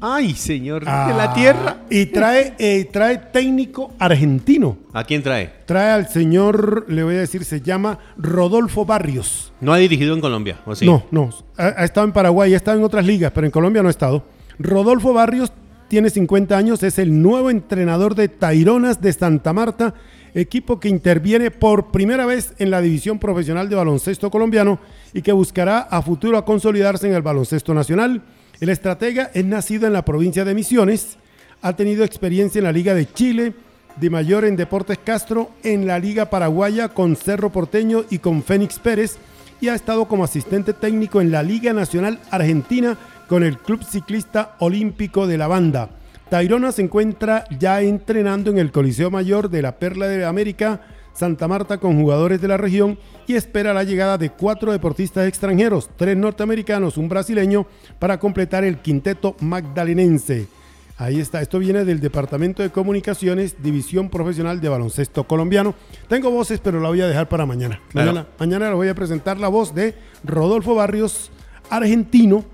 Ay, 0.00 0.34
señor 0.34 0.84
de 0.84 0.90
Ah, 0.90 1.12
la 1.16 1.32
tierra. 1.34 1.76
Y 1.90 2.06
trae, 2.06 2.54
eh, 2.58 2.88
trae 2.92 3.16
técnico 3.18 3.92
argentino. 3.98 4.76
¿A 4.92 5.04
quién 5.04 5.22
trae? 5.22 5.50
Trae 5.66 5.92
al 5.92 6.08
señor, 6.08 6.86
le 6.88 7.04
voy 7.04 7.16
a 7.16 7.20
decir, 7.20 7.44
se 7.44 7.60
llama 7.62 7.98
Rodolfo 8.18 8.84
Barrios. 8.86 9.52
No 9.60 9.72
ha 9.72 9.76
dirigido 9.78 10.14
en 10.14 10.20
Colombia, 10.22 10.58
¿o 10.66 10.74
sí? 10.74 10.84
No, 10.84 11.04
no. 11.10 11.30
Ha, 11.56 11.66
ha 11.68 11.84
estado 11.84 12.06
en 12.06 12.12
Paraguay, 12.12 12.52
ha 12.54 12.56
estado 12.56 12.78
en 12.78 12.84
otras 12.84 13.04
ligas, 13.06 13.30
pero 13.34 13.46
en 13.46 13.50
Colombia 13.50 13.82
no 13.82 13.88
ha 13.88 13.90
estado. 13.90 14.24
Rodolfo 14.58 15.12
Barrios 15.14 15.50
tiene 15.94 16.10
50 16.10 16.58
años, 16.58 16.82
es 16.82 16.98
el 16.98 17.22
nuevo 17.22 17.50
entrenador 17.50 18.16
de 18.16 18.26
Taironas 18.26 19.00
de 19.00 19.12
Santa 19.12 19.52
Marta, 19.52 19.94
equipo 20.34 20.80
que 20.80 20.88
interviene 20.88 21.52
por 21.52 21.92
primera 21.92 22.26
vez 22.26 22.52
en 22.58 22.72
la 22.72 22.80
división 22.80 23.20
profesional 23.20 23.68
de 23.68 23.76
baloncesto 23.76 24.28
colombiano 24.28 24.80
y 25.12 25.22
que 25.22 25.30
buscará 25.30 25.78
a 25.78 26.02
futuro 26.02 26.44
consolidarse 26.44 27.06
en 27.06 27.14
el 27.14 27.22
baloncesto 27.22 27.74
nacional. 27.74 28.22
El 28.58 28.70
estratega 28.70 29.30
es 29.34 29.44
nacido 29.44 29.86
en 29.86 29.92
la 29.92 30.04
provincia 30.04 30.44
de 30.44 30.54
Misiones, 30.54 31.16
ha 31.62 31.76
tenido 31.76 32.02
experiencia 32.02 32.58
en 32.58 32.64
la 32.64 32.72
Liga 32.72 32.92
de 32.92 33.06
Chile, 33.12 33.52
de 33.94 34.10
mayor 34.10 34.44
en 34.44 34.56
Deportes 34.56 34.98
Castro, 34.98 35.52
en 35.62 35.86
la 35.86 36.00
Liga 36.00 36.28
Paraguaya 36.28 36.88
con 36.88 37.14
Cerro 37.14 37.52
Porteño 37.52 38.02
y 38.10 38.18
con 38.18 38.42
Fénix 38.42 38.80
Pérez, 38.80 39.16
y 39.60 39.68
ha 39.68 39.76
estado 39.76 40.06
como 40.06 40.24
asistente 40.24 40.72
técnico 40.72 41.20
en 41.20 41.30
la 41.30 41.44
Liga 41.44 41.72
Nacional 41.72 42.18
Argentina 42.32 42.98
con 43.28 43.42
el 43.42 43.58
Club 43.58 43.82
Ciclista 43.84 44.56
Olímpico 44.58 45.26
de 45.26 45.38
la 45.38 45.46
Banda. 45.46 45.90
Tairona 46.28 46.72
se 46.72 46.82
encuentra 46.82 47.44
ya 47.58 47.80
entrenando 47.80 48.50
en 48.50 48.58
el 48.58 48.72
Coliseo 48.72 49.10
Mayor 49.10 49.50
de 49.50 49.62
la 49.62 49.78
Perla 49.78 50.08
de 50.08 50.24
América, 50.24 50.80
Santa 51.12 51.46
Marta, 51.46 51.78
con 51.78 52.00
jugadores 52.00 52.40
de 52.40 52.48
la 52.48 52.56
región 52.56 52.98
y 53.26 53.34
espera 53.34 53.72
la 53.72 53.84
llegada 53.84 54.18
de 54.18 54.30
cuatro 54.30 54.72
deportistas 54.72 55.28
extranjeros, 55.28 55.90
tres 55.96 56.16
norteamericanos, 56.16 56.96
un 56.96 57.08
brasileño, 57.08 57.66
para 57.98 58.18
completar 58.18 58.64
el 58.64 58.78
quinteto 58.78 59.36
magdalenense. 59.40 60.48
Ahí 60.96 61.20
está, 61.20 61.42
esto 61.42 61.58
viene 61.58 61.84
del 61.84 62.00
Departamento 62.00 62.62
de 62.62 62.70
Comunicaciones, 62.70 63.62
División 63.62 64.10
Profesional 64.10 64.60
de 64.60 64.68
Baloncesto 64.68 65.24
Colombiano. 65.24 65.74
Tengo 66.08 66.30
voces, 66.30 66.60
pero 66.60 66.80
la 66.80 66.88
voy 66.88 67.00
a 67.00 67.08
dejar 67.08 67.28
para 67.28 67.46
mañana. 67.46 67.80
Claro. 67.90 68.12
Mañana, 68.12 68.28
mañana 68.38 68.66
les 68.68 68.76
voy 68.76 68.88
a 68.88 68.94
presentar 68.94 69.38
la 69.38 69.48
voz 69.48 69.74
de 69.74 69.94
Rodolfo 70.22 70.74
Barrios, 70.76 71.32
argentino, 71.68 72.44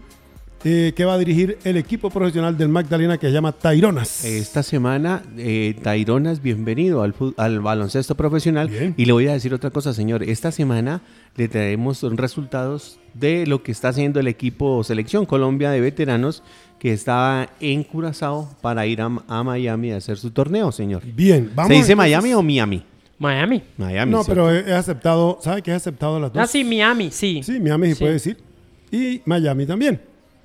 eh, 0.64 0.92
que 0.94 1.04
va 1.06 1.14
a 1.14 1.18
dirigir 1.18 1.58
el 1.64 1.76
equipo 1.78 2.10
profesional 2.10 2.56
del 2.56 2.68
Magdalena 2.68 3.16
que 3.18 3.26
se 3.28 3.32
llama 3.32 3.52
Taironas. 3.52 4.24
Esta 4.24 4.62
semana, 4.62 5.22
eh, 5.38 5.74
Taironas, 5.82 6.42
bienvenido 6.42 7.02
al, 7.02 7.14
al 7.38 7.60
baloncesto 7.60 8.14
profesional. 8.14 8.68
Bien. 8.68 8.94
Y 8.96 9.06
le 9.06 9.12
voy 9.12 9.26
a 9.28 9.32
decir 9.32 9.54
otra 9.54 9.70
cosa, 9.70 9.94
señor. 9.94 10.22
Esta 10.22 10.52
semana 10.52 11.00
le 11.36 11.48
traemos 11.48 12.02
resultados 12.16 12.98
de 13.14 13.46
lo 13.46 13.62
que 13.62 13.72
está 13.72 13.88
haciendo 13.88 14.20
el 14.20 14.26
equipo 14.28 14.84
Selección 14.84 15.24
Colombia 15.24 15.70
de 15.70 15.80
veteranos 15.80 16.42
que 16.78 16.92
está 16.92 17.48
en 17.60 17.82
Curazao 17.84 18.48
para 18.60 18.86
ir 18.86 19.00
a, 19.00 19.10
a 19.28 19.42
Miami 19.42 19.92
a 19.92 19.96
hacer 19.96 20.18
su 20.18 20.30
torneo, 20.30 20.72
señor. 20.72 21.02
Bien, 21.06 21.50
vamos. 21.54 21.68
¿Se 21.68 21.74
dice 21.74 21.92
entonces- 21.92 21.96
Miami 21.96 22.34
o 22.34 22.42
Miami? 22.42 22.82
Miami. 23.18 23.62
Miami. 23.76 24.10
No, 24.12 24.22
sí. 24.24 24.30
pero 24.30 24.50
he, 24.50 24.60
he 24.70 24.72
aceptado, 24.74 25.38
¿sabe 25.42 25.60
que 25.62 25.70
he 25.70 25.74
aceptado 25.74 26.18
las 26.20 26.32
dos? 26.32 26.42
Ah, 26.42 26.46
sí, 26.46 26.64
Miami, 26.64 27.10
sí. 27.10 27.42
Sí, 27.42 27.60
Miami 27.60 27.88
Sí. 27.94 27.96
puede 28.00 28.12
decir. 28.14 28.36
Y 28.90 29.20
Miami 29.26 29.66
también. 29.66 30.00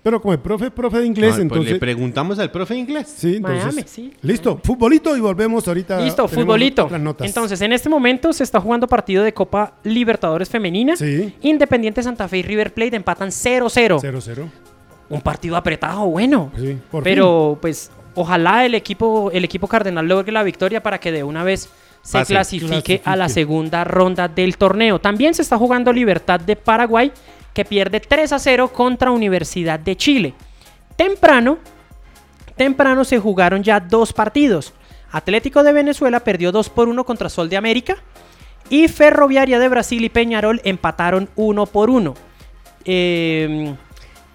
Pero 0.06 0.22
como 0.22 0.34
el 0.34 0.40
profe 0.40 0.66
es 0.68 0.72
profe 0.72 1.00
de 1.00 1.08
inglés, 1.08 1.32
pues 1.32 1.42
entonces... 1.42 1.74
le 1.74 1.80
preguntamos 1.80 2.38
al 2.38 2.52
profe 2.52 2.76
de 2.76 2.80
inglés. 2.80 3.12
Sí, 3.18 3.38
entonces. 3.38 3.66
Miami, 3.66 3.84
sí. 3.88 4.14
Listo, 4.22 4.60
futbolito 4.64 5.18
y 5.18 5.20
volvemos 5.20 5.68
ahorita. 5.68 6.00
Listo, 6.00 6.28
futbolito. 6.28 6.86
otras 6.86 7.02
notas. 7.02 7.26
Entonces, 7.26 7.60
en 7.62 7.74
este 7.74 7.90
momento 7.90 8.32
se 8.32 8.44
está 8.44 8.62
jugando 8.62 8.88
partido 8.88 9.24
de 9.24 9.34
Copa 9.34 9.74
Libertadores 9.82 10.48
Femenina. 10.48 10.96
Sí. 10.96 11.34
Independiente 11.42 12.04
Santa 12.04 12.28
Fe 12.28 12.38
y 12.38 12.44
River 12.44 12.72
Plate 12.72 12.96
empatan 12.96 13.30
0-0. 13.30 14.00
0-0. 14.00 14.48
Un 15.10 15.22
partido 15.22 15.56
apretado, 15.56 16.06
bueno. 16.06 16.52
Sí, 16.56 16.78
por 16.92 17.02
Pero, 17.02 17.58
pues, 17.60 17.90
ojalá 18.14 18.64
el 18.64 18.76
equipo, 18.76 19.32
el 19.32 19.44
equipo 19.44 19.68
Cardenal 19.68 20.08
logre 20.08 20.32
la 20.32 20.44
victoria 20.44 20.84
para 20.84 21.00
que 21.00 21.12
de 21.12 21.24
una 21.24 21.44
vez 21.44 21.68
se 22.04 22.20
Pase. 22.20 22.32
clasifique, 22.32 23.02
a 23.06 23.16
la 23.16 23.28
segunda 23.28 23.84
ronda 23.84 24.28
del 24.28 24.58
torneo. 24.58 25.00
También 25.00 25.34
se 25.34 25.42
está 25.42 25.58
jugando 25.58 25.92
Libertad 25.92 26.40
de 26.40 26.56
Paraguay, 26.56 27.12
que 27.56 27.66
pierde 27.66 28.02
3 28.02 28.34
a 28.34 28.38
0 28.38 28.68
contra 28.72 29.10
Universidad 29.10 29.80
de 29.80 29.96
Chile. 29.96 30.34
Temprano, 30.98 31.58
temprano 32.56 33.06
se 33.06 33.18
jugaron 33.18 33.64
ya 33.64 33.80
dos 33.80 34.14
partidos. 34.14 34.74
Atlético 35.12 35.64
de 35.64 35.72
Venezuela 35.72 36.20
perdió 36.20 36.52
2 36.52 36.70
por 36.70 36.90
1 36.90 37.06
contra 37.06 37.30
Sol 37.30 37.50
de 37.50 37.58
América. 37.58 37.96
Y 38.70 38.88
Ferroviaria 38.90 39.58
de 39.58 39.70
Brasil 39.70 40.04
y 40.04 40.10
Peñarol 40.10 40.60
empataron 40.66 41.30
1 41.36 41.66
por 41.68 41.90
1. 41.90 42.14
Eh, 42.84 43.74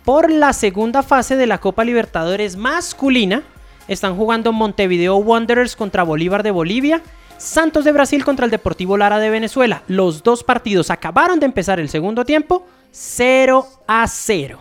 por 0.04 0.30
la 0.30 0.52
segunda 0.54 1.02
fase 1.02 1.36
de 1.36 1.46
la 1.46 1.58
Copa 1.58 1.84
Libertadores 1.84 2.56
masculina, 2.56 3.42
están 3.86 4.16
jugando 4.16 4.52
Montevideo 4.52 5.16
Wanderers 5.16 5.76
contra 5.76 6.04
Bolívar 6.04 6.42
de 6.42 6.52
Bolivia, 6.52 7.02
Santos 7.36 7.84
de 7.84 7.92
Brasil 7.92 8.24
contra 8.24 8.44
el 8.44 8.50
Deportivo 8.50 8.96
Lara 8.96 9.18
de 9.18 9.30
Venezuela. 9.30 9.82
Los 9.88 10.22
dos 10.22 10.42
partidos 10.42 10.90
acabaron 10.90 11.38
de 11.40 11.46
empezar 11.46 11.80
el 11.80 11.88
segundo 11.88 12.24
tiempo 12.24 12.66
0 12.92 13.66
a 13.86 14.06
0. 14.06 14.58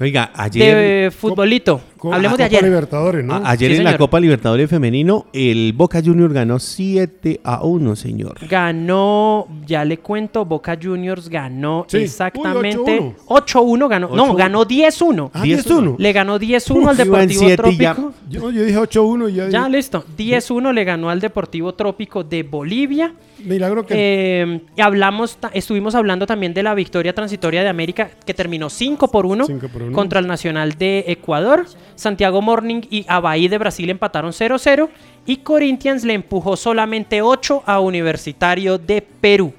Oiga, 0.00 0.30
ayer, 0.34 1.10
De 1.10 1.10
futbolito. 1.10 1.80
Co- 1.98 2.12
Hablemos 2.14 2.38
de 2.38 2.44
Copa 2.44 2.56
ayer. 2.56 2.64
Libertadores, 2.64 3.24
¿no? 3.24 3.34
a- 3.34 3.50
ayer 3.50 3.70
Sí, 3.72 3.76
en 3.78 3.84
la 3.84 3.90
señor. 3.90 3.98
Copa 3.98 4.20
Libertadores 4.20 4.70
Femenino, 4.70 5.26
el 5.32 5.72
Boca 5.74 6.00
Juniors 6.04 6.32
ganó 6.32 6.58
7 6.58 7.40
a 7.44 7.62
1, 7.64 7.96
señor. 7.96 8.36
Ganó, 8.48 9.46
ya 9.66 9.84
le 9.84 9.98
cuento, 9.98 10.44
Boca 10.44 10.78
Juniors 10.80 11.28
ganó 11.28 11.84
Sí. 11.88 11.98
Exactamente 11.98 12.78
8-1. 12.78 13.14
8-1. 13.26 13.88
ganó, 13.88 14.08
no, 14.08 14.26
8-1. 14.32 14.36
ganó 14.36 14.64
10-1. 14.64 15.30
Ah, 15.34 15.42
10-1. 15.42 15.62
10-1. 15.92 15.96
Le 15.98 16.12
ganó 16.12 16.38
10-1 16.38 16.88
al 16.88 16.94
Uf, 16.98 17.06
iba 17.06 17.22
en 17.22 17.28
Deportivo 17.28 17.56
Trópico. 17.56 18.14
Yo, 18.30 18.50
yo 18.50 18.62
dije 18.64 18.78
8-1 18.78 19.28
y 19.28 19.34
ya, 19.34 19.48
Ya, 19.48 19.68
listo. 19.68 20.04
10-1 20.16 20.72
le 20.72 20.84
ganó 20.84 21.10
al 21.10 21.20
Deportivo 21.20 21.74
Trópico 21.74 22.22
de 22.24 22.42
Bolivia. 22.44 23.12
Milagro 23.44 23.86
que... 23.86 23.94
Eh, 23.96 24.60
y 24.76 24.80
hablamos, 24.80 25.38
estuvimos 25.52 25.94
hablando 25.94 26.26
también 26.26 26.54
de 26.54 26.62
la 26.62 26.74
victoria 26.74 27.12
transitoria 27.14 27.62
de 27.62 27.68
América 27.68 28.10
que 28.26 28.34
terminó 28.34 28.68
5 28.68 29.08
por 29.10 29.26
1 29.26 29.46
5 29.46 29.68
por 29.68 29.82
uno. 29.82 29.92
contra 29.92 30.18
el 30.20 30.26
Nacional 30.26 30.72
de 30.72 31.04
Ecuador. 31.06 31.66
Santiago 31.98 32.40
Morning 32.40 32.82
y 32.90 33.04
Abaí 33.08 33.48
de 33.48 33.58
Brasil 33.58 33.90
empataron 33.90 34.30
0-0 34.30 34.88
y 35.26 35.38
Corinthians 35.38 36.04
le 36.04 36.14
empujó 36.14 36.56
solamente 36.56 37.22
8 37.22 37.64
a 37.66 37.80
Universitario 37.80 38.78
de 38.78 39.02
Perú. 39.02 39.52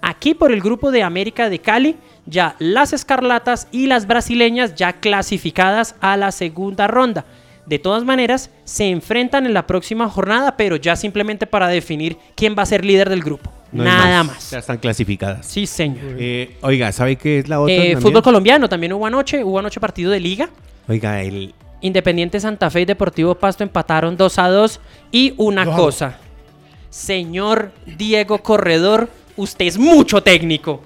Aquí 0.00 0.34
por 0.34 0.50
el 0.52 0.60
grupo 0.60 0.90
de 0.90 1.02
América 1.02 1.50
de 1.50 1.60
Cali, 1.60 1.96
ya 2.24 2.56
las 2.58 2.92
Escarlatas 2.92 3.68
y 3.70 3.86
las 3.86 4.06
brasileñas 4.06 4.74
ya 4.74 4.94
clasificadas 4.94 5.94
a 6.00 6.16
la 6.16 6.32
segunda 6.32 6.88
ronda. 6.88 7.26
De 7.66 7.78
todas 7.78 8.04
maneras, 8.04 8.50
se 8.64 8.88
enfrentan 8.88 9.46
en 9.46 9.54
la 9.54 9.66
próxima 9.66 10.08
jornada, 10.08 10.56
pero 10.56 10.76
ya 10.76 10.96
simplemente 10.96 11.46
para 11.46 11.68
definir 11.68 12.16
quién 12.34 12.56
va 12.58 12.62
a 12.62 12.66
ser 12.66 12.84
líder 12.84 13.08
del 13.08 13.22
grupo. 13.22 13.52
No 13.70 13.84
Nada 13.84 14.24
más. 14.24 14.50
Ya 14.50 14.58
están 14.58 14.78
clasificadas. 14.78 15.46
Sí, 15.46 15.66
señor. 15.66 16.16
Eh, 16.18 16.56
oiga, 16.62 16.90
¿sabe 16.90 17.16
qué 17.16 17.38
es 17.38 17.48
la 17.48 17.60
otra? 17.60 17.74
Eh, 17.74 17.96
fútbol 17.98 18.22
colombiano 18.22 18.68
también 18.68 18.92
hubo 18.94 19.06
anoche, 19.06 19.44
hubo 19.44 19.58
anoche 19.58 19.78
partido 19.78 20.10
de 20.10 20.20
liga. 20.20 20.48
Oiga, 20.88 21.22
el, 21.22 21.54
Independiente 21.82 22.40
Santa 22.40 22.70
Fe 22.70 22.80
y 22.80 22.84
Deportivo 22.84 23.34
Pasto 23.34 23.62
empataron 23.62 24.16
2 24.16 24.38
a 24.38 24.48
2. 24.48 24.80
Y 25.10 25.34
una 25.36 25.66
cosa, 25.66 26.18
señor 26.88 27.72
Diego 27.84 28.38
Corredor, 28.38 29.10
usted 29.36 29.66
es 29.66 29.78
mucho 29.78 30.22
técnico. 30.22 30.80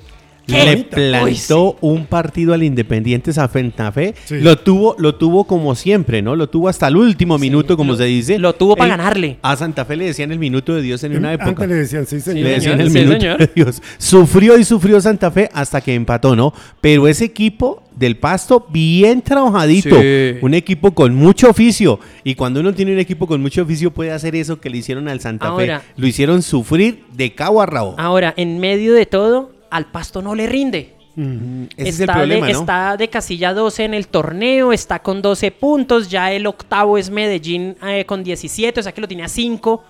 ¿Qué? 0.47 0.65
le 0.65 0.77
Uy, 0.77 0.85
plantó 0.85 1.77
un 1.81 2.07
partido 2.07 2.55
al 2.55 2.63
Independiente 2.63 3.33
Santa 3.33 3.91
Fe. 3.93 4.15
Sí. 4.25 4.37
Lo 4.41 4.57
tuvo, 4.59 4.95
lo 4.99 5.15
tuvo 5.17 5.45
como 5.45 5.75
siempre, 5.75 6.23
¿no? 6.23 6.37
Lo 6.37 6.49
tuvo 6.49 6.69
hasta 6.69 6.89
el 6.89 6.97
último 6.97 7.37
minuto, 7.39 7.77
como 7.77 7.93
lo- 7.93 7.99
se 7.99 8.05
dice. 8.05 8.39
lo 8.39 8.55
tuvo 8.55 8.77
pa' 8.77 8.85
El- 8.85 8.91
ganarle. 8.91 9.39
A 9.43 9.57
Santa 9.57 9.85
Fe 9.85 9.97
le 9.97 10.07
decían 10.07 10.31
el 10.33 10.39
minuto 10.39 10.75
de 10.75 10.83
Dios 10.83 11.03
en 11.05 11.17
una 11.17 11.33
época. 11.33 11.51
Antes 11.65 11.69
le 11.69 11.75
decían, 11.75 12.07
sí, 12.07 12.21
señor. 12.21 12.45
Le 12.45 12.51
decían 12.51 12.81
el 12.81 12.91
sí, 12.91 12.99
minuto 13.01 13.21
señor. 13.21 13.39
de 13.39 13.51
Dios. 13.55 13.83
Sufrió 13.99 14.57
y 14.59 14.65
sufrió 14.65 15.01
Santa 15.01 15.31
Fe 15.31 15.49
hasta 15.53 15.81
que 15.81 15.95
empató, 15.95 16.37
¿no? 16.37 16.53
Pero 16.81 17.09
ese 17.09 17.25
equipo 17.25 17.83
del 17.97 18.17
Pasto, 18.17 18.67
bien 18.71 19.23
trabajadito. 19.23 20.01
Sí. 20.01 20.37
Un 20.43 20.55
equipo 20.55 20.93
con 20.93 21.15
mucho 21.15 21.49
oficio. 21.51 21.99
Y 22.25 22.35
cuando 22.35 22.61
uno 22.61 22.75
tiene 22.75 22.93
un 22.93 22.99
equipo 22.99 23.27
con 23.27 23.41
mucho 23.41 23.63
oficio, 23.63 23.91
puede 23.91 24.13
hacer 24.13 24.37
eso 24.37 24.61
que 24.61 24.71
le 24.71 24.79
hicieron 24.79 25.09
al 25.09 25.21
Santa 25.21 25.47
Ahora- 25.49 25.81
Fe. 25.81 25.87
Lo 25.97 26.07
hicieron 26.07 26.43
sufrir 26.43 27.03
de 27.15 27.35
cabo 27.35 27.63
a 27.63 27.67
rabo. 27.67 27.95
Ahora, 27.99 28.35
en 28.37 28.59
medio 28.61 28.93
de 28.95 29.07
todo, 29.07 29.51
al 29.77 29.87
Pasto 29.87 30.23
no 30.23 30.35
le 30.35 30.47
rinde. 30.47 30.95
Ujú. 31.17 31.69
Ese 31.77 31.89
es 31.89 31.97
el 32.01 32.03
está, 32.03 32.15
problema, 32.15 32.47
de, 32.47 32.53
¿no? 32.53 32.61
está 32.61 32.97
de 32.97 33.09
casilla 33.09 33.55
12 33.55 33.85
en 33.85 33.95
el 33.95 34.09
torneo, 34.09 34.73
está 34.73 34.99
con 34.99 35.23
12 35.23 35.51
puntos, 35.53 36.09
ya 36.11 36.33
el 36.33 36.47
octavo 36.47 36.99
es 36.99 37.09
Medellín 37.09 37.77
eh, 37.83 38.05
con 38.05 38.23
17, 38.23 38.81
o 38.81 38.83
sea 38.83 38.93
que 38.93 39.01
lo 39.01 39.09
tenía 39.09 39.29
5. 39.29 39.85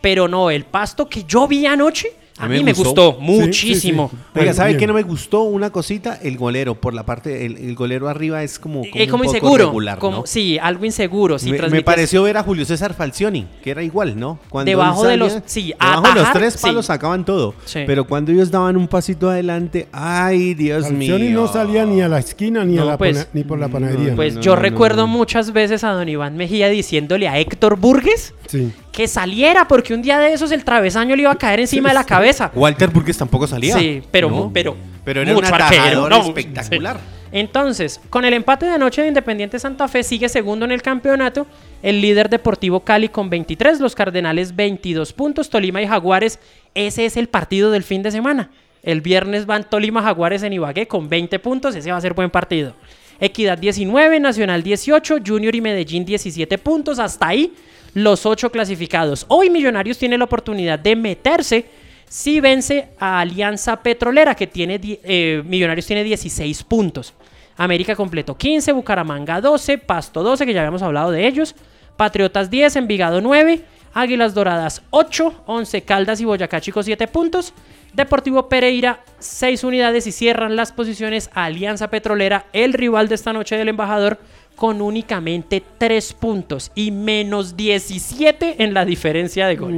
pero 0.00 0.28
no, 0.28 0.50
el 0.50 0.64
pasto 0.64 1.08
que 1.08 1.24
yo 1.24 1.48
vi 1.48 1.64
anoche, 1.64 2.12
a, 2.38 2.48
mí, 2.48 2.64
me 2.64 2.72
gustó, 2.72 3.18
muchísimo. 3.20 4.08
sí, 4.10 4.16
sí. 4.34 4.40
Oiga, 4.40 4.52
¿sabe 4.54 4.76
qué 4.76 4.86
no 4.86 4.94
me 4.94 5.02
gustó? 5.02 5.42
Una 5.42 5.70
cosita, 5.70 6.18
el 6.22 6.36
golero, 6.36 6.74
por 6.74 6.94
la 6.94 7.04
parte, 7.04 7.44
el, 7.46 7.56
el 7.58 7.74
golero 7.74 8.08
arriba 8.08 8.42
es 8.42 8.58
como, 8.58 8.80
como, 8.80 8.90
Eh, 8.94 9.06
como 9.06 9.22
un 9.22 9.26
poco 9.26 9.36
inseguro, 9.36 9.64
regular, 9.66 9.98
como, 9.98 10.16
¿no? 10.18 10.26
sí, 10.26 10.58
algo 10.58 10.84
inseguro. 10.84 11.36
me, 11.70 11.82
pareció 11.82 12.22
ver 12.22 12.36
a 12.38 12.42
Julio 12.42 12.64
César 12.64 12.94
Falcioni, 12.94 13.46
que 13.62 13.70
era 13.70 13.82
igual, 13.82 14.18
¿no? 14.18 14.38
Cuando 14.48 14.70
Debajo 14.70 15.06
de 15.06 15.16
los- 15.18 15.38
sí, 15.44 15.74
debajo 15.78 16.08
de 16.08 16.14
los 16.20 16.32
tres 16.32 16.54
sí. 16.54 16.60
palos 16.62 16.86
sacaban 16.86 17.24
todo. 17.24 17.54
Sí. 17.64 17.80
Pero 17.86 18.06
cuando 18.06 18.32
ellos 18.32 18.50
daban 18.50 18.76
un 18.76 18.88
pasito 18.88 19.28
adelante, 19.30 19.88
ay, 19.92 20.54
Dios 20.54 20.84
Falcioni 20.84 21.28
mío. 21.28 21.42
no 21.42 21.48
salía 21.52 21.84
ni 21.84 22.00
a 22.00 22.08
la 22.08 22.18
esquina 22.18 22.64
ni, 22.64 22.78
a 22.78 22.84
la 22.84 22.98
pues, 22.98 23.16
pana- 23.18 23.28
ni 23.34 23.44
por 23.44 23.58
la 23.58 23.68
panadería. 23.68 24.16
Pues 24.16 24.34
no, 24.36 24.40
yo 24.40 24.56
no, 24.56 24.62
recuerdo 24.62 25.02
no. 25.02 25.06
muchas 25.08 25.52
veces 25.52 25.84
a 25.84 25.90
don 25.90 26.08
Iván 26.08 26.36
Mejía 26.36 26.68
diciéndole 26.68 27.28
a 27.28 27.38
Héctor 27.38 27.76
Burgues 27.78 28.34
Sí. 28.46 28.72
Que 28.92 29.08
saliera 29.08 29.66
porque 29.66 29.94
un 29.94 30.02
día 30.02 30.18
de 30.18 30.34
esos 30.34 30.52
el 30.52 30.64
travesaño 30.64 31.16
le 31.16 31.22
iba 31.22 31.32
a 31.32 31.36
caer 31.36 31.60
encima 31.60 31.88
de 31.88 31.94
la 31.94 32.04
cabeza. 32.04 32.52
Walter 32.54 32.90
Burgues 32.90 33.16
tampoco 33.16 33.46
salía. 33.46 33.76
Sí, 33.76 34.02
pero, 34.10 34.30
¿no? 34.30 34.50
pero, 34.52 34.76
Pero 35.02 35.22
era 35.22 35.32
mucho 35.32 35.48
un 35.48 35.60
arquero, 35.60 36.08
¿no? 36.08 36.16
espectacular. 36.16 36.96
Sí. 36.98 37.22
Entonces, 37.32 37.98
con 38.10 38.26
el 38.26 38.34
empate 38.34 38.66
de 38.66 38.72
anoche 38.72 39.00
de 39.00 39.08
Independiente 39.08 39.58
Santa 39.58 39.88
Fe 39.88 40.02
sigue 40.02 40.28
segundo 40.28 40.66
en 40.66 40.72
el 40.72 40.82
campeonato, 40.82 41.46
el 41.82 42.02
líder 42.02 42.28
Deportivo 42.28 42.80
Cali 42.80 43.08
con 43.08 43.30
23, 43.30 43.80
los 43.80 43.94
Cardenales 43.94 44.54
22 44.54 45.14
puntos, 45.14 45.48
Tolima 45.48 45.80
y 45.80 45.86
Jaguares, 45.86 46.38
ese 46.74 47.06
es 47.06 47.16
el 47.16 47.28
partido 47.28 47.70
del 47.70 47.84
fin 47.84 48.02
de 48.02 48.10
semana. 48.10 48.50
El 48.82 49.00
viernes 49.00 49.46
van 49.46 49.64
Tolima 49.64 50.02
Jaguares 50.02 50.42
en 50.42 50.52
Ibagué 50.52 50.86
con 50.86 51.08
20 51.08 51.38
puntos, 51.38 51.74
ese 51.74 51.90
va 51.90 51.96
a 51.96 52.02
ser 52.02 52.12
buen 52.12 52.28
partido. 52.30 52.74
Equidad 53.18 53.56
19, 53.56 54.20
Nacional 54.20 54.62
18, 54.62 55.18
Junior 55.26 55.54
y 55.54 55.60
Medellín 55.62 56.04
17 56.04 56.58
puntos, 56.58 56.98
hasta 56.98 57.28
ahí 57.28 57.54
los 57.94 58.26
8 58.26 58.50
clasificados. 58.50 59.24
Hoy 59.28 59.50
Millonarios 59.50 59.98
tiene 59.98 60.18
la 60.18 60.24
oportunidad 60.24 60.78
de 60.78 60.96
meterse 60.96 61.66
si 62.08 62.40
vence 62.40 62.90
a 62.98 63.20
Alianza 63.20 63.82
Petrolera, 63.82 64.34
que 64.34 64.46
tiene 64.46 64.80
eh, 64.82 65.42
Millonarios 65.46 65.86
tiene 65.86 66.04
16 66.04 66.62
puntos. 66.64 67.14
América 67.56 67.94
completo 67.96 68.36
15, 68.36 68.72
Bucaramanga 68.72 69.40
12, 69.40 69.78
Pasto 69.78 70.22
12, 70.22 70.46
que 70.46 70.52
ya 70.52 70.60
habíamos 70.60 70.82
hablado 70.82 71.10
de 71.10 71.26
ellos. 71.26 71.54
Patriotas 71.96 72.50
10, 72.50 72.76
Envigado 72.76 73.20
9, 73.20 73.64
Águilas 73.94 74.34
Doradas 74.34 74.82
8, 74.90 75.44
11 75.46 75.82
Caldas 75.82 76.20
y 76.20 76.24
Boyacá 76.24 76.60
Chico 76.60 76.82
7 76.82 77.06
puntos. 77.08 77.52
Deportivo 77.92 78.48
Pereira 78.48 79.04
6 79.18 79.64
unidades 79.64 80.06
y 80.06 80.12
cierran 80.12 80.56
las 80.56 80.72
posiciones 80.72 81.30
a 81.34 81.44
Alianza 81.44 81.88
Petrolera, 81.88 82.46
el 82.54 82.72
rival 82.72 83.08
de 83.08 83.14
esta 83.14 83.34
noche 83.34 83.56
del 83.56 83.68
embajador, 83.68 84.18
con 84.56 84.80
únicamente 84.80 85.62
3 85.78 86.12
puntos 86.14 86.70
y 86.74 86.90
menos 86.90 87.56
17 87.56 88.62
en 88.62 88.74
la 88.74 88.84
diferencia 88.84 89.46
de 89.46 89.56
gol. 89.56 89.72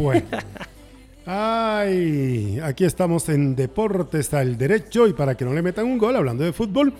Bueno. 0.00 0.22
Ay, 1.28 2.60
aquí 2.62 2.84
estamos 2.84 3.28
en 3.28 3.56
Deportes 3.56 4.32
al 4.32 4.56
Derecho 4.56 5.08
y 5.08 5.12
para 5.12 5.36
que 5.36 5.44
no 5.44 5.52
le 5.52 5.62
metan 5.62 5.86
un 5.86 5.98
gol 5.98 6.14
hablando 6.14 6.44
de 6.44 6.52
fútbol, 6.52 6.92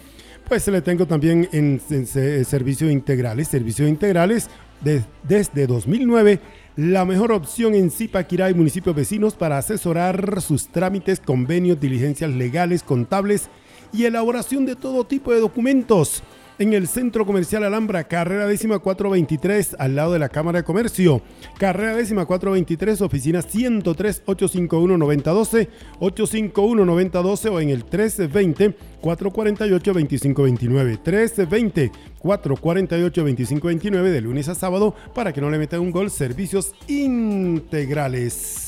pues 0.49 0.67
le 0.67 0.83
tengo 0.83 1.07
también 1.07 1.49
en, 1.53 1.81
se- 1.81 2.45
servicio 2.45 2.91
integrales, 2.91 3.47
servicio 3.47 3.87
integrales 3.87 4.51
de- 4.81 5.05
desde 5.23 5.69
2009, 5.69 6.41
la 6.77 7.05
mejor 7.05 7.31
opción 7.31 7.75
en 7.75 7.91
Zipaquirá 7.93 8.51
y 8.51 8.55
municipios 8.55 8.97
vecinos 8.97 9.35
para 9.35 9.59
asesorar 9.59 10.41
sus 10.43 10.67
trámites, 10.69 11.21
convenios, 11.21 11.81
diligencias 11.81 12.31
legales, 12.33 12.83
contables 12.83 13.49
y 13.93 14.05
elaboración 14.05 14.67
de 14.67 14.77
todo 14.77 15.05
tipo 15.05 15.33
de 15.33 15.41
documentos. 15.41 16.23
En 16.59 16.73
el 16.73 16.89
Centro 16.89 17.27
Comercial 17.27 17.65
Alhambra, 17.65 18.05
carrera 18.05 18.47
décima 18.47 18.79
423, 18.79 19.77
al 19.79 19.95
lado 19.95 20.15
de 20.15 20.19
la 20.19 20.31
Cámara 20.31 20.61
de 20.61 20.65
Comercio. 20.65 21.21
Carrera 21.59 21.95
décima 21.95 22.25
423, 22.25 23.03
oficina 23.03 23.43
103 23.43 24.23
851 24.25 24.97
9012, 24.97 25.69
851 26.01 26.85
9012 26.87 27.49
o 27.51 27.61
en 27.61 27.69
el 27.69 27.81
1320 27.81 28.75
448 29.03 29.93
2529. 29.93 30.91
1320 30.93 31.93
448 32.21 33.21
2529 33.21 34.11
de 34.11 34.21
lunes 34.23 34.49
a 34.49 34.55
sábado 34.55 34.95
para 35.15 35.35
que 35.35 35.43
no 35.43 35.51
le 35.51 35.59
metan 35.59 35.81
un 35.81 35.91
gol. 35.91 36.11
Servicios 36.11 36.73
integrales. 36.89 38.66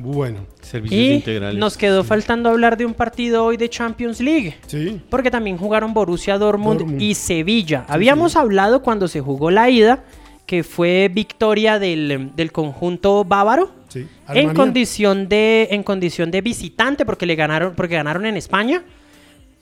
Bueno, 0.00 0.46
Servicios 0.62 1.00
Y 1.00 1.12
integrales. 1.14 1.58
nos 1.58 1.76
quedó 1.76 2.04
faltando 2.04 2.48
hablar 2.50 2.76
de 2.76 2.86
un 2.86 2.94
partido 2.94 3.44
hoy 3.44 3.56
de 3.56 3.68
Champions 3.68 4.20
League. 4.20 4.56
sí. 4.66 5.00
Porque 5.10 5.30
también 5.30 5.58
jugaron 5.58 5.92
Borussia 5.92 6.38
Dortmund, 6.38 6.78
Dortmund. 6.78 7.02
y 7.02 7.14
Sevilla. 7.14 7.84
Habíamos 7.88 8.36
hablado 8.36 8.80
cuando 8.82 9.08
se 9.08 9.20
jugó 9.20 9.50
la 9.50 9.68
ida, 9.68 10.04
que 10.46 10.62
fue 10.62 11.10
victoria 11.12 11.78
del, 11.80 12.30
del 12.36 12.52
conjunto 12.52 13.24
bávaro. 13.24 13.72
Sí. 13.88 14.06
En 14.28 14.54
condición, 14.54 15.28
de, 15.28 15.68
en 15.72 15.82
condición 15.82 16.30
de 16.30 16.42
visitante, 16.42 17.04
porque 17.04 17.26
le 17.26 17.34
ganaron, 17.34 17.74
porque 17.74 17.96
ganaron 17.96 18.24
en 18.24 18.36
España. 18.36 18.84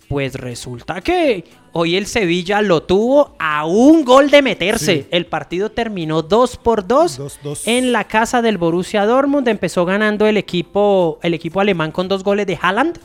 Pues 0.09 0.35
resulta 0.35 1.01
que 1.01 1.45
hoy 1.73 1.97
el 1.97 2.07
Sevilla 2.07 2.63
lo 2.63 2.83
tuvo 2.85 3.35
a 3.39 3.67
un 3.67 4.05
gol 4.05 4.31
de 4.31 4.41
meterse. 4.41 5.03
Sí. 5.03 5.07
El 5.11 5.27
partido 5.27 5.71
terminó 5.71 6.23
2 6.23 6.57
por 6.59 6.87
2 6.87 7.19
2-2. 7.19 7.63
en 7.67 7.93
la 7.93 8.05
casa 8.05 8.41
del 8.41 8.57
Borussia 8.57 9.05
Dortmund. 9.05 9.49
Empezó 9.49 9.85
ganando 9.85 10.27
el 10.27 10.37
equipo, 10.37 11.19
el 11.23 11.35
equipo 11.35 11.61
alemán 11.61 11.91
con 11.91 12.07
dos 12.09 12.23
goles 12.23 12.47
de 12.47 12.59
Haaland. 12.61 12.99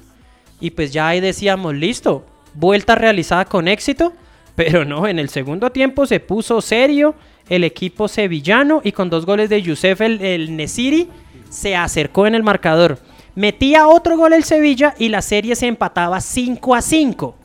Y 0.59 0.71
pues 0.71 0.93
ya 0.93 1.07
ahí 1.07 1.19
decíamos, 1.19 1.73
listo, 1.73 2.23
vuelta 2.53 2.93
realizada 2.95 3.45
con 3.45 3.67
éxito. 3.67 4.13
Pero 4.55 4.85
no, 4.85 5.07
en 5.07 5.17
el 5.17 5.29
segundo 5.29 5.71
tiempo 5.71 6.05
se 6.05 6.19
puso 6.19 6.61
serio 6.61 7.15
el 7.49 7.63
equipo 7.63 8.07
sevillano 8.07 8.81
y 8.83 8.91
con 8.91 9.09
dos 9.09 9.25
goles 9.25 9.49
de 9.49 9.61
Youssef 9.61 9.99
el, 10.01 10.21
el 10.21 10.55
Nesiri 10.55 11.09
se 11.49 11.75
acercó 11.75 12.27
en 12.27 12.35
el 12.35 12.43
marcador. 12.43 12.99
Metía 13.35 13.87
otro 13.87 14.17
gol 14.17 14.33
el 14.33 14.43
Sevilla 14.43 14.93
y 14.97 15.09
la 15.09 15.21
serie 15.21 15.55
se 15.55 15.67
empataba 15.67 16.19
5 16.19 16.75
a 16.75 16.81
5. 16.81 17.35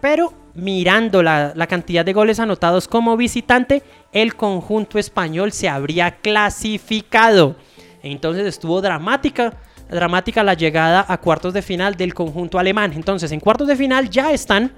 Pero 0.00 0.32
mirando 0.54 1.22
la, 1.22 1.52
la 1.54 1.66
cantidad 1.66 2.04
de 2.04 2.12
goles 2.12 2.40
anotados 2.40 2.88
como 2.88 3.16
visitante, 3.16 3.82
el 4.12 4.34
conjunto 4.34 4.98
español 4.98 5.52
se 5.52 5.68
habría 5.68 6.16
clasificado. 6.16 7.56
Entonces 8.02 8.46
estuvo 8.46 8.80
dramática, 8.80 9.54
dramática 9.90 10.42
la 10.42 10.54
llegada 10.54 11.04
a 11.06 11.18
cuartos 11.18 11.54
de 11.54 11.62
final 11.62 11.94
del 11.94 12.14
conjunto 12.14 12.58
alemán. 12.58 12.92
Entonces 12.94 13.30
en 13.32 13.40
cuartos 13.40 13.68
de 13.68 13.76
final 13.76 14.10
ya 14.10 14.32
están 14.32 14.72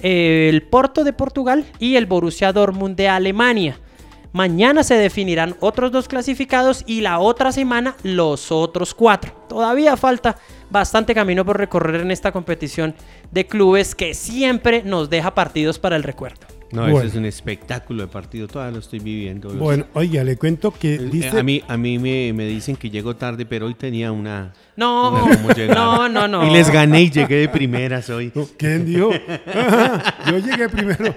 eh, 0.00 0.48
el 0.50 0.62
Porto 0.62 1.04
de 1.04 1.12
Portugal 1.12 1.64
y 1.78 1.96
el 1.96 2.06
Borussia 2.06 2.52
Dortmund 2.52 2.96
de 2.96 3.08
Alemania. 3.08 3.78
Mañana 4.32 4.82
se 4.82 4.96
definirán 4.96 5.54
otros 5.60 5.92
dos 5.92 6.08
clasificados 6.08 6.82
y 6.86 7.02
la 7.02 7.20
otra 7.20 7.52
semana 7.52 7.94
los 8.02 8.50
otros 8.50 8.92
cuatro. 8.92 9.43
Todavía 9.54 9.96
falta 9.96 10.36
bastante 10.68 11.14
camino 11.14 11.44
por 11.44 11.56
recorrer 11.56 12.00
en 12.00 12.10
esta 12.10 12.32
competición 12.32 12.92
de 13.30 13.46
clubes 13.46 13.94
que 13.94 14.12
siempre 14.12 14.82
nos 14.82 15.08
deja 15.08 15.32
partidos 15.32 15.78
para 15.78 15.94
el 15.94 16.02
recuerdo. 16.02 16.40
No, 16.72 16.80
Bueno. 16.82 16.98
ese 16.98 17.06
es 17.06 17.14
un 17.14 17.24
espectáculo 17.24 18.02
de 18.02 18.08
partido, 18.08 18.48
todavía 18.48 18.72
lo 18.72 18.78
estoy 18.80 18.98
viviendo. 18.98 19.50
Los- 19.50 19.58
Bueno, 19.58 19.86
oiga, 19.94 20.24
le 20.24 20.36
cuento 20.36 20.72
que 20.72 20.94
Eh, 20.96 20.98
dice... 20.98 21.38
a 21.38 21.42
mí, 21.44 21.62
a 21.68 21.76
mí 21.76 22.00
me, 22.00 22.32
me 22.32 22.46
dicen 22.46 22.74
que 22.74 22.90
llego 22.90 23.14
tarde, 23.14 23.46
pero 23.46 23.66
hoy 23.66 23.74
tenía 23.74 24.10
una... 24.10 24.52
No, 24.74 25.24
una 25.24 25.66
no, 25.72 26.08
no, 26.08 26.26
no. 26.26 26.48
Y 26.48 26.50
les 26.52 26.68
gané 26.70 27.02
y 27.02 27.10
llegué 27.10 27.36
de 27.36 27.48
primeras 27.48 28.10
hoy. 28.10 28.32
No, 28.34 28.48
¿Quién 28.58 28.84
dijo? 28.86 29.10
Yo 30.28 30.38
llegué 30.38 30.68
primero. 30.68 31.14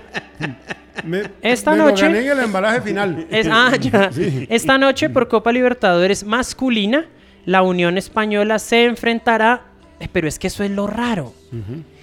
Me, 1.03 1.23
Esta 1.41 1.71
me 1.71 1.77
lo 1.77 1.85
noche- 1.89 2.05
gané 2.05 2.19
en 2.19 2.31
el 2.37 2.39
embalaje 2.43 2.81
final. 2.81 3.25
Es- 3.31 3.47
ah, 3.49 3.75
ya. 3.81 4.11
Esta 4.49 4.77
noche 4.77 5.09
por 5.09 5.27
Copa 5.27 5.51
Libertadores 5.51 6.23
masculina, 6.23 7.05
la 7.47 7.63
Unión 7.63 7.97
Española 7.97 8.59
se 8.59 8.83
enfrentará, 8.85 9.63
eh, 9.99 10.07
pero 10.11 10.27
es 10.27 10.37
que 10.37 10.45
eso 10.47 10.63
es 10.63 10.69
lo 10.69 10.85
raro. 10.85 11.33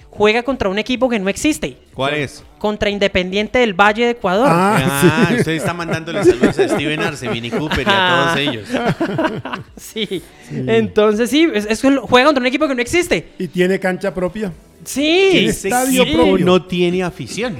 Juega 0.09 0.43
contra 0.43 0.69
un 0.69 0.77
equipo 0.79 1.07
que 1.09 1.19
no 1.19 1.27
existe, 1.29 1.77
¿Cuál 1.93 2.13
es? 2.15 2.43
contra 2.57 2.89
Independiente 2.89 3.59
del 3.59 3.73
Valle 3.73 4.05
de 4.05 4.11
Ecuador. 4.11 4.47
Ah, 4.49 4.79
Ah, 4.81 5.25
sí. 5.29 5.35
usted 5.39 5.51
está 5.53 5.73
mandándole 5.73 6.23
saludos 6.23 6.57
a 6.57 6.67
Steven 6.69 6.99
Arce, 7.01 7.27
Vini 7.29 7.49
Cooper 7.51 7.85
y 7.85 7.89
a 7.89 8.33
todos 8.33 8.37
ellos. 8.37 8.67
Sí. 9.77 10.21
Entonces 10.51 11.29
sí, 11.29 11.47
es, 11.53 11.81
juega 11.81 12.25
contra 12.27 12.41
un 12.41 12.47
equipo 12.47 12.67
que 12.67 12.75
no 12.75 12.81
existe. 12.81 13.29
Y 13.37 13.47
tiene 13.47 13.79
cancha 13.79 14.13
propia. 14.13 14.51
Sí. 14.83 15.27
Tiene 15.31 15.47
estadio 15.49 16.03
propio. 16.13 16.45
no 16.45 16.63
tiene 16.63 17.03
afición. 17.03 17.55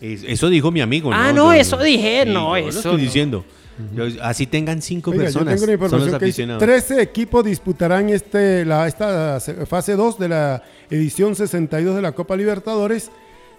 Es- 0.00 0.24
eso 0.26 0.48
dijo 0.50 0.70
mi 0.70 0.80
amigo. 0.80 1.10
Ah, 1.12 1.32
no, 1.32 1.52
eso 1.52 1.78
dije, 1.78 2.24
no, 2.26 2.56
yo 2.58 2.64
lo 2.64 2.68
eso 2.68 2.78
estoy 2.80 2.92
no. 2.92 2.98
diciendo. 2.98 3.44
Yo- 3.94 4.04
así 4.22 4.46
tengan 4.46 4.80
cinco 4.82 5.10
Oiga, 5.10 5.24
yo 5.24 5.26
personas. 5.40 5.54
tengo 5.60 5.64
una 5.64 5.72
son 5.88 5.90
los 6.00 6.06
información 6.08 6.18
que 6.20 6.26
dice, 6.26 6.42
aficionados. 6.42 6.62
13 6.62 7.02
equipos 7.02 7.44
disputarán 7.44 8.08
este, 8.10 8.64
la, 8.64 8.86
esta 8.86 9.40
se- 9.40 9.66
fase 9.66 9.96
2 9.96 10.18
de 10.18 10.28
la 10.28 10.62
edición 10.90 11.34
62 11.34 11.96
de 11.96 12.02
la 12.02 12.12
Copa 12.12 12.36
Libertadores. 12.36 13.10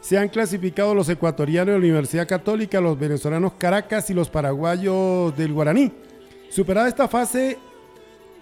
Se 0.01 0.17
han 0.17 0.29
clasificado 0.29 0.93
los 0.93 1.09
ecuatorianos 1.09 1.67
de 1.67 1.79
la 1.79 1.85
Universidad 1.85 2.27
Católica, 2.27 2.79
los 2.79 2.97
venezolanos 2.99 3.53
Caracas 3.57 4.09
y 4.09 4.13
los 4.13 4.29
paraguayos 4.29 5.35
del 5.35 5.51
Guaraní. 5.51 5.91
Superada 6.49 6.87
esta 6.87 7.07
fase 7.07 7.57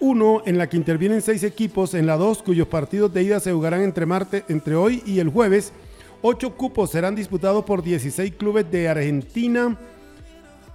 1 0.00 0.42
en 0.46 0.58
la 0.58 0.68
que 0.68 0.76
intervienen 0.76 1.22
seis 1.22 1.42
equipos, 1.42 1.94
en 1.94 2.06
la 2.06 2.16
2 2.16 2.42
cuyos 2.42 2.68
partidos 2.68 3.12
de 3.14 3.22
ida 3.22 3.40
se 3.40 3.52
jugarán 3.52 3.80
entre, 3.82 4.04
martes, 4.06 4.44
entre 4.48 4.74
hoy 4.74 5.02
y 5.06 5.18
el 5.20 5.30
jueves, 5.30 5.72
ocho 6.20 6.54
cupos 6.54 6.90
serán 6.90 7.14
disputados 7.14 7.64
por 7.64 7.82
16 7.82 8.32
clubes 8.36 8.70
de 8.70 8.88
Argentina, 8.88 9.78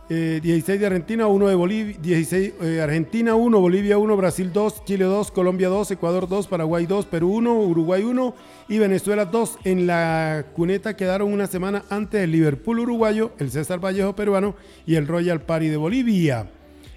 eh, 0.09 0.39
16 0.41 0.79
de 0.79 0.85
Argentina, 0.87 1.27
1 1.27 1.47
de 1.47 1.55
Bolivia, 1.55 1.95
16 2.01 2.53
eh, 2.61 2.81
Argentina 2.81 3.35
1, 3.35 3.59
Bolivia 3.59 3.97
1, 3.97 4.17
Brasil 4.17 4.51
2, 4.51 4.85
Chile 4.85 5.05
2, 5.05 5.31
Colombia 5.31 5.69
2, 5.69 5.91
Ecuador 5.91 6.27
2, 6.27 6.47
Paraguay 6.47 6.85
2, 6.87 7.05
Perú 7.05 7.35
1, 7.35 7.53
Uruguay 7.61 8.03
1 8.03 8.35
y 8.69 8.79
Venezuela 8.79 9.25
2. 9.25 9.59
En 9.65 9.85
la 9.87 10.45
cuneta 10.55 10.95
quedaron 10.95 11.31
una 11.31 11.47
semana 11.47 11.83
antes 11.89 12.21
el 12.23 12.31
Liverpool 12.31 12.79
uruguayo, 12.79 13.31
el 13.37 13.51
César 13.51 13.79
Vallejo 13.83 14.15
peruano 14.15 14.55
y 14.87 14.95
el 14.95 15.05
Royal 15.07 15.41
Party 15.41 15.67
de 15.67 15.77
Bolivia. 15.77 16.49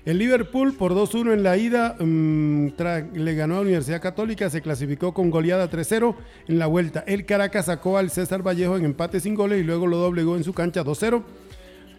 El 0.05 0.19
Liverpool 0.19 0.73
por 0.73 0.95
2-1 0.95 1.33
en 1.33 1.43
la 1.45 1.57
ida 1.57 1.95
mm, 2.01 2.69
tra- 2.77 3.09
le 3.13 3.35
ganó 3.37 3.55
a 3.55 3.57
la 3.59 3.63
Universidad 3.63 4.01
Católica, 4.01 4.51
se 4.51 4.61
clasificó 4.61 5.15
con 5.15 5.31
goleada 5.31 5.71
3-0 5.71 6.17
en 6.49 6.59
la 6.59 6.67
vuelta. 6.67 7.05
El 7.07 7.25
Caracas 7.25 7.67
sacó 7.67 7.99
al 7.99 8.11
César 8.11 8.43
Vallejo 8.45 8.77
en 8.77 8.85
empate 8.85 9.21
sin 9.21 9.37
goles 9.37 9.61
y 9.61 9.63
luego 9.65 9.87
lo 9.87 9.99
doblegó 9.99 10.35
en 10.37 10.43
su 10.43 10.55
cancha 10.55 10.83
2-0. 10.83 11.23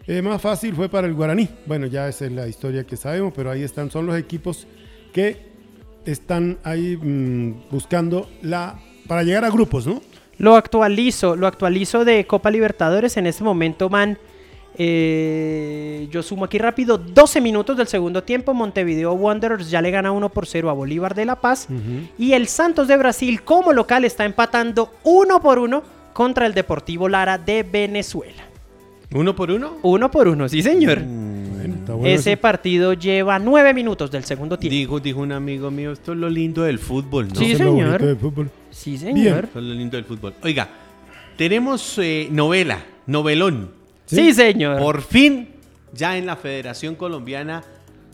Eh, 0.06 0.20
más 0.20 0.40
fácil 0.40 0.74
fue 0.74 0.88
para 0.88 1.06
el 1.06 1.14
Guaraní. 1.14 1.48
Bueno, 1.66 1.86
ya 1.86 2.08
esa 2.08 2.26
es 2.26 2.32
la 2.32 2.46
historia 2.46 2.84
que 2.84 2.96
sabemos, 2.96 3.32
pero 3.34 3.50
ahí 3.50 3.62
están, 3.62 3.90
son 3.90 4.06
los 4.06 4.18
equipos 4.18 4.66
que 5.12 5.54
están 6.04 6.58
ahí 6.62 6.96
mm, 6.96 7.70
buscando 7.70 8.28
la 8.42 8.78
para 9.06 9.22
llegar 9.22 9.44
a 9.44 9.50
grupos, 9.50 9.86
¿no? 9.86 10.02
Lo 10.38 10.56
actualizo, 10.56 11.36
lo 11.36 11.46
actualizo 11.46 12.04
de 12.04 12.26
Copa 12.26 12.50
Libertadores. 12.50 13.16
En 13.16 13.26
este 13.26 13.44
momento 13.44 13.88
van, 13.88 14.18
eh, 14.76 16.08
yo 16.10 16.22
sumo 16.22 16.46
aquí 16.46 16.58
rápido, 16.58 16.98
12 16.98 17.40
minutos 17.40 17.76
del 17.76 17.86
segundo 17.86 18.22
tiempo. 18.24 18.52
Montevideo 18.52 19.12
Wanderers 19.12 19.70
ya 19.70 19.80
le 19.80 19.90
gana 19.90 20.10
1 20.12 20.28
por 20.30 20.46
0 20.46 20.70
a 20.70 20.72
Bolívar 20.72 21.14
de 21.14 21.24
La 21.24 21.36
Paz. 21.36 21.68
Y 22.18 22.32
el 22.32 22.48
Santos 22.48 22.88
de 22.88 22.96
Brasil 22.96 23.42
como 23.42 23.72
local 23.72 24.04
está 24.04 24.24
empatando 24.24 24.92
1 25.04 25.40
por 25.40 25.58
1 25.58 25.82
contra 26.12 26.46
el 26.46 26.54
Deportivo 26.54 27.08
Lara 27.08 27.38
de 27.38 27.62
Venezuela. 27.62 28.53
¿Uno 29.14 29.34
por 29.34 29.50
uno? 29.50 29.78
1 29.82 30.10
por 30.10 30.28
1, 30.28 30.48
sí 30.48 30.62
señor. 30.62 31.00
Bueno, 31.02 31.74
está 31.76 31.94
bueno 31.94 32.08
Ese 32.14 32.32
eso. 32.32 32.40
partido 32.40 32.92
lleva 32.94 33.38
9 33.38 33.72
minutos 33.72 34.10
del 34.10 34.24
segundo 34.24 34.58
tiempo. 34.58 34.74
Dijo, 34.74 35.00
dijo 35.00 35.20
un 35.20 35.32
amigo 35.32 35.70
mío, 35.70 35.92
esto 35.92 36.12
es 36.12 36.18
lo 36.18 36.28
lindo 36.28 36.62
del 36.64 36.78
fútbol, 36.78 37.28
¿no? 37.28 37.34
Sí, 37.36 37.52
Eso 37.52 37.54
es 37.54 37.60
lo 37.60 37.66
señor. 37.72 37.86
bonito 37.90 38.06
del 38.06 38.16
fútbol. 38.16 38.50
Sí 38.70 38.98
señor. 38.98 39.44
Esto 39.44 39.58
es 39.60 39.64
lo 39.64 39.74
lindo 39.74 39.96
del 39.96 40.04
fútbol. 40.04 40.34
Oiga, 40.42 40.68
tenemos 41.36 41.96
eh, 41.98 42.28
novela, 42.30 42.84
novelón. 43.06 43.70
Sí, 44.06 44.34
señor. 44.34 44.78
Por 44.80 45.00
fin, 45.00 45.48
ya 45.94 46.18
en 46.18 46.26
la 46.26 46.36
Federación 46.36 46.94
Colombiana 46.96 47.62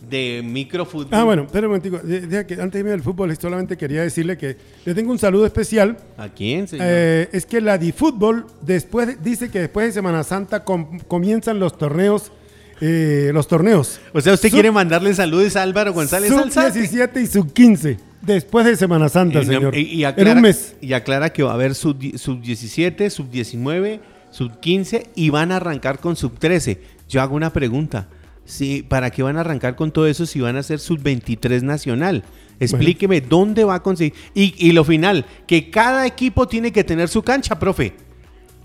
de 0.09 0.41
Microfútbol. 0.45 1.09
Ah, 1.13 1.25
bueno, 1.25 1.43
espera 1.43 1.67
un 1.67 1.73
momentico. 1.75 1.99
De- 1.99 2.39
antes 2.39 2.73
de 2.73 2.79
irme 2.79 2.91
del 2.91 3.03
fútbol, 3.03 3.37
solamente 3.37 3.77
quería 3.77 4.03
decirle 4.03 4.37
que 4.39 4.57
le 4.85 4.95
tengo 4.95 5.13
un 5.13 5.19
saludo 5.19 5.45
especial. 5.47 5.97
¿A 6.17 6.29
quién, 6.29 6.67
señor? 6.69 6.87
Eh, 6.89 7.29
es 7.33 7.45
que 7.47 7.61
la 7.61 7.77
DiFútbol 7.79 8.47
después 8.63 9.23
dice 9.23 9.51
que 9.51 9.61
después 9.61 9.87
de 9.87 9.93
Semana 9.93 10.23
Santa 10.25 10.65
com- 10.65 10.99
comienzan 11.07 11.59
los 11.61 11.77
torneos, 11.77 12.33
eh, 12.81 13.31
los 13.35 13.47
torneos. 13.47 14.01
o 14.15 14.21
sea, 14.21 14.33
¿usted 14.35 14.49
sub- 14.49 14.55
quiere 14.57 14.71
mandarle 14.71 15.13
saludos 15.15 15.55
a 15.57 15.63
Álvaro 15.63 15.93
González 15.93 16.31
Sub 16.31 16.39
Alzate? 16.41 16.79
17 16.79 17.21
y 17.21 17.27
sub 17.27 17.53
15 17.53 17.99
después 18.23 18.65
de 18.65 18.77
Semana 18.77 19.09
Santa, 19.11 19.41
Y, 19.43 19.45
señor. 19.47 19.77
y- 19.77 19.81
y 19.83 20.01
en 20.05 20.09
aclara, 20.09 20.33
un 20.33 20.41
mes. 20.41 20.77
y 20.81 20.93
aclara 20.95 21.31
que 21.31 21.43
va 21.43 21.51
a 21.51 21.55
haber 21.55 21.75
sub, 21.75 21.99
sub 22.17 22.41
17, 22.41 23.11
sub 23.11 23.29
19, 23.31 24.01
sub 24.31 24.61
15 24.61 25.09
y 25.15 25.29
van 25.31 25.53
a 25.53 25.57
arrancar 25.57 25.99
con 25.99 26.17
sub 26.17 26.39
13. 26.39 26.81
Yo 27.09 27.21
hago 27.21 27.35
una 27.37 27.53
pregunta. 27.53 28.09
Sí, 28.51 28.85
¿Para 28.87 29.11
qué 29.11 29.23
van 29.23 29.37
a 29.37 29.41
arrancar 29.41 29.77
con 29.77 29.93
todo 29.93 30.07
eso 30.09 30.27
si 30.27 30.41
van 30.41 30.57
a 30.57 30.63
ser 30.63 30.81
sub 30.81 31.01
23 31.01 31.63
nacional? 31.63 32.25
Explíqueme 32.59 33.21
dónde 33.21 33.65
va 33.65 33.77
a 33.77 33.83
conseguir. 33.83 34.13
Y, 34.35 34.55
y 34.59 34.73
lo 34.73 34.85
final, 34.85 35.25
que 35.47 35.71
cada 35.71 36.05
equipo 36.07 36.47
tiene 36.49 36.73
que 36.73 36.83
tener 36.85 37.09
su 37.09 37.23
cancha, 37.23 37.59
profe. 37.59 37.95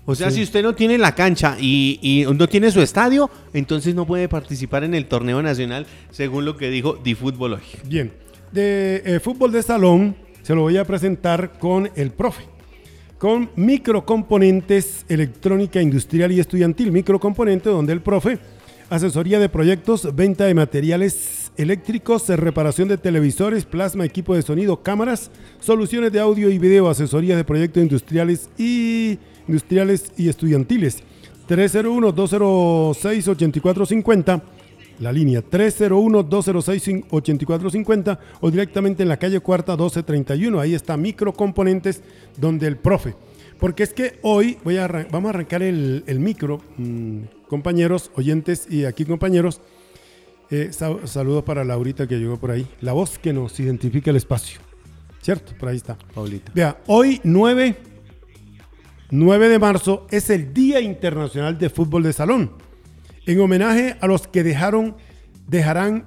O 0.04 0.14
sea, 0.14 0.30
Sí. 0.30 0.36
si 0.38 0.42
usted 0.42 0.62
no 0.62 0.74
tiene 0.74 0.98
la 0.98 1.14
cancha 1.14 1.56
y, 1.60 1.98
y 2.02 2.24
no 2.34 2.48
tiene 2.48 2.70
su 2.70 2.80
estadio, 2.82 3.30
entonces 3.54 3.94
no 3.94 4.06
puede 4.06 4.28
participar 4.28 4.84
en 4.84 4.94
el 4.94 5.06
torneo 5.06 5.40
nacional, 5.42 5.86
según 6.10 6.44
lo 6.44 6.56
que 6.56 6.68
dijo 6.70 6.98
DiFútbol 7.02 7.54
hoy. 7.54 7.60
Bien. 7.86 8.12
De 8.52 9.02
eh, 9.04 9.20
fútbol 9.20 9.50
de 9.52 9.62
salón 9.62 10.14
se 10.42 10.54
lo 10.54 10.62
voy 10.62 10.76
a 10.76 10.84
presentar 10.84 11.58
con 11.58 11.90
el 11.96 12.10
profe. 12.10 12.44
Con 13.18 13.50
microcomponentes 13.56 15.04
electrónica 15.08 15.80
industrial 15.80 16.32
y 16.32 16.40
estudiantil. 16.40 16.92
Microcomponente 16.92 17.68
donde 17.70 17.92
el 17.92 18.00
profe, 18.00 18.38
asesoría 18.90 19.38
de 19.38 19.48
proyectos, 19.48 20.14
venta 20.14 20.44
de 20.44 20.54
materiales 20.54 21.50
eléctricos, 21.56 22.28
reparación 22.28 22.88
de 22.88 22.98
televisores, 22.98 23.64
plasma, 23.64 24.04
equipo 24.04 24.34
de 24.34 24.42
sonido, 24.42 24.82
cámaras, 24.82 25.30
soluciones 25.60 26.12
de 26.12 26.20
audio 26.20 26.50
y 26.50 26.58
video, 26.58 26.88
asesoría 26.88 27.36
de 27.36 27.44
proyectos 27.44 27.82
industriales 27.82 28.50
y 28.58 29.18
industriales 29.48 30.12
y 30.16 30.28
estudiantiles. 30.28 31.02
301-206-8450 31.48 34.42
la 34.98 35.12
línea 35.12 35.42
301-206-8450 35.42 38.18
o 38.40 38.50
directamente 38.50 39.02
en 39.02 39.10
la 39.10 39.18
calle 39.18 39.40
Cuarta 39.40 39.72
1231. 39.72 40.58
Ahí 40.58 40.74
está 40.74 40.96
Microcomponentes, 40.96 42.00
donde 42.38 42.66
el 42.66 42.78
profe. 42.78 43.14
Porque 43.58 43.82
es 43.82 43.92
que 43.92 44.18
hoy 44.22 44.56
voy 44.64 44.78
a 44.78 44.88
vamos 44.88 45.26
a 45.26 45.30
arrancar 45.30 45.62
el, 45.62 46.02
el 46.06 46.18
micro, 46.20 46.62
mm, 46.76 47.18
compañeros, 47.48 48.10
oyentes 48.14 48.66
y 48.70 48.84
aquí 48.84 49.04
compañeros. 49.04 49.60
Eh, 50.50 50.68
sa- 50.72 51.06
saludos 51.06 51.42
para 51.44 51.64
Laurita 51.64 52.06
que 52.06 52.16
llegó 52.18 52.38
por 52.38 52.50
ahí. 52.50 52.66
La 52.80 52.92
voz 52.92 53.18
que 53.18 53.32
nos 53.32 53.58
identifica 53.60 54.10
el 54.10 54.16
espacio. 54.16 54.60
¿Cierto? 55.22 55.52
Por 55.58 55.68
ahí 55.70 55.76
está. 55.76 55.96
Paulita. 56.14 56.52
Vea, 56.54 56.80
hoy 56.86 57.20
9, 57.24 57.76
9 59.10 59.48
de 59.48 59.58
marzo 59.58 60.06
es 60.10 60.30
el 60.30 60.52
Día 60.54 60.80
Internacional 60.80 61.58
de 61.58 61.70
Fútbol 61.70 62.02
de 62.04 62.12
Salón. 62.12 62.52
En 63.26 63.40
homenaje 63.40 63.96
a 64.00 64.06
los 64.06 64.28
que 64.28 64.44
dejaron, 64.44 64.96
dejarán, 65.48 66.04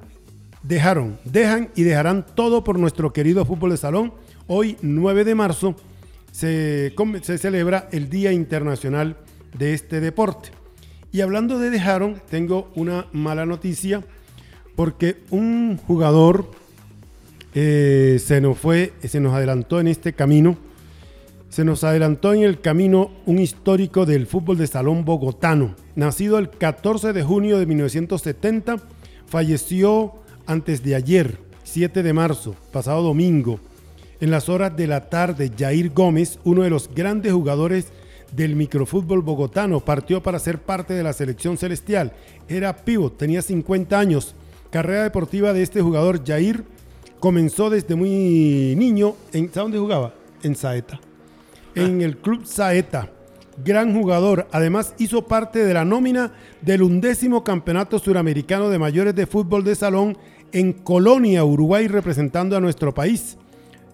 dejaron, 0.63 1.19
dejan 1.25 1.69
y 1.75 1.83
dejarán 1.83 2.25
todo 2.33 2.63
por 2.63 2.79
nuestro 2.79 3.11
querido 3.11 3.45
fútbol 3.45 3.71
de 3.71 3.77
salón, 3.77 4.13
hoy 4.47 4.77
9 4.81 5.25
de 5.25 5.35
marzo 5.35 5.75
se 6.31 6.93
celebra 7.37 7.89
el 7.91 8.09
Día 8.09 8.31
Internacional 8.31 9.17
de 9.57 9.73
este 9.73 9.99
deporte. 9.99 10.51
Y 11.11 11.21
hablando 11.21 11.57
de 11.57 11.69
dejaron, 11.69 12.21
tengo 12.29 12.71
una 12.75 13.07
mala 13.11 13.45
noticia 13.45 14.03
porque 14.75 15.17
un 15.31 15.77
jugador 15.77 16.51
eh, 17.55 18.21
se 18.23 18.41
nos 18.41 18.57
fue, 18.57 18.93
se 19.03 19.19
nos 19.19 19.33
adelantó 19.33 19.79
en 19.79 19.87
este 19.87 20.13
camino. 20.13 20.57
Se 21.49 21.65
nos 21.65 21.83
adelantó 21.83 22.33
en 22.35 22.43
el 22.43 22.61
camino 22.61 23.09
un 23.25 23.39
histórico 23.39 24.05
del 24.05 24.27
fútbol 24.27 24.57
de 24.57 24.67
salón 24.67 25.03
bogotano. 25.03 25.75
Nacido 25.95 26.37
el 26.37 26.51
14 26.51 27.11
de 27.11 27.23
junio 27.23 27.57
de 27.57 27.65
1970, 27.65 28.77
falleció 29.25 30.13
antes 30.45 30.83
de 30.83 30.93
ayer, 30.93 31.39
7 31.63 32.03
de 32.03 32.13
marzo, 32.13 32.55
pasado 32.71 33.01
domingo. 33.01 33.59
En 34.21 34.29
las 34.29 34.47
horas 34.47 34.77
de 34.77 34.85
la 34.85 35.09
tarde, 35.09 35.51
Jair 35.57 35.89
Gómez, 35.89 36.37
uno 36.43 36.61
de 36.61 36.69
los 36.69 36.93
grandes 36.93 37.33
jugadores 37.33 37.87
del 38.31 38.55
microfútbol 38.55 39.21
bogotano, 39.21 39.79
partió 39.79 40.21
para 40.21 40.39
ser 40.39 40.59
parte 40.59 40.93
de 40.93 41.03
la 41.03 41.13
selección 41.13 41.57
celestial. 41.57 42.13
Era 42.47 42.75
pívot, 42.75 43.17
tenía 43.17 43.41
50 43.41 43.97
años. 43.99 44.35
Carrera 44.71 45.03
deportiva 45.03 45.53
de 45.53 45.63
este 45.63 45.81
jugador, 45.81 46.23
Jair, 46.25 46.63
comenzó 47.19 47.69
desde 47.69 47.95
muy 47.95 48.75
niño. 48.77 49.15
En, 49.33 49.47
¿Sabe 49.51 49.63
dónde 49.63 49.79
jugaba? 49.79 50.13
En 50.43 50.55
Saeta. 50.55 50.99
En 51.75 52.01
el 52.01 52.17
club 52.17 52.45
Saeta. 52.45 53.11
Gran 53.63 53.93
jugador. 53.93 54.47
Además, 54.51 54.93
hizo 54.99 55.25
parte 55.25 55.65
de 55.65 55.73
la 55.73 55.85
nómina 55.85 56.31
del 56.61 56.83
undécimo 56.83 57.43
campeonato 57.43 57.99
suramericano 57.99 58.69
de 58.69 58.79
mayores 58.79 59.15
de 59.15 59.27
fútbol 59.27 59.63
de 59.63 59.75
salón 59.75 60.17
en 60.51 60.73
Colonia, 60.73 61.43
Uruguay, 61.43 61.87
representando 61.87 62.55
a 62.55 62.61
nuestro 62.61 62.93
país. 62.93 63.37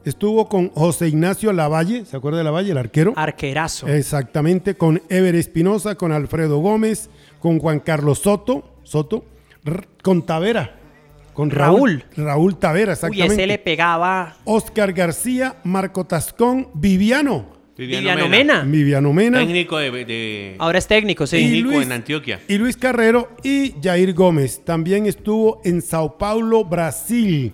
Estuvo 0.06 0.48
con 0.48 0.70
José 0.70 1.08
Ignacio 1.08 1.52
Lavalle, 1.52 2.06
¿se 2.06 2.16
acuerda 2.16 2.38
de 2.38 2.44
Lavalle, 2.44 2.72
el 2.72 2.78
arquero? 2.78 3.14
Arquerazo. 3.16 3.88
Exactamente, 3.88 4.76
con 4.76 5.02
Ever 5.10 5.34
Espinosa, 5.36 5.96
con 5.96 6.12
Alfredo 6.12 6.60
Gómez, 6.60 7.10
con 7.40 7.58
Juan 7.60 7.80
Carlos 7.80 8.20
Soto, 8.20 8.76
Soto, 8.84 9.26
con 10.04 10.24
Tavera, 10.24 10.76
con 11.34 11.50
Raúl. 11.50 12.06
Raúl 12.16 12.58
Tavera, 12.58 12.92
Uy, 12.92 12.94
exactamente. 12.94 13.34
ese 13.34 13.48
le 13.48 13.58
pegaba 13.58 14.38
Oscar 14.46 14.94
García, 14.94 15.56
Marco 15.64 16.06
Tascón, 16.06 16.68
Viviano, 16.76 17.48
Viviano 17.76 18.30
Mena. 18.30 18.62
Viviano 18.62 19.12
Mena, 19.12 19.40
Técnico 19.40 19.78
de, 19.80 19.90
de- 20.06 20.56
Ahora 20.60 20.78
es 20.78 20.86
técnico, 20.88 21.26
sí. 21.26 21.38
Y 21.38 21.42
técnico 21.46 21.70
Luis- 21.72 21.86
en 21.88 21.92
Antioquia. 21.92 22.40
y 22.48 22.58
Luis 22.60 22.78
Carrero 22.78 23.30
y 23.44 23.74
Jair 23.84 24.14
Gómez. 24.14 24.62
También 24.64 25.08
estuvo 25.08 25.62
en 25.66 25.82
Sao 25.82 26.18
Paulo, 26.20 26.64
Brasil. 26.64 27.52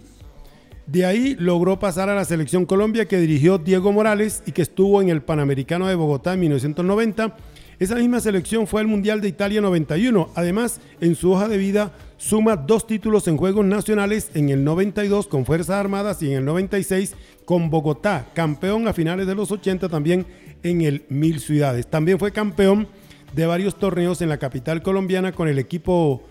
De 0.88 1.06
ahí 1.06 1.36
logró 1.40 1.80
pasar 1.80 2.10
a 2.10 2.16
la 2.16 2.26
selección 2.26 2.66
Colombia 2.66 3.06
que 3.06 3.20
dirigió 3.20 3.58
Diego 3.58 3.92
Morales 3.92 4.44
y 4.46 4.52
que 4.52 4.62
estuvo 4.62 5.02
en 5.02 5.10
el 5.10 5.22
Panamericano 5.22 5.88
de 5.88 5.96
Bogotá 5.96 6.34
en 6.34 6.42
1990. 6.42 7.38
Esa 7.80 7.96
misma 7.96 8.20
selección 8.20 8.68
fue 8.68 8.82
al 8.82 8.88
Mundial 8.88 9.22
de 9.22 9.28
Italia 9.28 9.62
91. 9.62 10.30
Además, 10.36 10.82
en 11.00 11.16
su 11.16 11.32
hoja 11.32 11.48
de 11.48 11.58
vida 11.58 11.94
suma 12.18 12.56
dos 12.56 12.86
títulos 12.86 13.28
en 13.28 13.38
Juegos 13.38 13.66
Nacionales 13.66 14.30
en 14.36 14.50
el 14.50 14.64
92 14.64 15.28
con 15.28 15.46
Fuerzas 15.46 15.78
Armadas 15.78 16.22
y 16.22 16.32
en 16.32 16.38
el 16.38 16.46
96 16.46 17.16
con 17.46 17.70
Bogotá, 17.70 18.28
campeón 18.36 18.88
a 18.88 18.94
finales 18.94 19.26
de 19.26 19.34
los 19.34 19.52
80 19.52 19.90
también 19.90 20.28
en 20.62 20.82
el 20.82 21.06
Mil 21.10 21.40
Ciudades. 21.40 21.88
También 21.88 22.20
fue 22.20 22.32
campeón 22.32 22.88
de 23.34 23.46
varios 23.46 23.76
torneos 23.78 24.22
en 24.22 24.30
la 24.30 24.38
capital 24.38 24.84
colombiana 24.84 25.32
con 25.32 25.48
el 25.48 25.58
equipo 25.58 26.22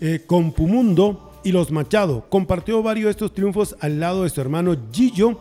eh, 0.00 0.22
Compumundo 0.26 1.27
y 1.44 1.52
los 1.52 1.70
Machado. 1.70 2.26
Compartió 2.28 2.82
varios 2.82 3.06
de 3.06 3.10
estos 3.12 3.32
triunfos 3.32 3.76
al 3.80 4.00
lado 4.00 4.24
de 4.24 4.30
su 4.30 4.40
hermano 4.40 4.76
Gillo 4.92 5.38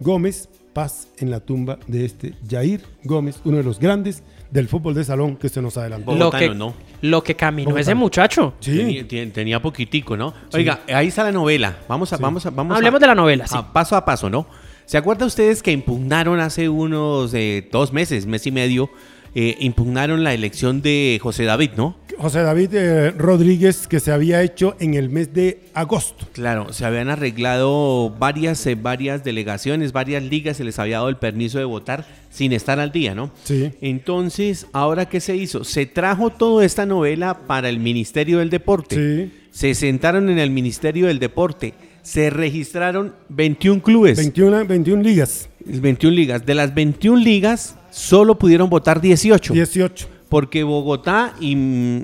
Gómez. 0.00 0.48
Paz 0.72 1.08
en 1.16 1.30
la 1.30 1.40
tumba 1.40 1.78
de 1.86 2.04
este 2.04 2.34
Jair 2.46 2.82
Gómez, 3.02 3.40
uno 3.46 3.56
de 3.56 3.62
los 3.62 3.78
grandes 3.80 4.22
del 4.50 4.68
fútbol 4.68 4.92
de 4.92 5.04
salón 5.04 5.36
que 5.36 5.48
se 5.48 5.62
nos 5.62 5.78
adelantó. 5.78 6.12
Lo 6.12 6.26
Bogotano, 6.26 6.38
que, 6.52 6.54
¿no? 6.54 6.74
lo 7.00 7.22
que 7.24 7.34
caminó 7.34 7.70
Bogotano. 7.70 7.80
ese 7.80 7.94
muchacho. 7.94 8.52
Sí, 8.60 8.76
Tenía, 8.76 9.08
ten- 9.08 9.32
tenía 9.32 9.62
poquitico, 9.62 10.18
¿no? 10.18 10.34
Oiga, 10.52 10.80
ahí 10.92 11.06
está 11.08 11.24
la 11.24 11.32
novela. 11.32 11.78
Vamos 11.88 12.12
a, 12.12 12.18
vamos 12.18 12.44
a, 12.44 12.50
vamos 12.50 12.76
Hablemos 12.76 12.98
a- 12.98 13.00
de 13.00 13.06
la 13.06 13.14
novela, 13.14 13.46
sí. 13.46 13.54
a 13.56 13.72
paso 13.72 13.96
a 13.96 14.04
paso, 14.04 14.28
¿no? 14.28 14.46
¿Se 14.84 14.98
acuerdan 14.98 15.28
ustedes 15.28 15.62
que 15.62 15.72
impugnaron 15.72 16.40
hace 16.40 16.68
unos 16.68 17.32
eh, 17.32 17.66
dos 17.72 17.94
meses, 17.94 18.26
mes 18.26 18.46
y 18.46 18.50
medio, 18.52 18.90
eh, 19.34 19.56
impugnaron 19.60 20.24
la 20.24 20.34
elección 20.34 20.82
de 20.82 21.18
José 21.22 21.44
David, 21.44 21.70
¿no? 21.78 21.96
José 22.18 22.42
David 22.42 22.70
eh, 22.72 23.10
Rodríguez 23.10 23.86
que 23.86 24.00
se 24.00 24.10
había 24.10 24.42
hecho 24.42 24.74
en 24.80 24.94
el 24.94 25.10
mes 25.10 25.34
de 25.34 25.60
agosto. 25.74 26.26
Claro, 26.32 26.72
se 26.72 26.86
habían 26.86 27.10
arreglado 27.10 28.10
varias, 28.10 28.66
eh, 28.66 28.74
varias 28.74 29.22
delegaciones, 29.22 29.92
varias 29.92 30.22
ligas, 30.22 30.56
se 30.56 30.64
les 30.64 30.78
había 30.78 30.96
dado 30.96 31.10
el 31.10 31.18
permiso 31.18 31.58
de 31.58 31.64
votar 31.64 32.06
sin 32.30 32.52
estar 32.52 32.80
al 32.80 32.90
día, 32.90 33.14
¿no? 33.14 33.30
Sí. 33.44 33.70
Entonces, 33.80 34.66
¿ahora 34.72 35.08
qué 35.08 35.20
se 35.20 35.36
hizo? 35.36 35.64
Se 35.64 35.84
trajo 35.84 36.30
toda 36.30 36.64
esta 36.64 36.86
novela 36.86 37.46
para 37.46 37.68
el 37.68 37.78
Ministerio 37.78 38.38
del 38.38 38.50
Deporte. 38.50 38.96
Sí. 38.96 39.32
Se 39.50 39.74
sentaron 39.74 40.30
en 40.30 40.38
el 40.38 40.50
Ministerio 40.50 41.06
del 41.08 41.18
Deporte. 41.18 41.74
Se 42.02 42.30
registraron 42.30 43.14
21 43.28 43.82
clubes, 43.82 44.16
21, 44.16 44.64
21 44.64 45.02
ligas, 45.02 45.48
21 45.64 46.14
ligas. 46.14 46.46
De 46.46 46.54
las 46.54 46.74
21 46.74 47.18
ligas, 47.18 47.76
solo 47.90 48.38
pudieron 48.38 48.70
votar 48.70 49.00
18. 49.00 49.52
18. 49.52 50.15
Porque 50.28 50.64
Bogotá 50.64 51.34
y, 51.40 51.52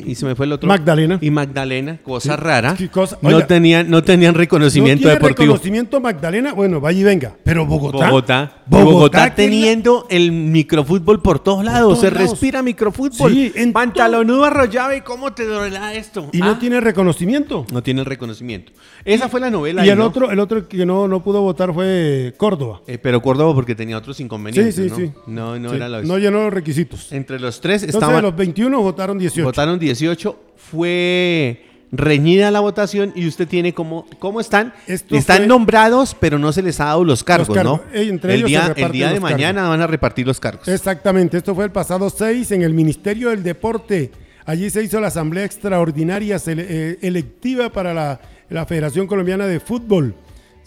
y 0.08 0.14
se 0.14 0.24
me 0.26 0.34
fue 0.36 0.46
el 0.46 0.52
otro. 0.52 0.68
Magdalena. 0.68 1.18
Y 1.20 1.30
Magdalena, 1.30 1.98
cosa 2.04 2.34
Sí. 2.34 2.40
rara. 2.40 2.76
No, 3.20 3.44
tenían, 3.46 3.90
no 3.90 4.02
tenían 4.04 4.34
reconocimiento 4.34 5.00
no 5.02 5.10
tiene 5.10 5.14
deportivo. 5.14 5.42
reconocimiento 5.54 6.00
Magdalena, 6.00 6.52
bueno, 6.52 6.80
vaya 6.80 7.00
y 7.00 7.04
venga. 7.04 7.36
Pero 7.42 7.66
Bogotá. 7.66 8.06
Bogotá. 8.08 8.52
Bogotá, 8.66 9.18
¿qué 9.18 9.24
es 9.24 9.30
la- 9.30 9.34
teniendo 9.34 10.06
el 10.08 10.30
microfútbol 10.32 11.20
por 11.20 11.40
todos 11.40 11.64
lados. 11.64 11.82
todos 11.82 12.00
se 12.00 12.10
lados. 12.12 12.30
respira 12.30 12.62
microfútbol. 12.62 13.32
Sí, 13.32 13.52
en 13.56 13.72
Pantalonudo 13.72 14.44
arrollado. 14.44 14.94
¿Y 14.94 15.00
cómo 15.00 15.32
te 15.32 15.44
duele 15.44 15.78
esto? 15.98 16.28
Y 16.32 16.40
Ah, 16.42 16.46
no 16.46 16.58
tiene 16.58 16.80
reconocimiento. 16.80 17.66
no 17.72 17.82
tiene 17.82 18.00
el 18.00 18.06
reconocimiento. 18.06 18.72
Esa 19.04 19.28
fue 19.28 19.40
la 19.40 19.50
novela. 19.50 19.84
Y 19.84 19.88
el 19.88 19.98
¿no? 19.98 20.06
otro, 20.06 20.30
el 20.30 20.38
otro 20.38 20.68
que 20.68 20.86
no, 20.86 21.08
no 21.08 21.22
pudo 21.24 21.40
votar 21.42 21.74
fue 21.74 22.34
Córdoba. 22.36 22.82
Eh, 22.86 22.98
pero 22.98 23.20
Córdoba 23.20 23.54
porque 23.54 23.74
tenía 23.74 23.98
otros 23.98 24.20
inconvenientes. 24.20 24.74
sí, 24.76 24.86
¿no? 24.88 24.96
sí. 24.96 25.10
No, 25.26 25.58
no 25.58 25.70
Sí, 25.70 25.76
era 25.76 25.88
lo 25.88 26.02
no 26.02 26.18
llenó 26.18 26.44
los 26.44 26.52
requisitos. 26.54 27.10
Entre 27.12 27.40
los 27.40 27.60
tres 27.60 27.82
Entonces, 27.82 28.08
de 28.16 28.22
los 28.22 28.36
21 28.36 28.80
votaron 28.80 29.18
18. 29.18 29.44
Votaron 29.44 29.78
18. 29.78 30.38
Fue 30.56 31.64
reñida 31.94 32.50
la 32.50 32.60
votación 32.60 33.12
y 33.14 33.26
usted 33.28 33.46
tiene 33.46 33.74
como 33.74 34.06
cómo 34.18 34.40
están 34.40 34.72
Esto 34.86 35.14
están 35.14 35.38
fue- 35.38 35.46
nombrados 35.46 36.16
pero 36.18 36.38
no 36.38 36.50
se 36.50 36.62
les 36.62 36.80
ha 36.80 36.86
dado 36.86 37.04
los 37.04 37.22
cargos, 37.22 37.54
cargos. 37.54 37.80
¿no? 37.92 38.00
Entre 38.00 38.32
el 38.32 38.38
ellos 38.38 38.48
día, 38.48 38.60
el 38.62 38.66
reparten 38.68 38.92
día 38.92 39.12
de 39.12 39.20
mañana 39.20 39.68
van 39.68 39.80
a 39.82 39.86
repartir 39.86 40.26
los 40.26 40.40
cargos. 40.40 40.68
Exactamente, 40.68 41.36
esto 41.36 41.54
fue 41.54 41.64
el 41.66 41.70
pasado 41.72 42.08
6 42.08 42.50
en 42.52 42.62
el 42.62 42.72
Ministerio 42.72 43.28
del 43.30 43.42
Deporte. 43.42 44.10
Allí 44.46 44.70
se 44.70 44.82
hizo 44.82 45.00
la 45.00 45.08
asamblea 45.08 45.44
extraordinaria 45.44 46.36
eh, 46.46 46.98
electiva 47.02 47.70
para 47.70 47.92
la, 47.94 48.20
la 48.48 48.64
Federación 48.66 49.06
Colombiana 49.06 49.46
de 49.46 49.60
Fútbol. 49.60 50.14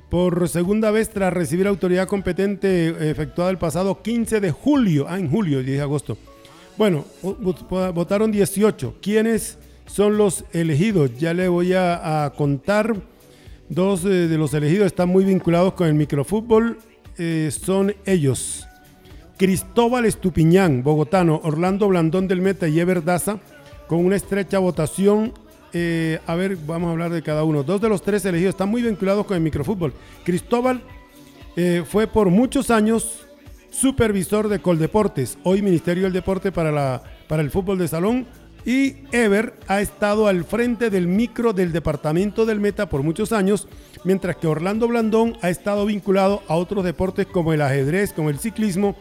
Por 0.09 0.47
segunda 0.47 0.91
vez 0.91 1.09
tras 1.09 1.33
recibir 1.33 1.65
autoridad 1.67 2.07
competente 2.07 2.87
eh, 2.89 3.09
efectuada 3.09 3.49
el 3.49 3.57
pasado 3.57 4.01
15 4.01 4.39
de 4.39 4.51
julio, 4.51 5.07
ah, 5.09 5.17
en 5.17 5.29
julio, 5.29 5.59
dije 5.63 5.81
agosto. 5.81 6.17
Bueno, 6.77 7.05
vo- 7.23 7.37
vo- 7.37 7.93
votaron 7.93 8.31
18. 8.31 8.95
¿Quiénes 9.01 9.57
son 9.85 10.17
los 10.17 10.43
elegidos? 10.51 11.11
Ya 11.17 11.33
le 11.33 11.47
voy 11.47 11.73
a, 11.73 12.25
a 12.25 12.29
contar. 12.33 12.95
Dos 13.69 14.03
eh, 14.05 14.09
de 14.09 14.37
los 14.37 14.53
elegidos 14.53 14.87
están 14.87 15.09
muy 15.09 15.23
vinculados 15.25 15.73
con 15.73 15.87
el 15.87 15.93
microfútbol. 15.93 16.77
Eh, 17.17 17.49
son 17.51 17.95
ellos. 18.05 18.67
Cristóbal 19.37 20.05
Estupiñán, 20.05 20.83
bogotano, 20.83 21.41
Orlando 21.43 21.87
Blandón 21.87 22.27
del 22.27 22.41
Meta 22.41 22.67
y 22.67 22.79
Ever 22.79 23.03
Daza, 23.03 23.39
con 23.87 23.99
una 24.05 24.15
estrecha 24.15 24.59
votación. 24.59 25.33
eh, 25.73 26.19
a 26.25 26.35
ver, 26.35 26.55
vamos 26.65 26.87
a 26.87 26.91
hablar 26.91 27.11
de 27.11 27.21
cada 27.21 27.43
uno. 27.43 27.63
Dos 27.63 27.81
de 27.81 27.89
los 27.89 28.01
tres 28.01 28.23
elegidos 28.25 28.53
están 28.53 28.69
muy 28.69 28.81
vinculados 28.81 29.25
con 29.25 29.35
el 29.35 29.43
microfútbol. 29.43 29.93
Cristóbal 30.23 30.81
eh, 31.57 31.83
fue 31.85 32.07
por 32.07 32.29
muchos 32.29 32.69
años 32.69 33.25
supervisor 33.75 34.47
de 34.47 34.59
Coldeportes, 34.59 35.37
hoy 35.43 35.61
Ministerio 35.61 36.03
del 36.03 36.13
Deporte 36.13 36.51
para, 36.51 36.71
la, 36.71 37.03
para 37.27 37.41
el 37.41 37.51
fútbol 37.51 37.77
de 37.77 37.87
salón. 37.87 38.25
Y 38.65 38.95
Ever 39.11 39.53
ha 39.67 39.81
estado 39.81 40.27
al 40.27 40.43
frente 40.43 40.89
del 40.89 41.07
micro 41.07 41.53
del 41.53 41.71
departamento 41.71 42.45
del 42.45 42.59
Meta 42.59 42.89
por 42.89 43.03
muchos 43.03 43.31
años, 43.31 43.67
mientras 44.03 44.37
que 44.37 44.47
Orlando 44.47 44.87
Blandón 44.87 45.37
ha 45.41 45.49
estado 45.49 45.85
vinculado 45.85 46.41
a 46.47 46.55
otros 46.55 46.83
deportes 46.83 47.27
como 47.27 47.53
el 47.53 47.61
ajedrez, 47.61 48.11
como 48.13 48.31
el 48.31 48.39
ciclismo 48.39 48.95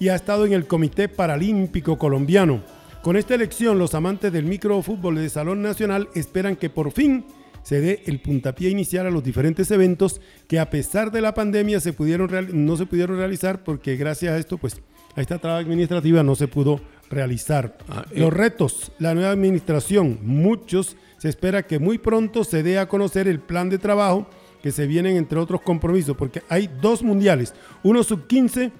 y 0.00 0.08
ha 0.08 0.16
estado 0.16 0.46
en 0.46 0.52
el 0.52 0.66
Comité 0.66 1.08
Paralímpico 1.08 1.96
Colombiano. 1.96 2.62
Con 3.02 3.16
esta 3.16 3.34
elección, 3.34 3.78
los 3.78 3.94
amantes 3.94 4.32
del 4.32 4.46
microfútbol 4.46 5.16
de 5.16 5.28
Salón 5.28 5.62
Nacional 5.62 6.08
esperan 6.14 6.56
que 6.56 6.70
por 6.70 6.90
fin 6.90 7.24
se 7.64 7.80
dé 7.80 8.02
el 8.06 8.20
puntapié 8.20 8.70
inicial 8.70 9.06
a 9.06 9.10
los 9.10 9.24
diferentes 9.24 9.70
eventos 9.72 10.20
que 10.46 10.60
a 10.60 10.70
pesar 10.70 11.10
de 11.10 11.22
la 11.22 11.34
pandemia 11.34 11.80
se 11.80 11.92
pudieron 11.92 12.30
no 12.52 12.76
se 12.76 12.86
pudieron 12.86 13.16
realizar 13.16 13.64
porque 13.64 13.96
gracias 13.96 14.32
a 14.32 14.38
esto, 14.38 14.58
pues 14.58 14.76
a 15.16 15.20
esta 15.20 15.38
traba 15.38 15.58
administrativa 15.58 16.22
no 16.22 16.36
se 16.36 16.46
pudo 16.46 16.80
realizar. 17.10 17.78
Ah, 17.88 18.04
eh. 18.10 18.20
Los 18.20 18.32
retos, 18.32 18.92
la 18.98 19.14
nueva 19.14 19.30
administración, 19.30 20.18
muchos, 20.22 20.96
se 21.18 21.28
espera 21.28 21.66
que 21.66 21.78
muy 21.78 21.98
pronto 21.98 22.44
se 22.44 22.62
dé 22.62 22.78
a 22.78 22.86
conocer 22.86 23.28
el 23.28 23.40
plan 23.40 23.70
de 23.70 23.78
trabajo 23.78 24.28
que 24.62 24.70
se 24.70 24.86
vienen 24.86 25.16
entre 25.16 25.38
otros 25.38 25.62
compromisos, 25.62 26.16
porque 26.16 26.42
hay 26.48 26.68
dos 26.80 27.02
mundiales, 27.02 27.54
uno 27.82 28.02
sub-15 28.02 28.72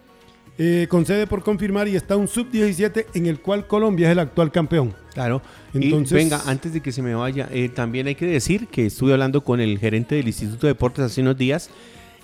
eh, 0.58 0.86
con 0.88 1.04
sede 1.04 1.26
por 1.26 1.42
confirmar 1.42 1.88
y 1.88 1.96
está 1.96 2.16
un 2.16 2.28
sub-17 2.28 3.06
en 3.14 3.26
el 3.26 3.40
cual 3.40 3.66
Colombia 3.66 4.06
es 4.08 4.12
el 4.12 4.18
actual 4.20 4.52
campeón. 4.52 4.94
Claro. 5.12 5.42
Entonces- 5.72 6.12
y 6.12 6.14
venga, 6.14 6.42
antes 6.46 6.72
de 6.72 6.80
que 6.80 6.92
se 6.92 7.02
me 7.02 7.14
vaya, 7.14 7.48
eh, 7.52 7.68
también 7.68 8.06
hay 8.06 8.14
que 8.14 8.26
decir 8.26 8.68
que 8.68 8.86
estuve 8.86 9.12
hablando 9.12 9.42
con 9.42 9.60
el 9.60 9.78
gerente 9.78 10.14
del 10.14 10.26
Instituto 10.28 10.66
de 10.66 10.72
Deportes 10.74 11.04
hace 11.04 11.20
unos 11.22 11.36
días 11.36 11.70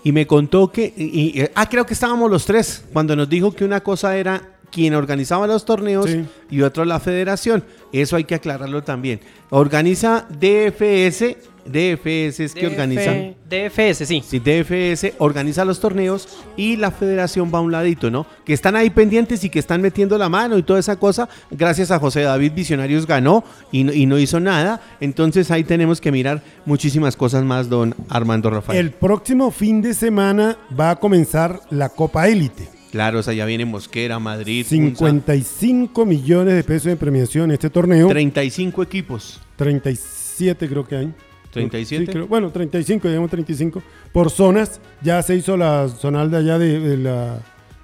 y 0.05 0.13
me 0.13 0.27
contó 0.27 0.71
que, 0.71 0.93
y- 0.97 1.41
y- 1.41 1.45
ah, 1.55 1.69
creo 1.69 1.85
que 1.87 1.95
estábamos 1.95 2.31
los 2.31 2.45
tres, 2.47 2.85
cuando 2.93 3.15
nos 3.17 3.29
dijo 3.29 3.53
que 3.53 3.65
una 3.65 3.81
cosa 3.81 4.17
era 4.17 4.43
quien 4.71 4.95
organizaba 4.95 5.49
los 5.49 5.65
torneos 5.65 6.09
Sí. 6.09 6.25
y 6.51 6.63
otro 6.63 6.85
la 6.85 7.01
federación. 7.01 7.65
Eso 7.93 8.15
hay 8.15 8.23
que 8.25 8.37
aclararlo 8.37 8.83
también. 8.85 9.19
Organiza 9.51 10.27
DFS, 10.39 11.37
DFS 11.71 12.41
es 12.41 12.55
que 12.55 12.67
organiza... 12.67 13.13
DFS, 13.51 14.07
sí. 14.07 14.23
Sí, 14.25 14.39
DFS 14.39 15.15
organiza 15.19 15.65
los 15.65 15.81
torneos 15.81 16.29
y 16.57 16.77
la 16.77 16.91
federación 16.91 17.51
va 17.53 17.59
a 17.59 17.63
un 17.63 17.73
ladito, 17.73 18.11
¿no? 18.11 18.27
Que 18.45 18.53
están 18.53 18.77
ahí 18.77 18.91
pendientes 18.91 19.43
y 19.43 19.51
que 19.51 19.59
están 19.59 19.83
metiendo 19.83 20.17
la 20.19 20.29
mano 20.29 20.57
y 20.57 20.63
toda 20.63 20.79
esa 20.79 20.97
cosa. 20.97 21.29
Gracias 21.51 21.91
a 21.91 21.99
José 21.99 22.23
David 22.23 22.53
Visionarios 22.53 23.07
ganó 23.07 23.43
y 23.73 23.85
no, 23.85 23.93
y 23.93 24.07
no 24.07 24.19
hizo 24.19 24.39
nada. 24.39 24.81
Entonces 25.01 25.51
ahí 25.51 25.65
tenemos 25.65 26.01
que 26.01 26.13
mirar 26.13 26.43
muchísimas 26.65 27.17
cosas 27.17 27.45
más, 27.45 27.69
don 27.69 27.95
Armando 28.09 28.51
Rafael. 28.51 28.79
El 28.79 28.91
próximo 28.93 29.51
fin 29.51 29.83
de 29.83 29.95
semana 29.95 30.57
va 30.79 30.91
a 30.91 30.97
comenzar 30.97 31.61
la 31.71 31.89
Copa 31.89 32.29
Élite. 32.29 32.69
Claro, 32.91 33.21
o 33.21 33.23
sea, 33.23 33.33
ya 33.35 33.45
viene 33.45 33.65
Mosquera, 33.65 34.19
Madrid, 34.19 34.67
Funza, 34.67 35.07
55 35.07 36.05
millones 36.05 36.55
de 36.55 36.65
pesos 36.65 36.87
de 36.87 36.97
premiación 36.97 37.45
en 37.45 37.53
este 37.53 37.71
torneo. 37.71 38.09
35 38.09 38.83
equipos. 38.83 39.41
37 39.57 40.69
creo 40.69 40.87
que 40.87 40.97
hay. 40.97 41.15
37. 41.51 42.07
Sí, 42.07 42.13
creo- 42.13 42.27
bueno, 42.27 42.51
35, 42.51 43.09
digamos 43.09 43.31
35. 43.31 43.83
Por 44.13 44.31
zonas, 44.31 44.81
ya 45.03 45.21
se 45.23 45.35
hizo 45.37 45.57
la 45.57 45.89
zonal 45.89 46.31
de 46.31 46.37
allá 46.37 46.59
de, 46.59 46.79
de 46.81 46.97
la 46.97 47.39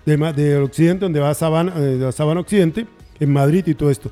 de, 0.05 0.17
del 0.33 0.63
occidente, 0.63 1.05
donde 1.05 1.19
va 1.21 1.35
Sabana, 1.35 1.73
eh, 1.77 1.81
de 1.81 2.05
la 2.05 2.13
Sabana 2.13 2.41
Occidente, 2.41 2.87
en 3.19 3.33
Madrid 3.33 3.65
y 3.67 3.75
todo 3.75 3.91
esto. 3.91 4.11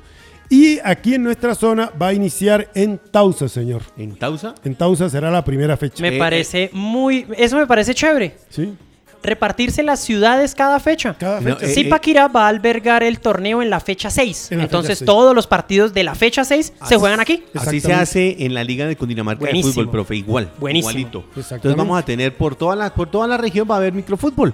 Y 0.49 0.77
aquí 0.83 1.15
en 1.15 1.23
nuestra 1.23 1.55
zona 1.55 1.91
va 1.99 2.09
a 2.09 2.13
iniciar 2.13 2.69
en 2.75 2.99
Tausa, 3.11 3.47
señor. 3.49 3.81
En 3.97 4.15
Tausa. 4.15 4.53
En 4.63 4.75
Tausa 4.75 5.09
será 5.09 5.31
la 5.31 5.43
primera 5.43 5.75
fecha. 5.77 6.01
Me 6.03 6.15
Eh, 6.15 6.19
parece 6.19 6.69
muy... 6.73 7.25
Eso 7.37 7.57
me 7.57 7.65
parece 7.65 7.95
chévere. 7.95 8.35
¿Sí? 8.49 8.73
Repartirse 9.25 9.83
las 9.83 9.99
ciudades 9.99 10.55
cada 10.55 10.79
fecha. 10.79 11.15
Cada 11.17 11.41
No, 11.41 11.55
fecha. 11.55 11.65
eh, 11.65 11.73
Zipaquirá 11.73 12.27
va 12.27 12.45
a 12.45 12.47
albergar 12.49 13.03
el 13.03 13.19
torneo 13.19 13.61
en 13.61 13.69
la 13.69 13.79
fecha 13.79 14.09
6. 14.09 14.51
En 14.51 14.57
la 14.59 14.63
fecha 14.65 14.77
Entonces 14.77 15.05
todos 15.05 15.33
los 15.35 15.47
partidos 15.47 15.93
de 15.93 16.03
la 16.03 16.15
fecha 16.15 16.43
6 16.45 16.73
se 16.87 16.97
juegan 16.97 17.19
aquí. 17.19 17.43
Así 17.53 17.79
se 17.81 17.93
hace 17.93 18.35
en 18.45 18.53
la 18.53 18.63
Liga 18.63 18.85
de 18.87 18.95
Cundinamarca 18.95 19.39
Buenísimo. 19.41 19.69
de 19.69 19.73
fútbol, 19.73 19.91
profe, 19.91 20.15
igual. 20.15 20.49
Buenísimo. 20.59 20.91
Igualito. 20.91 21.23
Entonces 21.35 21.75
vamos 21.75 21.99
a 21.99 22.03
tener 22.05 22.35
por 22.35 22.55
toda 22.55 22.75
la, 22.75 22.93
por 22.93 23.09
toda 23.09 23.27
la 23.27 23.37
región 23.37 23.67
va 23.69 23.75
a 23.75 23.77
haber 23.77 23.93
microfútbol. 23.93 24.53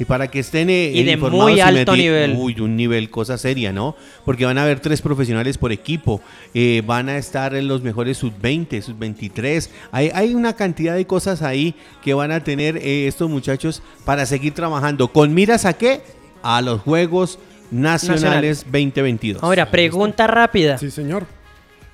Y 0.00 0.04
para 0.04 0.28
que 0.28 0.38
estén 0.38 0.70
eh, 0.70 0.92
Y 0.94 1.02
de 1.02 1.12
informados 1.12 1.50
muy 1.50 1.60
alto 1.60 1.96
nivel. 1.96 2.34
Uy, 2.36 2.60
un 2.60 2.76
nivel, 2.76 3.10
cosa 3.10 3.36
seria, 3.36 3.72
¿no? 3.72 3.96
Porque 4.24 4.44
van 4.44 4.56
a 4.56 4.62
haber 4.62 4.78
tres 4.80 5.02
profesionales 5.02 5.58
por 5.58 5.72
equipo. 5.72 6.20
eh, 6.54 6.82
van 6.86 7.08
a 7.08 7.16
estar 7.18 7.54
en 7.54 7.66
los 7.66 7.82
mejores 7.82 8.18
sub-20, 8.18 8.80
sub-23. 8.80 9.68
Hay, 9.90 10.10
hay 10.14 10.34
una 10.34 10.54
cantidad 10.54 10.94
de 10.94 11.04
cosas 11.06 11.42
ahí 11.42 11.74
que 12.02 12.14
van 12.14 12.30
a 12.30 12.44
tener 12.44 12.76
eh, 12.76 13.08
estos 13.08 13.28
muchachos 13.28 13.82
para 14.04 14.24
seguir 14.26 14.54
trabajando. 14.54 15.08
¿Con 15.08 15.34
miras 15.34 15.64
a 15.64 15.72
qué? 15.72 16.00
A 16.42 16.60
los 16.62 16.80
Juegos 16.82 17.38
Nacionales 17.72 18.64
2022. 18.64 19.42
Ahora, 19.42 19.70
pregunta 19.70 20.26
rápida. 20.26 20.78
Sí, 20.78 20.90
señor. 20.90 21.26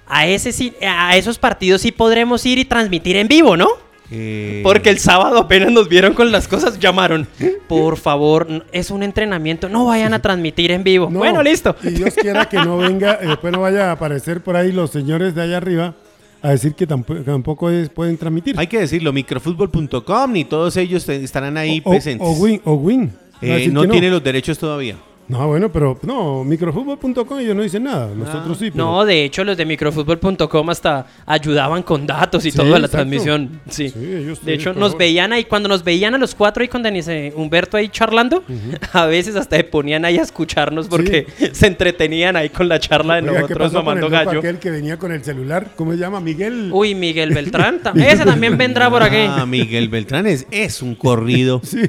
A, 0.06 0.26
ese 0.26 0.52
sí- 0.52 0.74
a 0.86 1.16
esos 1.16 1.38
partidos 1.38 1.80
sí 1.80 1.90
podremos 1.90 2.44
ir 2.44 2.58
y 2.58 2.64
transmitir 2.66 3.16
en 3.16 3.26
vivo, 3.28 3.56
¿no? 3.56 3.68
Eh, 4.10 4.60
Porque 4.62 4.90
el 4.90 4.98
sábado 4.98 5.38
apenas 5.38 5.72
nos 5.72 5.88
vieron 5.88 6.12
con 6.14 6.30
las 6.30 6.46
cosas, 6.46 6.78
llamaron. 6.78 7.26
Por 7.68 7.96
favor, 7.96 8.46
es 8.70 8.90
un 8.90 9.02
entrenamiento, 9.02 9.68
no 9.68 9.86
vayan 9.86 10.12
a 10.14 10.20
transmitir 10.20 10.70
en 10.72 10.84
vivo. 10.84 11.08
No, 11.10 11.18
bueno, 11.20 11.42
listo. 11.42 11.74
Y 11.82 11.88
Dios 11.90 12.14
quiera 12.14 12.46
que 12.48 12.58
no 12.58 12.76
venga, 12.76 13.18
eh, 13.22 13.28
después 13.28 13.52
no 13.52 13.60
vaya 13.62 13.88
a 13.88 13.92
aparecer 13.92 14.42
por 14.42 14.56
ahí 14.56 14.72
los 14.72 14.90
señores 14.90 15.34
de 15.34 15.42
allá 15.42 15.56
arriba 15.56 15.94
a 16.42 16.50
decir 16.50 16.74
que 16.74 16.86
tampoco, 16.86 17.20
tampoco 17.22 17.70
es- 17.70 17.88
pueden 17.88 18.18
transmitir. 18.18 18.54
Hay 18.58 18.66
que 18.66 18.78
decirlo, 18.78 19.12
microfútbol.com 19.14 20.36
y 20.36 20.44
todos 20.44 20.76
ellos 20.76 21.08
estarán 21.08 21.56
ahí 21.56 21.80
o, 21.84 21.90
presentes. 21.90 22.26
o 22.28 22.32
Win, 22.32 22.60
o 22.64 22.74
Win. 22.74 23.12
Eh, 23.40 23.68
no 23.70 23.86
tiene 23.88 24.10
los 24.10 24.22
derechos 24.22 24.58
todavía. 24.58 24.96
No, 25.26 25.46
bueno, 25.48 25.72
pero 25.72 25.98
no, 26.02 26.44
microfútbol.com 26.44 27.38
ellos 27.38 27.56
no 27.56 27.62
dicen 27.62 27.84
nada. 27.84 28.08
Ah. 28.10 28.14
Nosotros 28.16 28.58
sí. 28.58 28.70
pero- 28.70 28.84
No, 28.84 29.04
de 29.04 29.24
hecho, 29.24 29.42
los 29.44 29.56
de 29.56 29.64
microfútbol.com 29.64 30.70
hasta 30.70 31.06
ayudaban 31.26 31.82
con 31.82 32.06
datos 32.06 32.44
y 32.44 32.50
Sí, 32.50 32.56
todo 32.58 32.66
a 32.74 32.78
la 32.78 32.86
exacto. 32.86 32.96
transmisión. 32.98 33.60
Sí. 33.68 33.88
Sí, 33.88 33.98
ellos 33.98 34.44
de 34.44 34.54
hecho, 34.54 34.70
nos 34.74 34.90
favor. 34.90 34.98
veían 34.98 35.32
ahí, 35.32 35.44
cuando 35.44 35.68
nos 35.68 35.82
veían 35.82 36.14
a 36.14 36.18
los 36.18 36.34
cuatro 36.34 36.62
ahí 36.62 36.68
con 36.68 36.82
Denise 36.82 37.32
Humberto 37.36 37.76
ahí 37.76 37.88
charlando, 37.88 38.44
a 38.92 39.06
veces 39.06 39.34
hasta 39.36 39.56
se 39.56 39.64
ponían 39.64 40.04
ahí 40.04 40.18
a 40.18 40.22
escucharnos 40.22 40.88
porque 40.88 41.26
se 41.52 41.66
entretenían 41.68 42.36
ahí 42.36 42.50
con 42.50 42.68
la 42.68 42.78
charla 42.78 43.14
de 43.16 43.22
Oiga, 43.22 43.32
¿qué 43.32 43.40
nosotros 43.54 43.72
pasó 43.72 43.84
con 43.84 43.96
el 43.96 44.02
mamando 44.04 44.10
gallo. 44.10 44.38
aquel 44.40 44.58
que 44.58 44.70
venía 44.70 44.98
con 44.98 45.12
el 45.12 45.24
celular? 45.24 45.70
¿Cómo 45.76 45.92
se 45.92 45.98
llama? 45.98 46.20
Miguel. 46.20 46.70
Uy, 46.72 46.94
Miguel 46.94 47.32
Beltrán, 47.32 47.80
ese 47.96 48.24
también 48.24 48.58
vendrá 48.58 48.90
por 48.90 49.02
aquí. 49.02 49.16
Ah, 49.28 49.46
Miguel 49.46 49.88
Beltrán 49.88 50.26
es, 50.26 50.46
es 50.50 50.82
un 50.82 50.94
corrido. 50.94 51.60
Sí. 51.64 51.80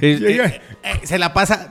Es- 0.00 0.20
Llega- 0.20 0.52
eh, 0.82 1.00
se 1.06 1.18
la 1.18 1.32
pasa, 1.32 1.70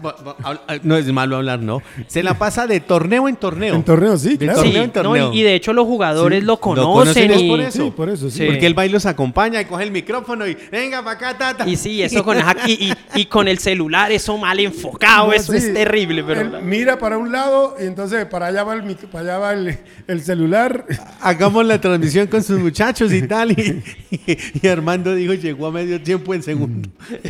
eh, 0.70 0.80
no 0.84 0.96
es 0.98 1.06
malo 1.12 1.38
hablar, 1.38 1.60
no. 1.62 1.82
Se 2.08 2.22
la 2.24 2.38
pasa 2.38 2.68
de 2.68 2.80
torneo 2.80 3.28
en 3.28 3.36
torneo. 3.36 3.76
En 3.76 3.84
torneo, 3.84 4.18
sí, 4.18 4.38
De 4.38 4.46
claro. 4.46 4.60
Sí, 4.62 4.66
torneo 4.68 4.84
en 4.84 4.88
no, 4.90 4.94
torneo. 4.94 5.34
y, 5.34 5.40
y 5.40 5.44
de 5.44 5.56
hecho 5.56 5.74
los 5.74 5.86
jugadores 5.86 6.40
Sí, 6.40 6.46
lo 6.46 6.54
Lo 6.54 6.60
conocen, 6.60 7.32
y, 7.40 7.50
por 7.50 7.60
eso. 7.62 7.84
Sí, 7.86 7.92
por 7.96 8.10
eso, 8.10 8.30
sí. 8.30 8.38
Sí. 8.40 8.46
Porque 8.46 8.66
el 8.66 8.74
baile 8.74 8.94
los 8.94 9.06
acompaña 9.06 9.62
y 9.62 9.66
coge 9.66 9.84
el 9.84 9.92
micrófono 9.92 10.48
y 10.48 10.56
venga 10.72 11.04
para 11.04 11.16
acá, 11.18 11.38
tata. 11.38 11.68
y 11.68 11.76
sí, 11.76 12.02
eso 12.02 12.24
con 12.24 12.38
y, 12.68 12.92
y- 13.16 13.26
con 13.26 13.48
el 13.48 13.60
celular, 13.60 14.12
eso 14.12 14.38
mal 14.38 14.60
enfocado, 14.60 15.28
No, 15.28 15.34
eso 15.34 15.52
sí. 15.54 15.58
es 15.60 15.74
terrible, 15.74 16.24
pero 16.24 16.42
Él 16.42 16.52
mira 16.64 16.98
para 17.00 17.18
un 17.18 17.32
lado 17.32 17.76
y 17.80 17.86
entonces 17.86 18.26
para 18.26 18.48
allá 18.48 18.64
va 18.64 18.74
el, 18.76 18.96
para 19.12 19.20
allá 19.24 19.38
va 19.40 19.54
el, 19.54 19.78
el 20.08 20.22
celular. 20.22 20.86
Hagamos 21.22 21.66
la 21.66 21.80
transmisión 21.82 22.28
con 22.28 22.44
sus 22.44 22.60
muchachos 22.60 23.12
y 23.14 23.22
tal. 23.24 23.52
Y, 23.52 23.84
y 24.62 24.68
Armando 24.68 25.14
dijo, 25.16 25.34
llegó 25.34 25.68
a 25.68 25.72
medio 25.72 26.02
tiempo 26.02 26.34
en 26.34 26.44
segundo. 26.44 26.90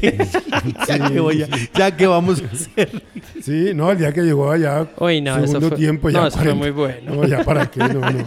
ya, 0.88 1.10
que 1.10 1.20
voy 1.20 1.44
a- 1.44 1.48
ya 1.76 1.96
que 1.96 2.08
vamos 2.08 2.42
a 2.42 2.46
hacer. 2.54 3.02
Sí, 3.42 3.72
no, 3.74 3.92
el 3.92 3.98
día 3.98 4.12
que 4.12 4.22
llegó 4.22 4.52
allá, 4.52 4.88
Uy, 4.98 5.22
no, 5.22 5.38
eso 5.38 5.48
segundo 5.48 5.70
fue- 5.70 5.78
tiempo 5.78 6.10
ya. 6.10 6.22
no, 6.22 6.28
eso 6.28 6.38
fue 6.38 6.54
40. 6.54 6.56
muy 6.66 6.72
bueno. 6.72 7.16
No, 7.16 7.28
ya 7.28 7.44
para 7.44 7.70
qué, 7.70 7.80
no, 7.80 8.00
no. 8.00 8.26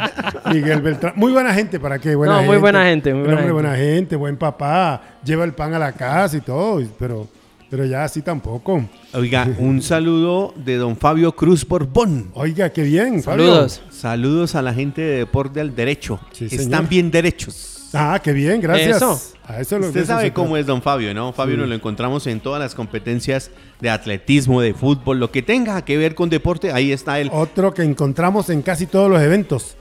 Miguel 0.52 0.80
Beltrán, 0.80 1.12
muy 1.16 1.32
buena 1.32 1.52
gente, 1.54 1.78
¿para 1.80 1.98
qué? 1.98 2.14
Buena 2.14 2.36
No, 2.36 2.42
muy 2.44 2.56
buena 2.58 2.84
gente, 2.84 3.12
muy 3.12 3.24
buena 3.24 3.32
hombre, 3.40 3.42
gente. 3.48 3.52
buena 3.52 3.76
gente, 3.76 4.16
buen 4.16 4.36
papá, 4.36 5.02
lleva 5.24 5.44
el 5.44 5.52
pan 5.52 5.74
a 5.74 5.78
la 5.78 5.92
casa 5.92 6.36
y 6.36 6.40
todo, 6.40 6.82
pero, 6.98 7.28
pero 7.70 7.84
ya 7.84 8.04
así 8.04 8.22
tampoco. 8.22 8.84
Oiga, 9.14 9.48
un 9.58 9.82
saludo 9.82 10.54
de 10.56 10.76
don 10.76 10.96
Fabio 10.96 11.32
Cruz 11.32 11.66
Borbón. 11.66 12.30
Oiga, 12.34 12.70
qué 12.70 12.82
bien, 12.82 13.22
Fabio. 13.22 13.46
saludos. 13.46 13.82
Saludos 13.90 14.54
a 14.54 14.62
la 14.62 14.72
gente 14.74 15.02
de 15.02 15.18
Deporte 15.18 15.60
al 15.60 15.74
Derecho. 15.74 16.18
Sí, 16.32 16.46
Están 16.46 16.58
señor. 16.64 16.88
bien 16.88 17.10
derechos. 17.10 17.71
Ah, 17.94 18.20
qué 18.22 18.32
bien, 18.32 18.60
gracias. 18.60 18.96
Eso. 18.96 19.20
A 19.46 19.60
eso 19.60 19.78
lo 19.78 19.88
Usted 19.88 20.02
eso 20.02 20.12
sabe 20.12 20.32
cómo 20.32 20.56
es 20.56 20.66
don 20.66 20.82
Fabio, 20.82 21.12
¿no? 21.14 21.32
Fabio 21.32 21.56
nos 21.56 21.68
lo 21.68 21.74
encontramos 21.74 22.26
en 22.26 22.40
todas 22.40 22.60
las 22.60 22.74
competencias 22.74 23.50
de 23.80 23.90
atletismo, 23.90 24.60
de 24.60 24.72
fútbol, 24.72 25.18
lo 25.18 25.30
que 25.30 25.42
tenga 25.42 25.84
que 25.84 25.96
ver 25.96 26.14
con 26.14 26.30
deporte, 26.30 26.72
ahí 26.72 26.92
está 26.92 27.20
él. 27.20 27.28
Otro 27.32 27.74
que 27.74 27.82
encontramos 27.82 28.50
en 28.50 28.62
casi 28.62 28.86
todos 28.86 29.10
los 29.10 29.20
eventos. 29.20 29.76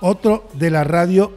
Otro 0.00 0.48
de 0.54 0.70
la 0.70 0.84
radio, 0.84 1.32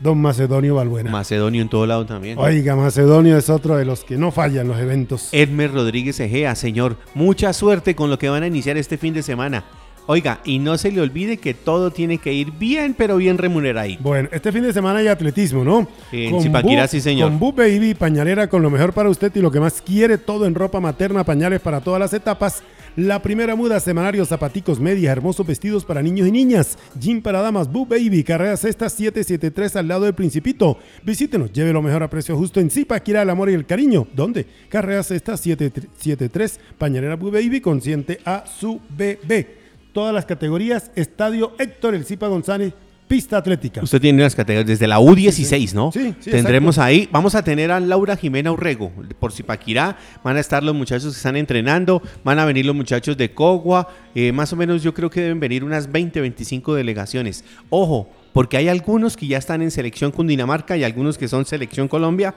don 0.00 0.18
Macedonio 0.18 0.74
Balbuena. 0.74 1.10
Macedonio 1.10 1.62
en 1.62 1.68
todo 1.68 1.86
lado 1.86 2.06
también. 2.06 2.38
Oiga, 2.38 2.74
Macedonio 2.74 3.36
es 3.36 3.50
otro 3.50 3.76
de 3.76 3.84
los 3.84 4.04
que 4.04 4.16
no 4.16 4.32
fallan 4.32 4.66
los 4.66 4.78
eventos. 4.78 5.28
Edmer 5.32 5.72
Rodríguez 5.72 6.18
Egea, 6.18 6.54
señor, 6.54 6.96
mucha 7.14 7.52
suerte 7.52 7.94
con 7.94 8.10
lo 8.10 8.18
que 8.18 8.28
van 8.28 8.42
a 8.42 8.46
iniciar 8.46 8.76
este 8.76 8.98
fin 8.98 9.14
de 9.14 9.22
semana. 9.22 9.64
Oiga, 10.08 10.40
y 10.44 10.58
no 10.60 10.78
se 10.78 10.92
le 10.92 11.00
olvide 11.00 11.36
que 11.38 11.52
todo 11.52 11.90
tiene 11.90 12.18
que 12.18 12.32
ir 12.32 12.52
bien, 12.52 12.94
pero 12.96 13.16
bien 13.16 13.38
remunerado. 13.38 13.90
Bueno, 14.00 14.28
este 14.30 14.52
fin 14.52 14.62
de 14.62 14.72
semana 14.72 15.00
hay 15.00 15.08
atletismo, 15.08 15.64
¿no? 15.64 15.88
En 16.12 16.40
Zipaquirá, 16.40 16.84
Bu- 16.84 16.88
sí, 16.88 17.00
señor. 17.00 17.28
Con 17.30 17.40
Bu 17.40 17.52
Baby, 17.52 17.94
pañalera 17.94 18.48
con 18.48 18.62
lo 18.62 18.70
mejor 18.70 18.92
para 18.92 19.08
usted 19.10 19.32
y 19.34 19.40
lo 19.40 19.50
que 19.50 19.58
más 19.58 19.82
quiere, 19.82 20.16
todo 20.18 20.46
en 20.46 20.54
ropa 20.54 20.78
materna, 20.80 21.24
pañales 21.24 21.60
para 21.60 21.80
todas 21.80 21.98
las 21.98 22.12
etapas. 22.12 22.62
La 22.94 23.20
primera 23.20 23.54
muda, 23.56 23.78
semanarios, 23.80 24.28
zapaticos, 24.28 24.80
medias, 24.80 25.12
hermosos 25.12 25.46
vestidos 25.46 25.84
para 25.84 26.00
niños 26.02 26.28
y 26.28 26.32
niñas. 26.32 26.78
Gym 26.98 27.20
para 27.20 27.42
damas, 27.42 27.70
Bu 27.70 27.84
Baby, 27.84 28.22
carrera 28.24 28.56
sexta 28.56 28.88
773 28.88 29.76
al 29.76 29.88
lado 29.88 30.04
del 30.04 30.14
Principito. 30.14 30.78
Visítenos, 31.02 31.52
lleve 31.52 31.72
lo 31.74 31.82
mejor 31.82 32.02
a 32.04 32.08
precio 32.08 32.36
justo 32.38 32.58
en 32.60 32.70
Zipaquirá, 32.70 33.22
el 33.22 33.28
amor 33.30 33.50
y 33.50 33.54
el 33.54 33.66
cariño. 33.66 34.06
¿Dónde? 34.14 34.46
Carrera 34.70 35.02
sexta 35.02 35.36
773, 35.36 36.60
pañalera 36.78 37.16
Bu 37.16 37.30
Baby, 37.30 37.60
consciente 37.60 38.20
a 38.24 38.44
su 38.46 38.80
bebé. 38.96 39.65
Todas 39.96 40.12
las 40.12 40.26
categorías, 40.26 40.90
Estadio 40.94 41.54
Héctor 41.58 41.94
El 41.94 42.04
Zipa 42.04 42.28
González 42.28 42.74
pista 43.08 43.38
atlética. 43.38 43.80
Usted 43.82 43.98
tiene 43.98 44.22
las 44.22 44.34
categorías 44.34 44.66
desde 44.66 44.86
la 44.86 44.98
U16, 44.98 45.72
¿no? 45.72 45.90
Sí, 45.90 46.14
sí, 46.20 46.30
Tendremos 46.30 46.76
ahí, 46.76 47.08
vamos 47.10 47.34
a 47.34 47.42
tener 47.42 47.70
a 47.70 47.80
Laura 47.80 48.14
Jimena 48.14 48.52
Urrego, 48.52 48.92
por 49.18 49.32
Zipaquirá, 49.32 49.96
van 50.22 50.36
a 50.36 50.40
estar 50.40 50.62
los 50.62 50.74
muchachos 50.74 51.14
que 51.14 51.16
están 51.16 51.34
entrenando, 51.34 52.02
van 52.24 52.38
a 52.38 52.44
venir 52.44 52.66
los 52.66 52.76
muchachos 52.76 53.16
de 53.16 53.32
Cogua, 53.32 53.88
eh, 54.14 54.32
más 54.32 54.52
o 54.52 54.56
menos 54.56 54.82
yo 54.82 54.92
creo 54.92 55.08
que 55.08 55.22
deben 55.22 55.40
venir 55.40 55.64
unas 55.64 55.90
20, 55.90 56.20
25 56.20 56.74
delegaciones. 56.74 57.42
Ojo, 57.70 58.10
porque 58.34 58.58
hay 58.58 58.68
algunos 58.68 59.16
que 59.16 59.26
ya 59.26 59.38
están 59.38 59.62
en 59.62 59.70
selección 59.70 60.12
Cundinamarca 60.12 60.76
y 60.76 60.84
algunos 60.84 61.16
que 61.16 61.26
son 61.26 61.46
selección 61.46 61.88
Colombia 61.88 62.34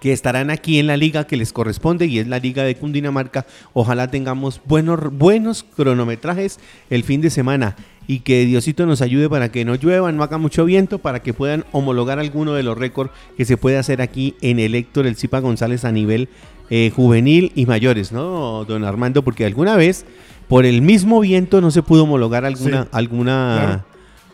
que 0.00 0.12
estarán 0.12 0.50
aquí 0.50 0.78
en 0.78 0.86
la 0.86 0.96
liga 0.96 1.26
que 1.26 1.36
les 1.36 1.52
corresponde 1.52 2.06
y 2.06 2.18
es 2.18 2.26
la 2.26 2.38
liga 2.38 2.64
de 2.64 2.74
Cundinamarca. 2.74 3.46
Ojalá 3.74 4.10
tengamos 4.10 4.60
buenos, 4.64 5.12
buenos 5.12 5.64
cronometrajes 5.76 6.58
el 6.88 7.04
fin 7.04 7.20
de 7.20 7.30
semana 7.30 7.76
y 8.06 8.20
que 8.20 8.44
Diosito 8.46 8.86
nos 8.86 9.02
ayude 9.02 9.28
para 9.28 9.52
que 9.52 9.64
no 9.64 9.76
llueva, 9.76 10.10
no 10.10 10.24
haga 10.24 10.38
mucho 10.38 10.64
viento, 10.64 10.98
para 10.98 11.22
que 11.22 11.32
puedan 11.32 11.64
homologar 11.70 12.18
alguno 12.18 12.54
de 12.54 12.62
los 12.62 12.76
récords 12.76 13.12
que 13.36 13.44
se 13.44 13.56
puede 13.56 13.76
hacer 13.76 14.02
aquí 14.02 14.34
en 14.40 14.58
el 14.58 14.74
Héctor 14.74 15.06
El 15.06 15.16
Cipa 15.16 15.38
González 15.38 15.84
a 15.84 15.92
nivel 15.92 16.28
eh, 16.70 16.90
juvenil 16.94 17.52
y 17.54 17.66
mayores, 17.66 18.10
¿no, 18.10 18.64
don 18.64 18.84
Armando? 18.84 19.22
Porque 19.22 19.44
alguna 19.44 19.76
vez, 19.76 20.06
por 20.48 20.66
el 20.66 20.82
mismo 20.82 21.20
viento, 21.20 21.60
no 21.60 21.70
se 21.70 21.82
pudo 21.82 22.04
homologar 22.04 22.44
alguna... 22.44 22.82
Sí, 22.84 22.88
alguna 22.90 23.58
claro. 23.58 23.89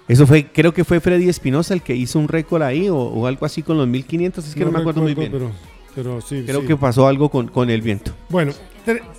Eso 0.08 0.26
fue, 0.26 0.46
creo 0.46 0.72
que 0.72 0.84
fue 0.84 1.00
Freddy 1.00 1.28
Espinosa 1.28 1.74
el 1.74 1.82
que 1.82 1.94
hizo 1.96 2.18
un 2.18 2.28
récord 2.28 2.62
ahí 2.62 2.88
o, 2.88 2.96
o 2.96 3.26
algo 3.26 3.44
así 3.44 3.62
con 3.62 3.76
los 3.76 3.88
1500, 3.88 4.46
es 4.46 4.54
que 4.54 4.64
no, 4.64 4.70
me 4.70 4.78
acuerdo 4.78 5.02
muy 5.02 5.14
bien. 5.14 5.32
Pero, 5.32 5.50
pero 5.94 6.20
sí, 6.20 6.44
Creo 6.46 6.60
sí. 6.60 6.66
que 6.68 6.76
pasó 6.76 7.08
algo 7.08 7.28
con, 7.28 7.48
con 7.48 7.70
el 7.70 7.82
viento. 7.82 8.12
Bueno, 8.28 8.52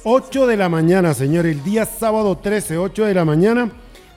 8 0.06 0.48
de 0.48 0.56
la 0.56 0.70
mañana, 0.70 1.14
señor, 1.14 1.46
el 1.46 1.62
día 1.64 1.86
sábado 1.86 2.38
13, 2.38 2.78
8 2.78 3.04
de 3.06 3.14
la 3.14 3.26
mañana, 3.26 3.70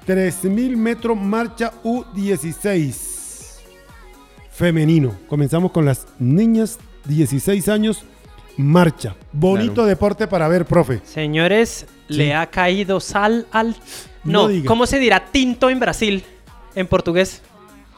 3000 0.06 0.76
metros 0.76 1.16
marcha 1.20 1.72
U16 1.82 3.08
femenino. 4.50 5.14
Comenzamos 5.28 5.72
con 5.72 5.84
las 5.84 6.06
niñas, 6.18 6.78
16 7.06 7.68
años, 7.68 8.04
marcha. 8.56 9.16
Bonito 9.32 9.74
Claro. 9.74 9.88
deporte 9.88 10.26
para 10.28 10.48
ver, 10.48 10.66
profe. 10.66 11.00
Señores, 11.04 11.86
Sí. 12.08 12.14
le 12.16 12.34
ha 12.34 12.46
caído 12.48 13.00
sal 13.00 13.46
al... 13.52 13.74
No 14.22 14.48
No. 14.48 14.64
¿cómo 14.66 14.84
se 14.86 14.98
dirá 14.98 15.24
tinto 15.32 15.70
en 15.70 15.80
Brasil? 15.80 16.22
En 16.74 16.86
portugués. 16.86 17.42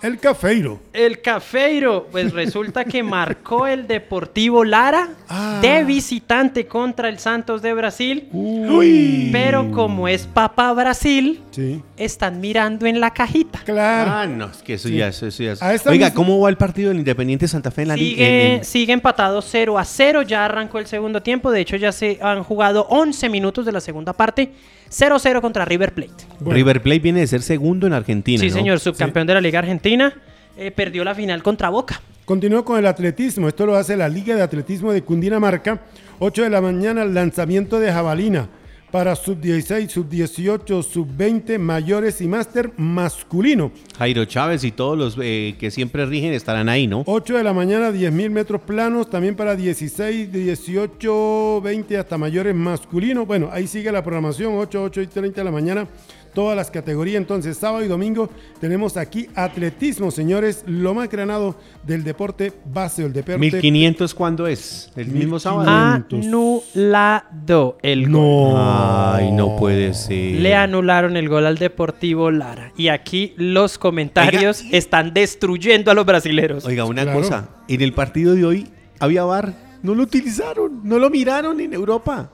El 0.03 0.19
cafeiro. 0.19 0.81
El 0.93 1.21
Cafeiro, 1.23 2.09
pues 2.11 2.33
resulta 2.33 2.85
que 2.85 3.05
marcó 3.05 3.69
el 3.69 3.87
Deportivo 3.87 4.65
Lara 4.65 5.11
Ah. 5.29 5.61
de 5.63 5.85
visitante 5.85 6.67
contra 6.67 7.09
el 7.09 7.21
Santos 7.21 7.63
de 7.63 7.73
Brasil. 7.73 8.29
Uy. 8.33 9.29
Pero 9.31 9.71
como 9.71 10.09
es 10.09 10.27
Papa 10.27 10.73
Brasil, 10.73 11.41
Sí, 11.53 11.81
están 11.97 12.41
mirando 12.41 12.87
en 12.87 12.99
la 12.99 13.13
cajita. 13.13 13.61
claro. 13.65 14.11
Ah, 14.13 14.27
no, 14.27 14.47
es 14.47 14.57
que 14.57 14.75
eso 14.75 14.89
Sí. 14.89 14.97
ya, 14.97 15.07
eso, 15.07 15.29
eso 15.29 15.41
ya 15.45 15.53
es- 15.53 15.63
Oiga, 15.87 16.07
misma- 16.09 16.15
¿cómo 16.15 16.41
va 16.41 16.49
el 16.51 16.57
partido 16.57 16.89
del 16.89 16.99
Independiente 16.99 17.47
Santa 17.47 17.71
Fe 17.71 17.83
en 17.83 17.89
la 17.89 17.97
liga? 17.97 18.11
Sigue, 18.17 18.47
En- 18.55 18.59
en- 18.59 18.65
sigue 18.65 18.93
empatado 18.93 19.41
0 19.41 19.79
a 19.79 19.85
0, 19.85 20.23
ya 20.23 20.45
arrancó 20.47 20.81
el 20.81 20.89
segundo 20.89 21.23
tiempo, 21.23 21.53
de 21.53 21.61
hecho 21.61 21.77
ya 21.77 21.93
se 21.93 22.19
han 22.21 22.43
jugado 22.43 22.89
11 22.91 23.29
minutos 23.29 23.65
de 23.65 23.71
la 23.71 23.81
segunda 23.81 24.13
parte, 24.15 24.51
0-0 24.93 25.41
contra 25.41 25.65
River 25.65 25.95
Plate. 25.95 26.25
Bueno, 26.39 26.55
River 26.55 26.83
Plate 26.83 26.99
viene 27.01 27.21
de 27.21 27.27
ser 27.27 27.43
segundo 27.43 27.87
en 27.87 27.95
Argentina. 27.95 28.41
sí, 28.41 28.49
¿no? 28.49 28.55
señor, 28.55 28.79
subcampeón 28.79 29.27
de 29.27 29.35
la 29.35 29.41
Liga 29.41 29.59
Argentina, 29.59 30.13
eh, 30.57 30.71
perdió 30.71 31.03
la 31.03 31.15
final 31.15 31.43
contra 31.43 31.71
Boca. 31.71 32.01
Continúo 32.25 32.65
con 32.65 32.79
el 32.79 32.87
atletismo. 32.87 33.49
Esto 33.49 33.67
lo 33.67 33.75
hace 33.75 33.97
la 33.97 34.09
Liga 34.09 34.37
de 34.37 34.43
Atletismo 34.43 34.93
de 34.93 35.03
Cundinamarca. 35.03 35.81
8 36.19 36.43
de 36.43 36.51
la 36.51 36.61
mañana, 36.61 37.05
lanzamiento 37.05 37.81
de 37.81 37.91
jabalina 37.93 38.49
para 38.93 39.17
sub-16, 39.17 39.89
sub-18, 39.89 40.83
sub-20, 40.83 41.59
mayores 41.59 42.21
y 42.21 42.29
máster 42.29 42.73
masculino. 42.77 43.73
Jairo 43.99 44.27
Chávez 44.27 44.63
y 44.65 44.71
todos 44.71 44.99
los 44.99 45.19
eh, 45.21 45.57
que 45.59 45.71
siempre 45.71 46.05
rigen 46.05 46.35
estarán 46.35 46.69
ahí, 46.69 46.87
¿no? 46.87 47.03
8 47.07 47.39
de 47.39 47.43
la 47.43 47.55
mañana, 47.55 47.91
10.000 47.91 48.31
metros 48.31 48.61
planos, 48.61 49.09
también 49.09 49.35
para 49.35 49.57
16, 49.57 50.31
18, 50.31 51.61
20 51.63 51.97
hasta 51.97 52.19
mayores 52.19 52.55
masculinos. 52.55 53.27
Bueno, 53.27 53.49
ahí 53.51 53.67
sigue 53.67 53.91
la 53.91 54.05
programación, 54.05 54.55
8, 54.59 54.83
8 54.85 55.01
y 55.01 55.07
30 55.07 55.41
de 55.41 55.45
la 55.45 55.51
mañana, 55.51 55.89
todas 56.35 56.57
las 56.57 56.71
categorías. 56.71 57.17
Entonces, 57.21 57.57
sábado 57.57 57.85
y 57.85 57.89
domingo 57.89 58.29
tenemos 58.61 58.97
aquí 58.97 59.29
atletismo, 59.35 60.11
señores, 60.11 60.65
lo 60.67 60.95
más 60.95 61.09
granado 61.09 61.57
del 61.87 62.05
deporte 62.05 62.53
base, 62.73 63.05
el 63.05 63.13
deporte. 63.13 63.39
1500, 63.39 64.15
¿cuándo 64.15 64.47
es? 64.47 64.91
¿El 64.97 65.09
mismo 65.09 65.39
sábado? 65.39 65.69
Anulado 65.71 67.79
el 67.83 68.03
gol. 68.05 68.13
No. 68.13 69.13
Ay, 69.15 69.33
no 69.33 69.57
puede 69.57 69.95
ser. 69.95 70.41
Le 70.41 70.55
anularon 70.55 71.17
el 71.17 71.29
gol 71.29 71.47
al 71.47 71.59
Deportivo 71.59 72.31
Lara. 72.31 72.73
Y 72.77 72.89
aquí 72.89 73.35
los 73.37 73.79
comentarios 73.79 74.65
están 74.73 75.13
destruyendo 75.15 75.91
a 75.91 75.95
los 75.95 76.07
brasileros. 76.07 76.65
Oiga, 76.65 76.85
una 76.85 77.03
Claro. 77.03 77.19
cosa. 77.19 77.49
En 77.69 77.81
el 77.81 77.93
partido 77.93 78.35
de 78.35 78.45
hoy 78.45 78.69
había 78.99 79.25
VAR. 79.25 79.55
No 79.83 79.95
lo 79.95 80.03
utilizaron. 80.05 80.81
No 80.85 80.99
lo 80.99 81.11
miraron 81.11 81.61
en 81.61 81.73
Europa. 81.75 82.31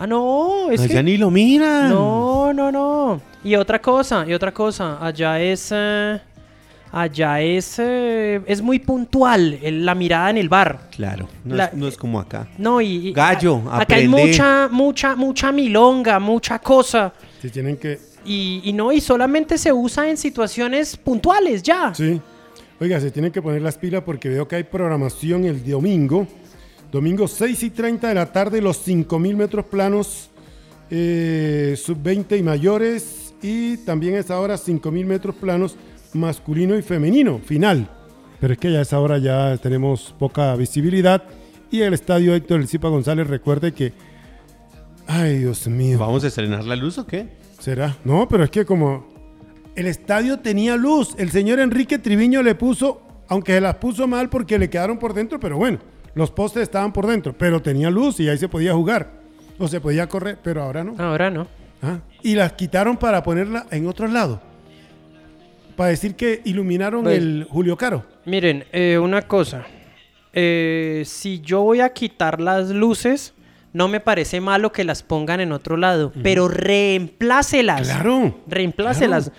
Ah, 0.00 0.06
no, 0.06 0.70
es 0.70 0.80
Allá 0.80 0.94
que... 0.94 1.02
ni 1.02 1.16
lo 1.18 1.30
miran. 1.30 1.90
No, 1.90 2.52
no, 2.54 2.72
no. 2.72 3.20
Y 3.44 3.54
otra 3.54 3.80
cosa, 3.80 4.24
y 4.26 4.32
otra 4.32 4.50
cosa. 4.52 4.98
Allá 5.04 5.38
es... 5.40 5.68
eh, 5.72 6.18
allá 6.90 7.40
es... 7.42 7.76
eh, 7.78 8.40
es 8.46 8.62
muy 8.62 8.78
puntual 8.78 9.58
el- 9.62 9.84
la 9.84 9.94
mirada 9.94 10.30
en 10.30 10.38
el 10.38 10.48
bar. 10.48 10.88
Claro. 10.90 11.28
No, 11.44 11.54
La- 11.54 11.66
es, 11.66 11.74
no 11.74 11.86
es 11.86 11.96
como 11.98 12.18
acá. 12.18 12.48
No, 12.56 12.80
y... 12.80 13.08
y- 13.08 13.12
Gallo, 13.12 13.62
a- 13.70 13.82
Acá 13.82 13.96
hay 13.96 14.08
mucha, 14.08 14.68
mucha, 14.70 15.14
mucha 15.16 15.52
milonga, 15.52 16.18
mucha 16.18 16.58
cosa. 16.58 17.12
Si 17.42 17.50
tienen 17.50 17.76
que. 17.76 17.98
Y, 18.24 18.62
y 18.64 18.72
no, 18.72 18.92
y 18.92 19.00
solamente 19.00 19.56
se 19.58 19.72
usa 19.72 20.08
en 20.08 20.16
situaciones 20.16 20.96
puntuales, 20.96 21.62
ya. 21.62 21.94
Sí. 21.94 22.20
Oiga, 22.80 22.98
se 23.00 23.10
tienen 23.10 23.30
que 23.32 23.42
poner 23.42 23.60
las 23.60 23.76
pilas 23.76 24.02
porque 24.04 24.30
veo 24.30 24.48
que 24.48 24.56
hay 24.56 24.64
programación 24.64 25.44
el 25.44 25.62
domingo. 25.68 26.26
Domingo 26.92 27.28
6 27.28 27.62
y 27.62 27.70
30 27.70 28.08
de 28.08 28.14
la 28.14 28.32
tarde, 28.32 28.60
los 28.60 28.78
5000 28.78 29.36
metros 29.36 29.64
planos, 29.66 30.30
eh, 30.90 31.74
sub-20 31.76 32.38
y 32.38 32.42
mayores. 32.42 33.34
Y 33.42 33.78
también 33.78 34.16
a 34.16 34.18
esa 34.18 34.38
hora 34.40 34.58
5000 34.58 35.06
metros 35.06 35.34
planos, 35.36 35.76
masculino 36.12 36.76
y 36.76 36.82
femenino, 36.82 37.38
final. 37.38 37.88
Pero 38.40 38.54
es 38.54 38.58
que 38.58 38.72
ya 38.72 38.80
a 38.80 38.82
esa 38.82 38.98
hora 38.98 39.18
ya 39.18 39.56
tenemos 39.58 40.14
poca 40.18 40.54
visibilidad. 40.56 41.22
Y 41.70 41.82
el 41.82 41.94
estadio 41.94 42.34
Héctor 42.34 42.60
El 42.60 42.68
Cipa 42.68 42.88
González, 42.88 43.28
recuerde 43.28 43.72
que. 43.72 43.92
Ay, 45.06 45.38
Dios 45.38 45.68
mío. 45.68 45.98
¿Vamos 45.98 46.24
a 46.24 46.26
estrenar 46.26 46.64
la 46.64 46.76
luz 46.76 46.98
o 46.98 47.06
qué? 47.06 47.28
¿Será? 47.58 47.96
No, 48.04 48.26
pero 48.28 48.44
es 48.44 48.50
que 48.50 48.64
como 48.64 49.06
el 49.76 49.86
estadio 49.86 50.40
tenía 50.40 50.76
luz, 50.76 51.14
el 51.18 51.30
señor 51.30 51.60
Enrique 51.60 51.98
Triviño 51.98 52.42
le 52.42 52.54
puso, 52.54 53.02
aunque 53.28 53.52
se 53.52 53.60
las 53.60 53.76
puso 53.76 54.06
mal 54.08 54.28
porque 54.28 54.58
le 54.58 54.68
quedaron 54.68 54.98
por 54.98 55.14
dentro, 55.14 55.38
pero 55.38 55.56
bueno, 55.56 55.78
los 56.14 56.30
postes 56.30 56.62
estaban 56.64 56.92
por 56.92 57.06
dentro, 57.06 57.32
pero 57.36 57.60
tenía 57.62 57.90
luz 57.90 58.18
y 58.20 58.28
ahí 58.28 58.38
se 58.38 58.48
podía 58.48 58.74
jugar 58.74 59.10
o 59.58 59.68
se 59.68 59.80
podía 59.80 60.08
correr, 60.08 60.38
pero 60.42 60.62
ahora 60.62 60.82
no. 60.84 60.94
Ahora 60.98 61.30
no. 61.30 61.46
Ah, 61.82 61.98
Y 62.22 62.34
las 62.34 62.52
quitaron 62.52 62.96
para 62.96 63.22
ponerla 63.22 63.66
en 63.70 63.86
otro 63.86 64.06
lado. 64.06 64.40
Para 65.76 65.90
decir 65.90 66.14
que 66.14 66.42
iluminaron 66.44 67.02
Pues- 67.04 67.16
el 67.18 67.46
Julio 67.48 67.76
Caro. 67.76 68.04
Miren, 68.26 68.64
eh, 68.72 68.98
una 68.98 69.22
cosa. 69.22 69.64
Eh, 70.32 71.02
si 71.06 71.40
yo 71.40 71.62
voy 71.62 71.80
a 71.80 71.92
quitar 71.92 72.40
las 72.40 72.68
luces, 72.70 73.32
no 73.72 73.88
me 73.88 74.00
parece 74.00 74.40
malo 74.40 74.72
que 74.72 74.84
las 74.84 75.02
pongan 75.02 75.40
en 75.40 75.52
otro 75.52 75.76
lado, 75.76 76.12
pero 76.22 76.48
reemplácelas. 76.48 77.88
Claro. 77.88 78.38
Reemplácelas. 78.46 79.32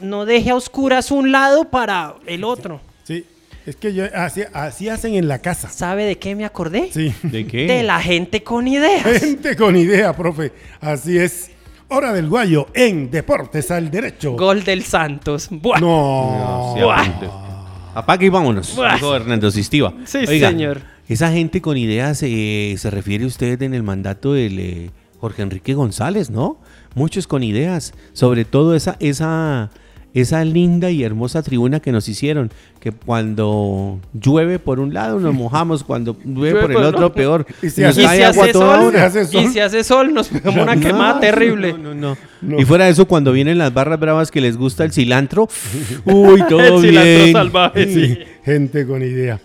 No 0.00 0.24
deje 0.26 0.50
a 0.50 0.54
oscuras 0.56 1.10
un 1.10 1.32
lado 1.32 1.64
para 1.70 2.14
el 2.26 2.44
otro. 2.44 2.80
Sí, 3.04 3.24
es 3.68 3.76
que 3.76 3.92
yo, 3.92 4.04
así, 4.14 4.42
así 4.54 4.88
hacen 4.88 5.14
en 5.14 5.28
la 5.28 5.40
casa. 5.40 5.68
¿Sabe 5.68 6.04
de 6.04 6.16
qué 6.16 6.34
me 6.34 6.46
acordé? 6.46 6.88
Sí. 6.90 7.12
¿De 7.22 7.46
qué? 7.46 7.66
De 7.66 7.82
la 7.82 8.00
gente 8.00 8.42
con 8.42 8.66
ideas. 8.66 9.04
Gente 9.20 9.56
con 9.56 9.76
idea, 9.76 10.16
profe. 10.16 10.52
Así 10.80 11.18
es. 11.18 11.50
Hora 11.88 12.14
del 12.14 12.30
Guayo 12.30 12.68
en 12.72 13.10
Deportes 13.10 13.70
al 13.70 13.90
Derecho. 13.90 14.32
Gol 14.32 14.64
del 14.64 14.84
Santos. 14.84 15.48
Buah. 15.50 15.80
No. 15.80 16.76
No, 16.78 16.82
Buah. 16.82 17.92
Apague 17.94 18.26
y 18.26 18.28
vámonos. 18.30 18.74
Buah. 18.74 18.94
Dijo 18.94 19.14
Hernando 19.14 19.50
Sistíva. 19.50 19.92
Sí, 20.06 20.26
señor. 20.26 20.80
Esa 21.06 21.30
gente 21.30 21.60
con 21.60 21.76
ideas 21.76 22.22
eh, 22.22 22.74
se 22.78 22.90
refiere 22.90 23.26
usted 23.26 23.60
en 23.60 23.74
el 23.74 23.82
mandato 23.82 24.32
del 24.32 24.58
eh, 24.58 24.90
Jorge 25.20 25.42
Enrique 25.42 25.74
González, 25.74 26.30
¿no? 26.30 26.58
Muchos 26.94 27.26
con 27.26 27.42
ideas, 27.42 27.92
sobre 28.14 28.46
todo 28.46 28.74
esa, 28.74 28.96
esa, 29.00 29.70
esa 30.14 30.44
linda 30.44 30.90
y 30.90 31.04
hermosa 31.04 31.42
tribuna 31.42 31.80
que 31.80 31.92
nos 31.92 32.08
hicieron, 32.08 32.50
que 32.80 32.92
cuando 32.92 34.00
llueve 34.14 34.58
por 34.58 34.80
un 34.80 34.92
lado 34.94 35.20
nos 35.20 35.34
mojamos, 35.34 35.84
cuando 35.84 36.16
llueve 36.24 36.60
por 36.60 36.70
el 36.72 36.76
otro 36.78 37.12
peor. 37.12 37.46
Y 37.62 37.70
si 37.70 37.82
nos 37.82 37.90
hace- 37.90 38.02
Y 38.02 38.04
cae 38.06 38.16
si 38.18 38.22
agua 38.24 38.44
hace 38.44 38.52
toda 38.52 38.76
sol, 38.76 38.86
hora. 38.86 39.04
hace 39.06 39.24
sol. 39.26 39.44
y 39.44 39.48
si 39.48 39.60
hace 39.60 39.84
sol, 39.84 40.12
nos 40.14 40.28
pegamos 40.30 40.62
una 40.62 40.74
No, 40.74 40.80
quemada 40.80 41.20
terrible. 41.20 41.72
No, 41.74 41.78
no, 41.78 41.94
no. 41.94 42.16
No. 42.40 42.58
Y 42.60 42.64
fuera 42.64 42.84
de 42.86 42.92
eso, 42.92 43.06
cuando 43.06 43.32
vienen 43.32 43.58
las 43.58 43.74
barras 43.74 43.98
bravas 44.00 44.30
que 44.30 44.40
les 44.40 44.56
gusta 44.56 44.84
el 44.84 44.92
cilantro, 44.92 45.48
uy, 46.04 46.42
todo 46.48 46.60
El 46.60 46.80
cilantro 46.88 47.02
bien. 47.24 47.32
salvaje, 47.32 47.86
sí. 47.92 48.18
Gente 48.44 48.86
con 48.86 49.02
idea. 49.02 49.40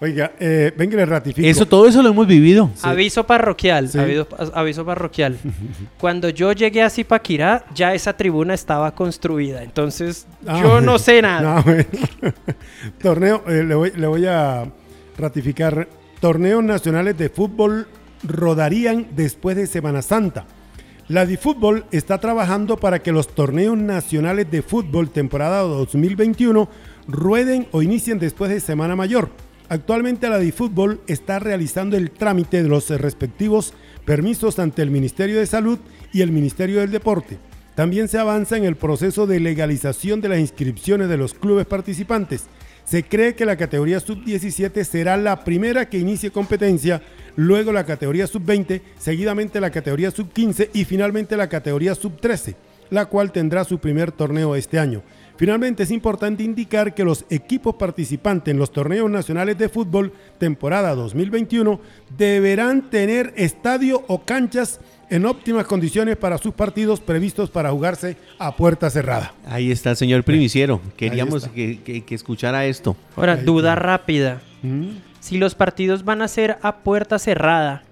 Oiga, 0.00 0.30
eh, 0.38 0.72
venga, 0.76 0.96
le 0.96 1.04
ratifico. 1.06 1.46
Eso, 1.46 1.66
todo 1.66 1.88
eso 1.88 2.00
lo 2.02 2.10
hemos 2.10 2.26
vivido. 2.26 2.70
Aviso 2.82 3.24
parroquial, 3.26 3.88
Sí. 3.88 3.98
aviso, 3.98 4.28
aviso 4.54 4.84
parroquial. 4.84 5.36
Cuando 5.98 6.28
yo 6.28 6.52
llegué 6.52 6.82
a 6.82 6.90
Zipaquirá, 6.90 7.64
ya 7.74 7.92
esa 7.94 8.16
tribuna 8.16 8.54
estaba 8.54 8.94
construida. 8.94 9.64
Entonces, 9.64 10.26
Ah, 10.46 10.60
yo 10.62 10.80
no 10.80 10.98
sé 11.00 11.20
nada. 11.20 11.64
Ah. 11.66 11.84
Torneo, 13.02 13.42
eh, 13.48 13.64
le, 13.64 13.74
voy, 13.74 13.92
le 13.96 14.06
voy 14.06 14.26
a 14.26 14.70
ratificar. 15.16 15.88
Torneos 16.20 16.62
nacionales 16.62 17.16
de 17.18 17.28
fútbol 17.28 17.88
rodarían 18.22 19.08
después 19.16 19.56
de 19.56 19.66
Semana 19.66 20.02
Santa. 20.02 20.46
La 21.08 21.24
DiFútbol 21.24 21.86
está 21.90 22.18
trabajando 22.18 22.76
para 22.76 22.98
que 23.00 23.12
los 23.12 23.28
torneos 23.28 23.78
nacionales 23.78 24.50
de 24.50 24.60
fútbol 24.62 25.10
temporada 25.10 25.60
2021 25.62 26.68
rueden 27.06 27.66
o 27.72 27.80
inicien 27.82 28.18
después 28.18 28.50
de 28.50 28.60
Semana 28.60 28.94
Mayor. 28.94 29.30
Actualmente 29.70 30.30
la 30.30 30.38
DiFútbol 30.38 31.00
está 31.06 31.38
realizando 31.38 31.98
el 31.98 32.10
trámite 32.10 32.62
de 32.62 32.68
los 32.68 32.88
respectivos 32.88 33.74
permisos 34.06 34.58
ante 34.58 34.80
el 34.80 34.90
Ministerio 34.90 35.38
de 35.38 35.46
Salud 35.46 35.78
y 36.10 36.22
el 36.22 36.32
Ministerio 36.32 36.80
del 36.80 36.90
Deporte. 36.90 37.36
También 37.74 38.08
se 38.08 38.18
avanza 38.18 38.56
en 38.56 38.64
el 38.64 38.76
proceso 38.76 39.26
de 39.26 39.40
legalización 39.40 40.22
de 40.22 40.30
las 40.30 40.40
inscripciones 40.40 41.10
de 41.10 41.18
los 41.18 41.34
clubes 41.34 41.66
participantes. 41.66 42.46
Se 42.84 43.02
cree 43.04 43.34
que 43.34 43.44
la 43.44 43.58
categoría 43.58 44.00
sub-17 44.00 44.82
será 44.84 45.18
la 45.18 45.44
primera 45.44 45.90
que 45.90 45.98
inicie 45.98 46.30
competencia, 46.30 47.02
luego 47.36 47.70
la 47.70 47.84
categoría 47.84 48.26
sub-20, 48.26 48.80
seguidamente 48.98 49.60
la 49.60 49.70
categoría 49.70 50.10
sub-15 50.10 50.70
y 50.72 50.86
finalmente 50.86 51.36
la 51.36 51.50
categoría 51.50 51.94
sub-13, 51.94 52.56
la 52.88 53.04
cual 53.04 53.32
tendrá 53.32 53.64
su 53.64 53.78
primer 53.78 54.12
torneo 54.12 54.56
este 54.56 54.78
año. 54.78 55.02
Finalmente 55.38 55.84
es 55.84 55.90
importante 55.92 56.42
indicar 56.42 56.94
que 56.94 57.04
los 57.04 57.24
equipos 57.30 57.76
participantes 57.76 58.52
en 58.52 58.58
los 58.58 58.72
torneos 58.72 59.08
nacionales 59.08 59.56
de 59.56 59.68
fútbol 59.68 60.12
temporada 60.38 60.94
2021 60.96 61.80
deberán 62.18 62.90
tener 62.90 63.32
estadio 63.36 64.02
o 64.08 64.18
canchas 64.24 64.80
en 65.10 65.24
óptimas 65.26 65.64
condiciones 65.66 66.16
para 66.16 66.36
sus 66.38 66.52
partidos 66.52 67.00
previstos 67.00 67.50
para 67.50 67.70
jugarse 67.70 68.16
a 68.38 68.54
puerta 68.56 68.90
cerrada. 68.90 69.32
Ahí 69.46 69.70
está 69.70 69.90
el 69.90 69.96
señor 69.96 70.24
Primiciero. 70.24 70.80
Queríamos 70.96 71.46
que, 71.48 71.80
que- 71.82 72.04
que 72.04 72.14
escuchara 72.14 72.66
esto. 72.66 72.96
Ahora, 73.16 73.34
Ahí 73.34 73.44
duda 73.44 73.70
está. 73.74 73.82
rápida. 73.82 74.42
Si 75.20 75.38
los 75.38 75.54
partidos 75.54 76.04
van 76.04 76.20
a 76.20 76.28
ser 76.28 76.58
a 76.62 76.78
puerta 76.78 77.18
cerrada, 77.20 77.84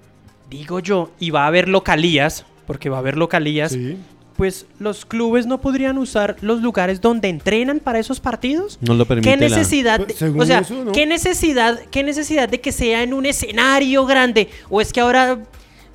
digo 0.50 0.80
yo, 0.80 1.12
y 1.20 1.30
va 1.30 1.44
a 1.44 1.46
haber 1.46 1.68
localías, 1.68 2.44
porque 2.66 2.88
va 2.90 2.96
a 2.96 3.00
haber 3.00 3.16
localías, 3.16 3.72
Sí. 3.72 3.96
Pues 4.36 4.66
los 4.78 5.04
clubes 5.06 5.46
no 5.46 5.60
podrían 5.60 5.98
usar 5.98 6.36
los 6.40 6.60
lugares 6.62 7.00
donde 7.00 7.28
entrenan 7.28 7.80
para 7.80 7.98
esos 7.98 8.20
partidos. 8.20 8.78
No 8.80 8.94
lo 8.94 9.06
permite 9.06 9.30
¿Qué 9.30 9.36
necesidad? 9.36 9.96
Pues, 9.98 10.08
de- 10.08 10.14
según 10.14 10.40
o 10.40 10.46
sea, 10.46 10.58
eso, 10.60 10.84
¿no? 10.84 10.92
¿qué 10.92 11.06
necesidad, 11.06 11.80
qué 11.90 12.02
necesidad 12.02 12.48
de 12.48 12.60
que 12.60 12.72
sea 12.72 13.02
en 13.02 13.12
un 13.14 13.26
escenario 13.26 14.04
grande? 14.06 14.48
¿O 14.68 14.80
es 14.80 14.92
que 14.92 15.00
ahora 15.00 15.38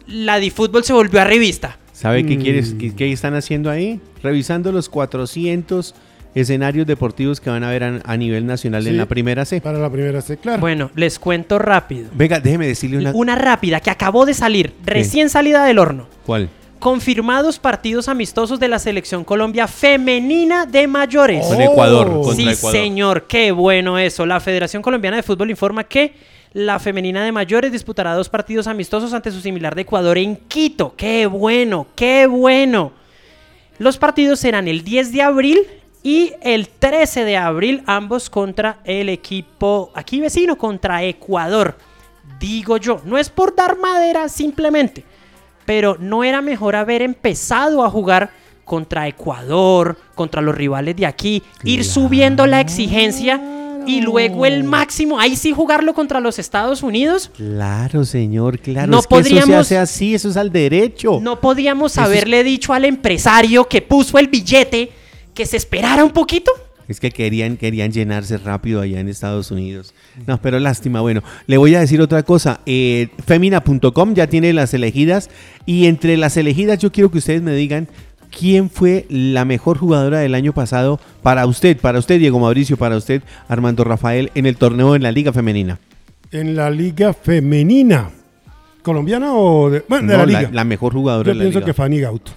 la 0.07 0.39
de 0.39 0.49
fútbol 0.51 0.83
se 0.83 0.93
volvió 0.93 1.21
a 1.21 1.23
revista? 1.23 1.77
¿Sabe 1.93 2.25
qué, 2.25 2.35
Mm. 2.37 2.41
quieres, 2.41 2.75
qué, 2.79 2.95
qué 2.95 3.11
están 3.11 3.35
haciendo 3.35 3.69
ahí? 3.69 3.99
Revisando 4.23 4.71
los 4.71 4.89
400 4.89 5.93
escenarios 6.33 6.87
deportivos 6.87 7.39
que 7.41 7.49
van 7.49 7.63
a 7.63 7.67
haber 7.69 7.83
a, 7.83 7.99
a 8.05 8.17
nivel 8.17 8.45
nacional 8.45 8.87
en 8.87 8.97
la 8.97 9.05
primera 9.05 9.45
C. 9.45 9.61
Para 9.61 9.77
la 9.77 9.89
primera 9.89 10.21
C, 10.21 10.37
claro. 10.37 10.59
Bueno, 10.61 10.89
les 10.95 11.19
cuento 11.19 11.59
rápido. 11.59 12.09
Venga, 12.15 12.39
déjeme 12.39 12.65
decirle 12.67 12.97
una... 12.97 13.11
Una 13.11 13.35
rápida 13.35 13.79
que 13.81 13.89
acabó 13.91 14.25
de 14.25 14.33
salir, 14.33 14.73
recién 14.85 15.29
salida 15.29 15.65
del 15.65 15.77
horno. 15.77 16.07
¿Cuál? 16.25 16.49
Confirmados 16.85 17.59
partidos 17.59 18.07
amistosos 18.07 18.59
de 18.59 18.67
la 18.67 18.79
selección 18.79 19.23
Colombia 19.23 19.67
femenina 19.67 20.65
de 20.65 20.87
mayores. 20.87 21.45
Con 21.45 21.61
Ecuador, 21.61 22.07
Oh. 22.09 22.21
contra 22.23 22.35
Sí, 22.35 22.49
Ecuador. 22.49 22.71
señor, 22.71 23.27
qué 23.27 23.51
bueno 23.51 23.99
eso. 23.99 24.25
La 24.25 24.39
Federación 24.39 24.81
Colombiana 24.81 25.17
de 25.17 25.21
Fútbol 25.21 25.51
informa 25.51 25.83
que 25.83 26.15
la 26.53 26.79
femenina 26.79 27.23
de 27.23 27.31
mayores 27.31 27.71
disputará 27.71 28.15
dos 28.15 28.29
partidos 28.29 28.65
amistosos 28.65 29.13
ante 29.13 29.29
su 29.29 29.41
similar 29.41 29.75
de 29.75 29.83
Ecuador 29.83 30.17
en 30.17 30.35
Quito. 30.35 30.95
Qué 30.97 31.27
bueno, 31.27 31.85
qué 31.95 32.25
bueno. 32.25 32.93
Los 33.77 33.99
partidos 33.99 34.39
serán 34.39 34.67
el 34.67 34.83
10 34.83 35.11
de 35.13 35.21
abril 35.21 35.59
y 36.01 36.33
el 36.41 36.67
13 36.67 37.25
de 37.25 37.37
abril, 37.37 37.83
ambos 37.85 38.27
contra 38.31 38.79
el 38.85 39.09
equipo 39.09 39.91
aquí 39.93 40.19
vecino, 40.19 40.57
contra 40.57 41.03
Ecuador. 41.03 41.77
Digo 42.39 42.77
yo, 42.77 43.01
no 43.05 43.19
es 43.19 43.29
por 43.29 43.55
dar 43.55 43.77
madera 43.77 44.27
simplemente, 44.29 45.03
pero 45.65 45.97
no 45.99 46.23
era 46.23 46.41
mejor 46.41 46.75
haber 46.75 47.01
empezado 47.01 47.83
a 47.83 47.89
jugar 47.89 48.31
contra 48.65 49.07
Ecuador, 49.07 49.97
contra 50.15 50.41
los 50.41 50.55
rivales 50.55 50.95
de 50.95 51.05
aquí, 51.05 51.43
ir 51.63 51.83
subiendo 51.83 52.45
la 52.47 52.61
exigencia 52.61 53.41
y 53.87 53.99
luego 54.01 54.45
el 54.45 54.63
máximo, 54.63 55.19
ahí 55.19 55.35
sí 55.35 55.51
jugarlo 55.51 55.93
contra 55.93 56.19
los 56.19 56.37
Estados 56.39 56.83
Unidos. 56.83 57.31
Claro, 57.35 58.05
señor, 58.05 58.59
claro. 58.59 58.91
No 58.91 58.99
es 58.99 59.07
que 59.07 59.17
eso 59.19 59.45
se 59.45 59.55
hace 59.55 59.77
así, 59.77 60.13
eso 60.15 60.29
es 60.29 60.37
al 60.37 60.51
derecho. 60.51 61.19
No 61.21 61.39
podíamos 61.41 61.93
Eso 61.93 62.01
es- 62.01 62.07
haberle 62.07 62.43
dicho 62.43 62.73
al 62.73 62.85
empresario 62.85 63.67
que 63.67 63.81
puso 63.81 64.19
el 64.19 64.27
billete 64.27 64.91
que 65.33 65.45
se 65.45 65.57
esperara 65.57 66.03
un 66.05 66.11
poquito. 66.11 66.51
Es 66.91 66.99
que 66.99 67.09
querían, 67.11 67.57
querían 67.57 67.91
llenarse 67.91 68.37
rápido 68.37 68.81
allá 68.81 68.99
en 68.99 69.07
Estados 69.09 69.49
Unidos. 69.49 69.93
No, 70.27 70.39
pero 70.41 70.59
lástima. 70.59 71.01
Bueno, 71.01 71.23
le 71.47 71.57
voy 71.57 71.73
a 71.75 71.79
decir 71.79 72.01
otra 72.01 72.21
cosa. 72.23 72.59
Eh, 72.65 73.07
Femina.com 73.25 74.13
ya 74.13 74.27
tiene 74.27 74.53
las 74.53 74.73
elegidas. 74.73 75.29
Y 75.65 75.87
entre 75.87 76.17
las 76.17 76.37
elegidas 76.37 76.77
yo 76.79 76.91
quiero 76.91 77.09
que 77.11 77.17
ustedes 77.17 77.41
me 77.41 77.53
digan 77.55 77.87
quién 78.37 78.69
fue 78.69 79.05
la 79.09 79.43
mejor 79.45 79.77
jugadora 79.77 80.19
del 80.19 80.35
año 80.35 80.53
pasado 80.53 80.99
para 81.23 81.45
usted, 81.45 81.77
para 81.77 81.99
usted 81.99 82.19
Diego 82.19 82.39
Mauricio, 82.39 82.77
para 82.77 82.95
usted 82.95 83.21
Armando 83.47 83.83
Rafael 83.83 84.31
en 84.35 84.45
el 84.45 84.55
torneo 84.57 84.95
en 84.95 85.03
la 85.03 85.11
Liga 85.11 85.33
Femenina. 85.33 85.79
En 86.31 86.55
la 86.55 86.69
liga 86.69 87.13
femenina. 87.13 88.09
¿Colombiana 88.83 89.33
o 89.35 89.69
de, 89.69 89.83
bueno, 89.89 90.07
de 90.11 90.17
No, 90.17 90.25
la 90.25 90.39
liga? 90.39 90.49
la 90.53 90.63
mejor 90.63 90.93
jugadora 90.93 91.27
Yo 91.27 91.31
de 91.33 91.35
la 91.35 91.41
pienso 91.43 91.59
liga. 91.59 91.65
que 91.65 91.73
Fanny 91.73 91.99
Gauto. 91.99 92.31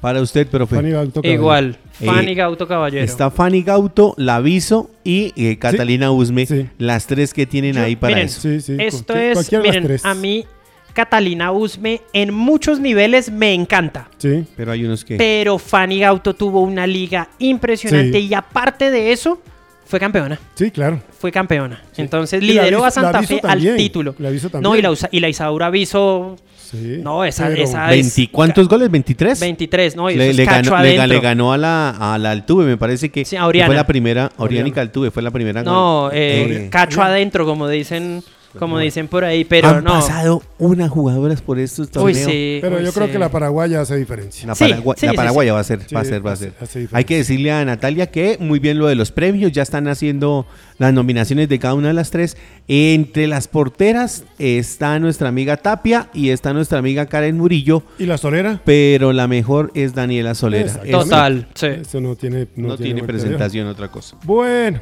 Para 0.00 0.20
usted, 0.22 0.46
profe. 0.46 0.76
Fanny 0.76 0.90
Gauto. 0.92 1.20
caballero. 1.20 1.40
Igual, 1.42 1.78
Eh, 2.00 2.06
Fanny 2.06 2.34
Gauto 2.34 2.66
Caballero. 2.66 3.04
Está 3.04 3.30
Fanny 3.30 3.62
Gauto, 3.62 4.14
Laviso 4.16 4.90
y 5.04 5.32
eh, 5.36 5.58
Catalina 5.58 6.10
Usme, 6.10 6.46
sí. 6.46 6.66
las 6.78 7.06
tres 7.06 7.34
que 7.34 7.44
tienen 7.46 7.74
Yo- 7.74 7.82
ahí 7.82 7.96
para 7.96 8.14
miren, 8.14 8.26
eso. 8.26 8.40
Sí, 8.40 8.60
sí. 8.62 8.76
Esto 8.78 9.12
cualquier- 9.12 9.30
es, 9.32 9.34
cualquiera 9.34 9.62
de 9.62 9.66
las 9.68 9.74
miren, 9.76 9.86
tres. 9.88 10.04
a 10.06 10.14
mí 10.14 10.46
Catalina 10.94 11.52
Usme 11.52 12.00
en 12.14 12.32
muchos 12.32 12.80
niveles 12.80 13.30
me 13.30 13.52
encanta. 13.54 14.08
Sí. 14.18 14.44
Pero 14.56 14.72
hay 14.72 14.84
unos 14.84 15.04
que... 15.04 15.16
Pero 15.18 15.58
Fanny 15.58 16.00
Gauto 16.00 16.34
tuvo 16.34 16.62
una 16.62 16.86
liga 16.86 17.28
impresionante 17.38 18.18
Sí. 18.18 18.26
y 18.28 18.34
aparte 18.34 18.90
de 18.90 19.12
eso, 19.12 19.40
fue 19.84 20.00
campeona. 20.00 20.38
Sí, 20.54 20.70
claro. 20.70 21.00
Fue 21.18 21.30
campeona. 21.30 21.82
Entonces 21.98 22.42
Y 22.42 22.54
la 22.54 22.62
lideró 22.62 22.78
a 22.82 22.86
la 22.86 22.90
Santa 22.90 23.22
Fe 23.22 23.40
también, 23.40 23.72
al 23.72 23.76
título. 23.76 24.14
la 24.18 24.28
Aviso 24.30 24.46
No, 24.46 24.50
también. 24.52 24.76
y 24.78 24.82
la, 24.82 24.90
Usa- 24.90 25.08
y 25.12 25.20
la 25.20 25.28
Isaura 25.28 25.66
Aviso. 25.66 26.36
Sí. 26.70 26.98
No, 27.02 27.24
esa, 27.24 27.48
Pero- 27.48 27.62
esa 27.64 27.92
es. 27.92 28.14
20, 28.16 28.32
¿Cuántos 28.32 28.68
goles? 28.68 28.90
¿23? 28.90 29.40
23, 29.40 29.96
no, 29.96 30.08
y 30.10 30.14
le, 30.14 30.32
le 30.32 30.44
ganó, 30.44 30.78
le, 30.82 31.20
ganó 31.20 31.52
a 31.52 31.58
la, 31.58 31.90
a 32.14 32.16
la 32.18 32.30
Altuve, 32.30 32.64
me 32.64 32.76
parece 32.76 33.10
que, 33.10 33.24
Sí, 33.24 33.34
a 33.36 33.40
que 33.40 33.46
Oriana. 33.46 33.66
fue 33.66 33.74
la 33.74 33.86
primera, 33.86 34.30
Oriana. 34.36 34.70
Caltuve 34.72 35.10
fue 35.10 35.22
la 35.22 35.30
primera. 35.32 35.62
No, 35.64 36.10
eh, 36.12 36.66
Eh, 36.66 36.68
cacho 36.70 37.02
adentro, 37.02 37.44
como 37.44 37.66
dicen, 37.68 38.22
como 38.58 38.78
dicen 38.78 39.08
por 39.08 39.24
ahí, 39.24 39.44
pero 39.44 39.68
han 39.68 39.84
no. 39.84 39.90
pasado 39.92 40.42
unas 40.58 40.90
jugadoras 40.90 41.40
por 41.42 41.58
estos 41.58 41.86
Uy, 41.88 41.92
torneos. 41.92 42.30
sí. 42.30 42.58
Pero 42.60 42.76
uy, 42.78 42.84
yo 42.84 42.92
creo 42.92 43.10
que 43.10 43.18
la 43.18 43.30
paraguaya 43.30 43.80
hace 43.80 43.96
diferencia. 43.96 44.46
La, 44.46 44.54
Sí, 44.54 44.64
Paragua- 44.64 44.94
sí, 44.98 45.06
la 45.06 45.12
paraguaya 45.14 45.50
sí. 45.50 45.54
va 45.54 45.60
a 45.60 45.64
ser, 45.64 45.80
Sí, 45.86 45.94
va 45.94 46.00
a 46.00 46.04
ser, 46.04 46.26
va 46.26 46.32
a 46.32 46.36
ser. 46.36 46.52
Hay 46.92 47.04
que 47.04 47.16
decirle 47.16 47.52
a 47.52 47.64
Natalia 47.64 48.10
que 48.10 48.36
muy 48.40 48.58
bien 48.58 48.78
lo 48.78 48.86
de 48.86 48.94
los 48.96 49.12
premios, 49.12 49.52
ya 49.52 49.62
están 49.62 49.86
haciendo 49.88 50.46
las 50.78 50.92
nominaciones 50.92 51.48
de 51.48 51.58
cada 51.58 51.74
una 51.74 51.88
de 51.88 51.94
las 51.94 52.10
tres. 52.10 52.36
Entre 52.68 53.26
las 53.26 53.48
porteras 53.48 54.24
está 54.38 54.98
nuestra 54.98 55.28
amiga 55.28 55.56
Tapia 55.56 56.08
y 56.14 56.30
está 56.30 56.52
nuestra 56.52 56.78
amiga 56.78 57.06
Karen 57.06 57.36
Murillo, 57.36 57.82
¿Y 57.98 58.06
la 58.06 58.16
solera? 58.18 58.60
pero 58.64 59.12
la 59.12 59.26
mejor 59.28 59.70
es 59.74 59.94
Daniela 59.94 60.34
Solera. 60.34 60.80
Total, 60.90 61.48
sí. 61.54 61.66
Eso 61.66 62.00
no 62.00 62.16
tiene. 62.16 62.48
no, 62.56 62.68
No, 62.68 62.76
tiene 62.78 63.02
presentación, 63.02 63.66
otra 63.66 63.88
cosa. 63.88 64.16
Bueno. 64.24 64.80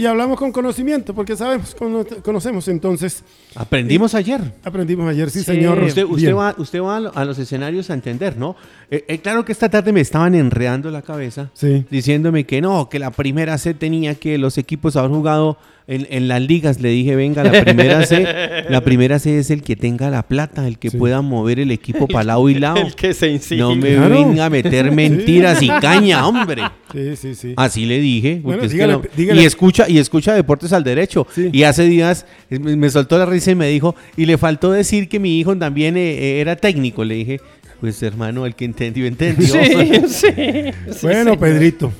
Y 0.00 0.06
hablamos 0.06 0.38
con 0.38 0.50
conocimiento, 0.50 1.12
porque 1.12 1.36
sabemos, 1.36 1.74
cono- 1.74 2.06
conocemos 2.24 2.66
entonces. 2.68 3.22
Aprendimos 3.54 4.14
ayer. 4.14 4.40
Aprendimos 4.64 5.06
ayer, 5.10 5.28
sí, 5.28 5.40
Sí. 5.40 5.44
señor. 5.44 5.78
Usted, 5.82 6.04
usted 6.04 6.34
va, 6.34 6.54
usted 6.56 6.80
va 6.80 6.96
a 6.96 7.00
lo- 7.00 7.12
a 7.14 7.22
los 7.26 7.38
escenarios 7.38 7.90
a 7.90 7.92
entender, 7.94 8.38
¿no? 8.38 8.56
Eh, 8.90 9.04
eh, 9.08 9.18
claro 9.18 9.44
que 9.44 9.52
esta 9.52 9.68
tarde 9.68 9.92
me 9.92 10.00
estaban 10.00 10.34
enredando 10.34 10.90
la 10.90 11.02
cabeza, 11.02 11.50
Sí. 11.52 11.84
diciéndome 11.90 12.44
que 12.44 12.62
no, 12.62 12.88
que 12.88 12.98
la 12.98 13.10
primera 13.10 13.58
C 13.58 13.74
tenía 13.74 14.14
que 14.14 14.38
los 14.38 14.56
equipos 14.56 14.96
haber 14.96 15.10
jugado 15.10 15.58
en, 15.86 16.06
en 16.10 16.28
las 16.28 16.40
ligas. 16.42 16.80
Le 16.80 16.88
dije, 16.90 17.16
venga, 17.16 17.42
la 17.44 17.62
primera 17.64 18.04
C, 18.06 18.64
la 18.68 18.80
primera 18.82 19.18
C 19.18 19.38
es 19.38 19.50
el 19.50 19.62
que 19.62 19.76
tenga 19.76 20.10
la 20.10 20.22
plata, 20.22 20.66
el 20.66 20.78
que 20.78 20.90
Sí. 20.90 20.96
pueda 20.96 21.20
mover 21.22 21.60
el 21.60 21.70
equipo 21.70 22.06
para 22.08 22.24
lado 22.24 22.48
y 22.48 22.54
lado. 22.58 22.76
El 22.76 22.94
que 22.94 23.12
se 23.14 23.28
insiste. 23.28 23.56
No 23.56 23.74
me 23.74 23.94
Claro. 23.96 24.10
venga 24.26 24.46
a 24.46 24.50
meter 24.50 24.90
mentiras 24.92 25.62
y 25.62 25.68
caña, 25.68 26.26
hombre. 26.26 26.62
Sí, 26.92 27.16
sí, 27.16 27.34
sí. 27.34 27.54
Así 27.56 27.86
le 27.86 28.00
dije. 28.00 28.40
Bueno, 28.42 28.62
es 28.62 28.72
que 28.72 28.78
dígale- 28.78 28.92
no- 28.92 29.02
dígale- 29.16 29.42
Y 29.42 29.44
escucha, 29.44 29.88
y 29.88 29.98
escucha 29.98 30.34
Deportes 30.34 30.72
al 30.72 30.82
Derecho. 30.84 31.26
Sí. 31.34 31.50
Y 31.52 31.62
hace 31.62 31.84
días 31.84 32.26
eh, 32.50 32.58
me, 32.58 32.76
me 32.76 32.90
soltó 32.90 33.16
la 33.18 33.26
risa 33.26 33.50
y 33.52 33.54
me 33.54 33.68
dijo, 33.68 33.94
y 34.16 34.26
le 34.26 34.38
faltó 34.38 34.72
decir 34.72 35.08
que 35.08 35.18
mi 35.20 35.38
hijo 35.38 35.56
también 35.56 35.96
eh, 35.96 36.00
eh, 36.18 36.40
era 36.40 36.56
técnico. 36.56 37.04
Le 37.04 37.14
dije, 37.14 37.40
pues 37.80 38.02
hermano, 38.02 38.44
el 38.46 38.54
que 38.54 38.64
entendió, 38.64 39.06
entendió. 39.06 39.46
Sí, 39.46 39.60
sí. 40.08 40.26
sí, 40.28 40.98
Bueno, 41.02 41.32
sí. 41.32 41.36
Pedrito. 41.38 41.92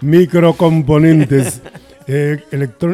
Microcomponentes. 0.00 1.60
Eh, 2.10 2.38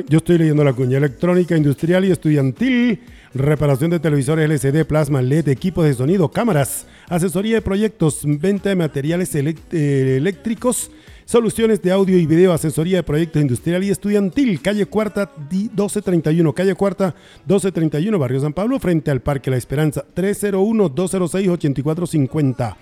yo 0.08 0.18
estoy 0.18 0.38
leyendo 0.38 0.64
la 0.64 0.72
cuña. 0.72 0.98
Electrónica 0.98 1.56
industrial 1.56 2.04
y 2.04 2.10
estudiantil. 2.10 2.98
Reparación 3.32 3.92
de 3.92 4.00
televisores 4.00 4.50
LCD, 4.50 4.84
plasma, 4.84 5.22
LED, 5.22 5.46
equipos 5.50 5.84
de 5.84 5.94
sonido, 5.94 6.32
cámaras. 6.32 6.84
Asesoría 7.08 7.54
de 7.54 7.62
proyectos, 7.62 8.22
venta 8.24 8.70
de 8.70 8.74
materiales 8.74 9.32
eh, 9.36 10.16
eléctricos. 10.16 10.90
Soluciones 11.26 11.80
de 11.80 11.92
audio 11.92 12.18
y 12.18 12.26
video, 12.26 12.52
asesoría 12.52 12.96
de 12.96 13.02
proyectos 13.04 13.40
industrial 13.40 13.84
y 13.84 13.90
estudiantil. 13.90 14.60
Calle 14.60 14.86
Cuarta 14.86 15.30
di- 15.48 15.68
1231. 15.68 16.52
Calle 16.52 16.74
Cuarta 16.74 17.14
1231, 17.46 18.18
Barrio 18.18 18.40
San 18.40 18.52
Pablo, 18.52 18.80
frente 18.80 19.12
al 19.12 19.20
Parque 19.22 19.48
La 19.48 19.58
Esperanza. 19.58 20.04
301-206-8450. 20.16 22.76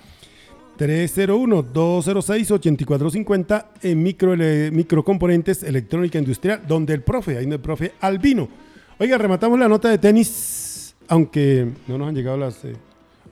301-206-8450 0.78 3.66
en 3.82 4.02
micro, 4.02 4.36
microcomponentes 4.36 5.62
electrónica 5.62 6.18
industrial, 6.18 6.62
donde 6.66 6.94
el 6.94 7.02
profe, 7.02 7.38
ahí 7.38 7.46
no 7.46 7.54
el 7.54 7.60
profe 7.60 7.92
Albino. 8.00 8.48
Oiga, 8.98 9.18
rematamos 9.18 9.58
la 9.58 9.68
nota 9.68 9.88
de 9.88 9.98
tenis, 9.98 10.94
aunque 11.08 11.68
no 11.86 11.98
nos 11.98 12.08
han 12.08 12.14
llegado 12.14 12.36
las, 12.36 12.64
eh, 12.64 12.74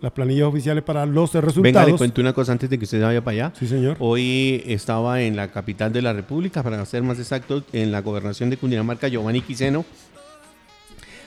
las 0.00 0.12
planillas 0.12 0.48
oficiales 0.48 0.82
para 0.82 1.06
los 1.06 1.32
resultados. 1.34 1.62
Venga, 1.62 1.86
le 1.86 1.96
cuento 1.96 2.20
una 2.20 2.32
cosa 2.32 2.52
antes 2.52 2.68
de 2.68 2.78
que 2.78 2.84
usted 2.84 3.02
vaya 3.02 3.22
para 3.22 3.34
allá. 3.34 3.52
Sí, 3.58 3.66
señor. 3.66 3.96
Hoy 4.00 4.62
estaba 4.66 5.22
en 5.22 5.36
la 5.36 5.48
capital 5.48 5.92
de 5.92 6.02
la 6.02 6.12
República, 6.12 6.62
para 6.62 6.84
ser 6.86 7.02
más 7.02 7.18
exacto, 7.18 7.62
en 7.72 7.92
la 7.92 8.02
gobernación 8.02 8.50
de 8.50 8.56
Cundinamarca, 8.56 9.08
Giovanni 9.08 9.42
Quiseno, 9.42 9.84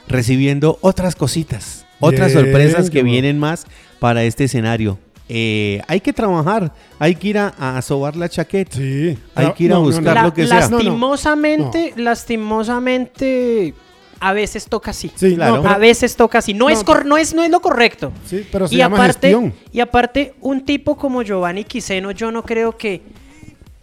recibiendo 0.07 0.77
otras 0.81 1.15
cositas, 1.15 1.85
otras 1.99 2.33
Bien, 2.33 2.45
sorpresas 2.45 2.89
que 2.89 3.03
vienen 3.03 3.39
más 3.39 3.65
para 3.99 4.23
este 4.23 4.45
escenario. 4.45 4.99
Eh, 5.35 5.81
hay 5.87 5.99
que 5.99 6.13
trabajar, 6.13 6.71
hay 6.99 7.15
que 7.15 7.27
ir 7.29 7.37
a, 7.39 7.47
a 7.77 7.81
sobar 7.81 8.15
la 8.15 8.29
chaqueta. 8.29 8.77
Sí. 8.77 9.17
Hay 9.33 9.51
que 9.53 9.63
ir 9.63 9.73
a 9.73 9.79
buscar 9.79 10.23
lo 10.25 10.31
que 10.33 10.45
sea. 10.45 10.59
lastimosamente, 10.59 11.93
lastimosamente, 11.95 13.73
a 14.19 14.31
veces 14.33 14.65
toca 14.67 14.91
así. 14.91 15.11
Sí, 15.15 15.35
Claro. 15.35 15.55
no, 15.57 15.61
pero- 15.63 15.73
a 15.73 15.77
veces 15.79 16.15
toca 16.15 16.37
así. 16.37 16.53
No, 16.53 16.65
No, 16.65 16.69
es, 16.69 16.83
cor- 16.83 17.05
no, 17.05 17.17
es, 17.17 17.33
no 17.33 17.43
es 17.43 17.49
lo 17.49 17.61
correcto. 17.61 18.11
Sí, 18.27 18.45
pero 18.51 18.67
se 18.67 18.75
y 18.75 18.77
llama 18.77 18.97
aparte, 18.97 19.29
gestión. 19.29 19.53
y 19.71 19.79
aparte, 19.79 20.35
un 20.41 20.63
tipo 20.65 20.95
como 20.95 21.23
Giovanni 21.23 21.63
Quiseno, 21.63 22.11
yo 22.11 22.31
no 22.31 22.43
creo 22.43 22.77
que 22.77 23.01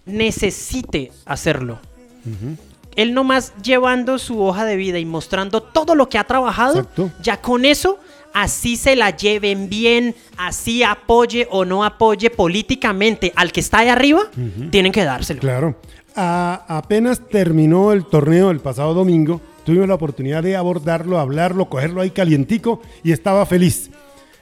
necesite 0.07 1.13
hacerlo. 1.27 1.79
Él 2.97 3.15
nomás 3.15 3.53
llevando 3.63 4.19
su 4.19 4.41
hoja 4.43 4.65
de 4.65 4.77
vida 4.77 4.99
y 4.99 5.05
mostrando 5.05 5.63
todo 5.63 5.95
lo 5.95 6.09
que 6.09 6.19
ha 6.19 6.25
trabajado, 6.25 6.81
Exacto. 6.81 7.11
ya 7.23 7.41
con 7.41 7.65
eso, 7.65 7.99
así 8.35 8.77
se 8.77 8.97
la 8.97 9.11
lleven 9.17 9.69
bien, 9.69 10.15
así 10.37 10.83
apoye 10.83 11.47
o 11.51 11.65
no 11.65 11.85
apoye 11.85 12.31
políticamente 12.31 13.33
al 13.37 13.53
que 13.53 13.61
está 13.61 13.79
ahí 13.79 13.89
arriba, 13.89 14.23
tienen 14.71 14.93
que 14.93 15.05
dárselo. 15.05 15.41
Claro. 15.41 15.77
A- 16.17 16.65
apenas 16.69 17.21
terminó 17.29 17.93
el 17.93 18.05
torneo 18.05 18.51
el 18.51 18.61
pasado 18.61 18.95
domingo, 18.95 19.41
tuvimos 19.65 19.87
la 19.89 19.95
oportunidad 19.95 20.43
de 20.43 20.57
abordarlo, 20.57 21.19
hablarlo, 21.19 21.67
cogerlo 21.67 22.01
ahí 22.01 22.11
calientico 22.11 22.81
y 23.05 23.13
estaba 23.13 23.47
feliz. 23.47 23.91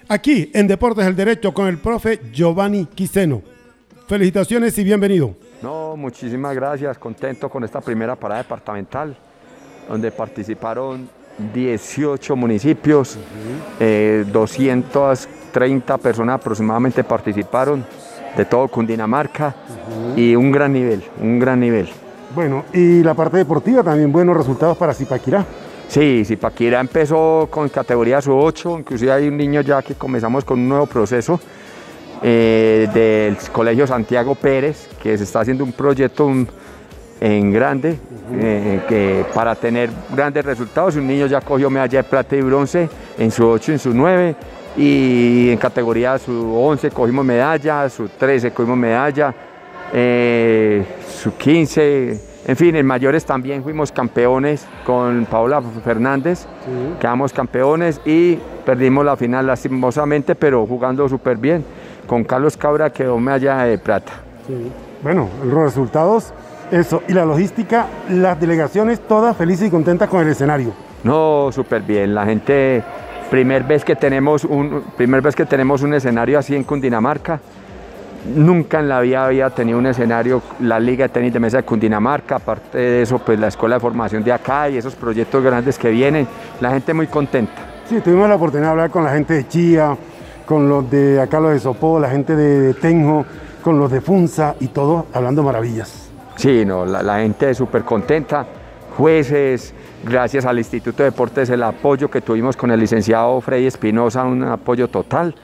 Aquí 0.08 0.50
en 0.54 0.66
Deportes 0.66 1.04
del 1.04 1.14
Derecho 1.16 1.52
con 1.52 1.68
el 1.68 1.76
profe 1.78 2.20
Giovanni 2.32 2.86
Quiseno. 2.86 3.42
Felicitaciones 4.06 4.78
y 4.78 4.84
bienvenido. 4.84 5.34
No, 5.60 5.96
muchísimas 5.96 6.54
gracias, 6.54 6.96
contento 6.96 7.50
con 7.50 7.62
esta 7.64 7.80
primera 7.82 8.16
parada 8.16 8.42
departamental, 8.42 9.14
donde 9.86 10.10
participaron 10.10 11.10
18 11.54 12.36
municipios, 12.36 13.16
eh, 13.80 14.24
230 14.32 15.98
personas 15.98 16.36
aproximadamente 16.36 17.04
participaron 17.04 17.84
de 18.36 18.44
todo 18.44 18.68
Cundinamarca 18.68 19.54
y 20.16 20.34
un 20.36 20.50
gran 20.52 20.72
nivel, 20.72 21.02
un 21.20 21.38
gran 21.38 21.60
nivel. 21.60 21.88
Bueno, 22.34 22.64
y 22.72 23.02
la 23.02 23.14
parte 23.14 23.38
deportiva 23.38 23.82
también 23.82 24.12
buenos 24.12 24.36
resultados 24.36 24.76
para 24.76 24.92
Zipaquirá. 24.94 25.44
Sí, 25.88 26.22
Zipaquirá 26.26 26.80
empezó 26.80 27.48
con 27.50 27.68
categoría 27.70 28.20
sub-8, 28.20 28.78
inclusive 28.80 29.10
hay 29.12 29.28
un 29.28 29.36
niño 29.36 29.62
ya 29.62 29.80
que 29.80 29.94
comenzamos 29.94 30.44
con 30.44 30.58
un 30.58 30.68
nuevo 30.68 30.86
proceso 30.86 31.40
eh, 32.22 32.88
del 32.92 33.36
Colegio 33.52 33.86
Santiago 33.86 34.34
Pérez, 34.34 34.88
que 35.02 35.16
se 35.16 35.24
está 35.24 35.40
haciendo 35.40 35.64
un 35.64 35.72
proyecto 35.72 36.26
un- 36.26 36.48
en 37.20 37.52
grande 37.52 37.98
eh, 38.32 38.80
que 38.88 39.24
para 39.34 39.54
tener 39.54 39.90
grandes 40.14 40.44
resultados. 40.44 40.96
Un 40.96 41.06
niño 41.06 41.26
ya 41.26 41.40
cogió 41.40 41.70
medalla 41.70 42.02
de 42.02 42.08
plata 42.08 42.36
y 42.36 42.42
bronce 42.42 42.88
en 43.18 43.30
su 43.30 43.46
8 43.46 43.72
y 43.72 43.74
en 43.74 43.78
su 43.78 43.94
9 43.94 44.36
y 44.76 45.50
en 45.50 45.58
categoría 45.58 46.18
su 46.18 46.54
11 46.56 46.90
cogimos 46.90 47.24
medalla, 47.24 47.88
su 47.88 48.08
13 48.08 48.52
cogimos 48.52 48.78
medalla, 48.78 49.34
eh, 49.92 50.84
su 51.08 51.34
15, 51.36 52.20
en 52.46 52.56
fin, 52.56 52.76
en 52.76 52.86
mayores 52.86 53.24
también 53.24 53.62
fuimos 53.62 53.90
campeones 53.90 54.66
con 54.86 55.26
Paola 55.26 55.60
Fernández, 55.84 56.46
quedamos 57.00 57.32
campeones 57.32 58.00
y 58.04 58.38
perdimos 58.64 59.04
la 59.04 59.16
final 59.16 59.46
lastimosamente, 59.46 60.34
pero 60.34 60.64
jugando 60.66 61.08
súper 61.08 61.36
bien. 61.36 61.64
Con 62.06 62.24
Carlos 62.24 62.56
Cabra 62.56 62.90
quedó 62.90 63.18
medalla 63.18 63.64
de 63.64 63.78
plata. 63.78 64.12
Bueno, 65.02 65.28
los 65.44 65.64
resultados, 65.64 66.32
eso. 66.70 67.02
Y 67.08 67.12
la 67.12 67.24
logística, 67.24 67.86
las 68.10 68.40
delegaciones 68.40 69.00
todas 69.00 69.36
felices 69.36 69.68
y 69.68 69.70
contentas 69.70 70.08
con 70.08 70.22
el 70.22 70.28
escenario. 70.28 70.72
No, 71.04 71.50
súper 71.52 71.82
bien. 71.82 72.14
La 72.14 72.24
gente, 72.24 72.82
primer 73.30 73.64
vez 73.64 73.84
que 73.84 73.96
tenemos 73.96 74.44
un, 74.44 74.82
primer 74.96 75.22
vez 75.22 75.34
que 75.34 75.46
tenemos 75.46 75.82
un 75.82 75.94
escenario 75.94 76.38
así 76.38 76.54
en 76.54 76.64
Cundinamarca. 76.64 77.40
Nunca 78.34 78.80
en 78.80 78.88
la 78.88 79.00
vida 79.00 79.24
había 79.24 79.48
tenido 79.50 79.78
un 79.78 79.86
escenario 79.86 80.42
la 80.60 80.80
Liga 80.80 81.04
de 81.04 81.08
Tenis 81.10 81.32
de 81.32 81.40
Mesa 81.40 81.58
de 81.58 81.62
Cundinamarca. 81.62 82.36
Aparte 82.36 82.78
de 82.78 83.02
eso, 83.02 83.18
pues 83.18 83.38
la 83.38 83.48
escuela 83.48 83.76
de 83.76 83.80
formación 83.80 84.24
de 84.24 84.32
acá 84.32 84.68
y 84.68 84.76
esos 84.76 84.94
proyectos 84.94 85.42
grandes 85.42 85.78
que 85.78 85.90
vienen. 85.90 86.26
La 86.60 86.70
gente 86.70 86.92
muy 86.92 87.06
contenta. 87.06 87.52
Sí, 87.88 88.00
tuvimos 88.00 88.28
la 88.28 88.34
oportunidad 88.34 88.68
de 88.68 88.72
hablar 88.72 88.90
con 88.90 89.04
la 89.04 89.12
gente 89.12 89.34
de 89.34 89.48
Chía, 89.48 89.96
con 90.44 90.68
los 90.68 90.90
de 90.90 91.20
acá, 91.20 91.40
los 91.40 91.52
de 91.52 91.60
Sopó, 91.60 91.98
la 92.00 92.10
gente 92.10 92.34
de 92.34 92.74
Tenjo, 92.74 93.24
con 93.62 93.78
los 93.78 93.90
de 93.90 94.00
Funza 94.00 94.56
y 94.60 94.68
todo 94.68 95.06
hablando 95.14 95.42
maravillas. 95.42 96.07
Sí, 96.38 96.64
no, 96.64 96.86
la, 96.86 97.02
la 97.02 97.18
gente 97.18 97.50
es 97.50 97.56
súper 97.56 97.82
contenta. 97.82 98.46
Jueces, 98.96 99.74
gracias 100.04 100.44
al 100.44 100.56
Instituto 100.58 101.02
de 101.02 101.10
Deportes, 101.10 101.50
el 101.50 101.64
apoyo 101.64 102.08
que 102.08 102.20
tuvimos 102.20 102.56
con 102.56 102.70
el 102.70 102.78
licenciado 102.78 103.40
Freddy 103.40 103.66
Espinosa, 103.66 104.22
un 104.22 104.44
apoyo 104.44 104.86
total, 104.86 105.34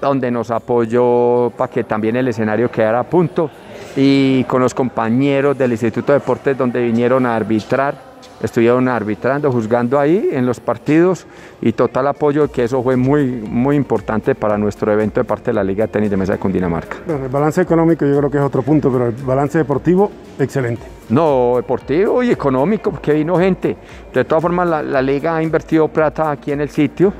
donde 0.00 0.32
nos 0.32 0.50
apoyó 0.50 1.50
para 1.56 1.70
que 1.70 1.84
también 1.84 2.16
el 2.16 2.26
escenario 2.26 2.72
quedara 2.72 2.98
a 2.98 3.04
punto. 3.04 3.50
Y 3.94 4.42
con 4.44 4.60
los 4.60 4.74
compañeros 4.74 5.56
del 5.56 5.70
Instituto 5.70 6.12
de 6.12 6.18
Deportes, 6.18 6.58
donde 6.58 6.82
vinieron 6.82 7.24
a 7.24 7.36
arbitrar, 7.36 7.94
estuvieron 8.42 8.88
arbitrando, 8.88 9.50
juzgando 9.50 9.98
ahí 9.98 10.30
en 10.32 10.44
los 10.46 10.60
partidos 10.60 11.26
y 11.60 11.72
total 11.72 12.08
apoyo, 12.08 12.50
que 12.50 12.64
eso 12.64 12.82
fue 12.82 12.96
muy, 12.96 13.24
muy 13.26 13.76
importante 13.76 14.34
para 14.34 14.58
nuestro 14.58 14.92
evento 14.92 15.20
de 15.20 15.24
parte 15.24 15.50
de 15.50 15.54
la 15.54 15.64
Liga 15.64 15.86
de 15.86 15.92
Tenis 15.92 16.10
de 16.10 16.16
Mesa 16.16 16.32
de 16.32 16.38
Cundinamarca. 16.38 16.96
Bueno, 17.06 17.24
el 17.24 17.30
balance 17.30 17.60
económico 17.60 18.04
yo 18.04 18.18
creo 18.18 18.30
que 18.30 18.38
es 18.38 18.44
otro 18.44 18.62
punto, 18.62 18.90
pero 18.90 19.06
el 19.06 19.12
balance 19.12 19.58
deportivo, 19.58 20.10
excelente. 20.38 20.82
No, 21.08 21.54
deportivo 21.56 22.22
y 22.22 22.30
económico, 22.30 22.90
porque 22.90 23.12
vino 23.12 23.38
gente. 23.38 23.76
De 24.12 24.24
todas 24.24 24.42
formas, 24.42 24.68
la, 24.68 24.82
la 24.82 25.02
liga 25.02 25.36
ha 25.36 25.42
invertido 25.42 25.88
plata 25.88 26.30
aquí 26.30 26.52
en 26.52 26.60
el 26.60 26.68
sitio 26.68 27.12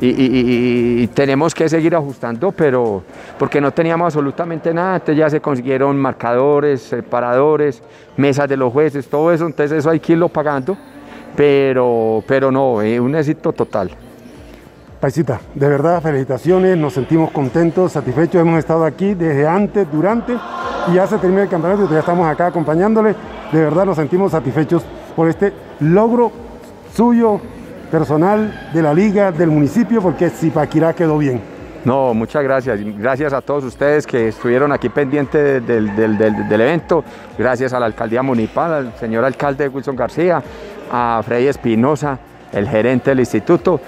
y, 0.00 1.06
tenemos 1.08 1.54
que 1.54 1.68
seguir 1.68 1.94
ajustando, 1.94 2.52
pero 2.52 3.02
porque 3.38 3.60
no 3.60 3.72
teníamos 3.72 4.06
absolutamente 4.06 4.72
nada. 4.72 4.96
Entonces 4.96 5.16
ya 5.16 5.30
se 5.30 5.40
consiguieron 5.40 5.98
marcadores, 5.98 6.82
separadores, 6.82 7.82
mesas 8.16 8.48
de 8.48 8.56
los 8.56 8.72
jueces, 8.72 9.08
todo 9.08 9.32
eso. 9.32 9.46
Entonces 9.46 9.78
eso 9.78 9.90
hay 9.90 10.00
que 10.00 10.12
irlo 10.12 10.28
pagando, 10.28 10.76
pero, 11.36 12.22
pero 12.26 12.50
no, 12.50 12.80
es 12.80 13.00
un 13.00 13.14
éxito 13.14 13.52
total. 13.52 13.90
Paisita, 15.00 15.40
de 15.52 15.68
verdad, 15.68 16.00
felicitaciones, 16.00 16.76
nos 16.78 16.92
sentimos 16.92 17.32
contentos, 17.32 17.90
satisfechos, 17.90 18.40
hemos 18.40 18.56
estado 18.58 18.84
aquí 18.84 19.14
desde 19.14 19.48
antes, 19.48 19.90
durante 19.90 20.36
y 20.88 20.94
ya 20.94 21.06
se 21.06 21.18
termina 21.18 21.42
el 21.42 21.48
campeonato 21.48 21.88
ya 21.90 22.00
estamos 22.00 22.26
acá 22.26 22.46
acompañándole. 22.46 23.14
De 23.50 23.60
verdad 23.60 23.84
nos 23.84 23.96
sentimos 23.96 24.32
satisfechos 24.32 24.84
por 25.16 25.28
este 25.28 25.52
logro 25.80 26.30
suyo, 26.94 27.40
personal, 27.92 28.70
de 28.74 28.82
la 28.82 28.92
liga, 28.92 29.30
del 29.30 29.50
municipio, 29.50 30.02
porque 30.02 30.28
Zipaquirá 30.30 30.92
quedó 30.94 31.16
bien. 31.18 31.40
No, 31.84 32.14
muchas 32.14 32.42
gracias. 32.42 32.80
Gracias 32.98 33.32
a 33.32 33.40
todos 33.40 33.64
ustedes 33.64 34.06
que 34.06 34.28
estuvieron 34.28 34.72
aquí 34.72 34.88
pendientes 34.88 35.64
del, 35.66 35.94
del- 35.94 36.16
del- 36.16 36.48
del 36.48 36.60
evento. 36.60 37.04
Gracias 37.38 37.72
a 37.72 37.78
la 37.80 37.86
alcaldía 37.86 38.22
municipal, 38.22 38.72
al 38.72 38.92
señor 38.98 39.24
alcalde 39.24 39.68
Wilson 39.68 39.94
García, 39.96 40.42
a 40.90 41.20
Freddy 41.24 41.48
Espinosa, 41.48 42.18
el 42.52 42.68
gerente 42.68 43.10
del 43.10 43.20
instituto 43.20 43.80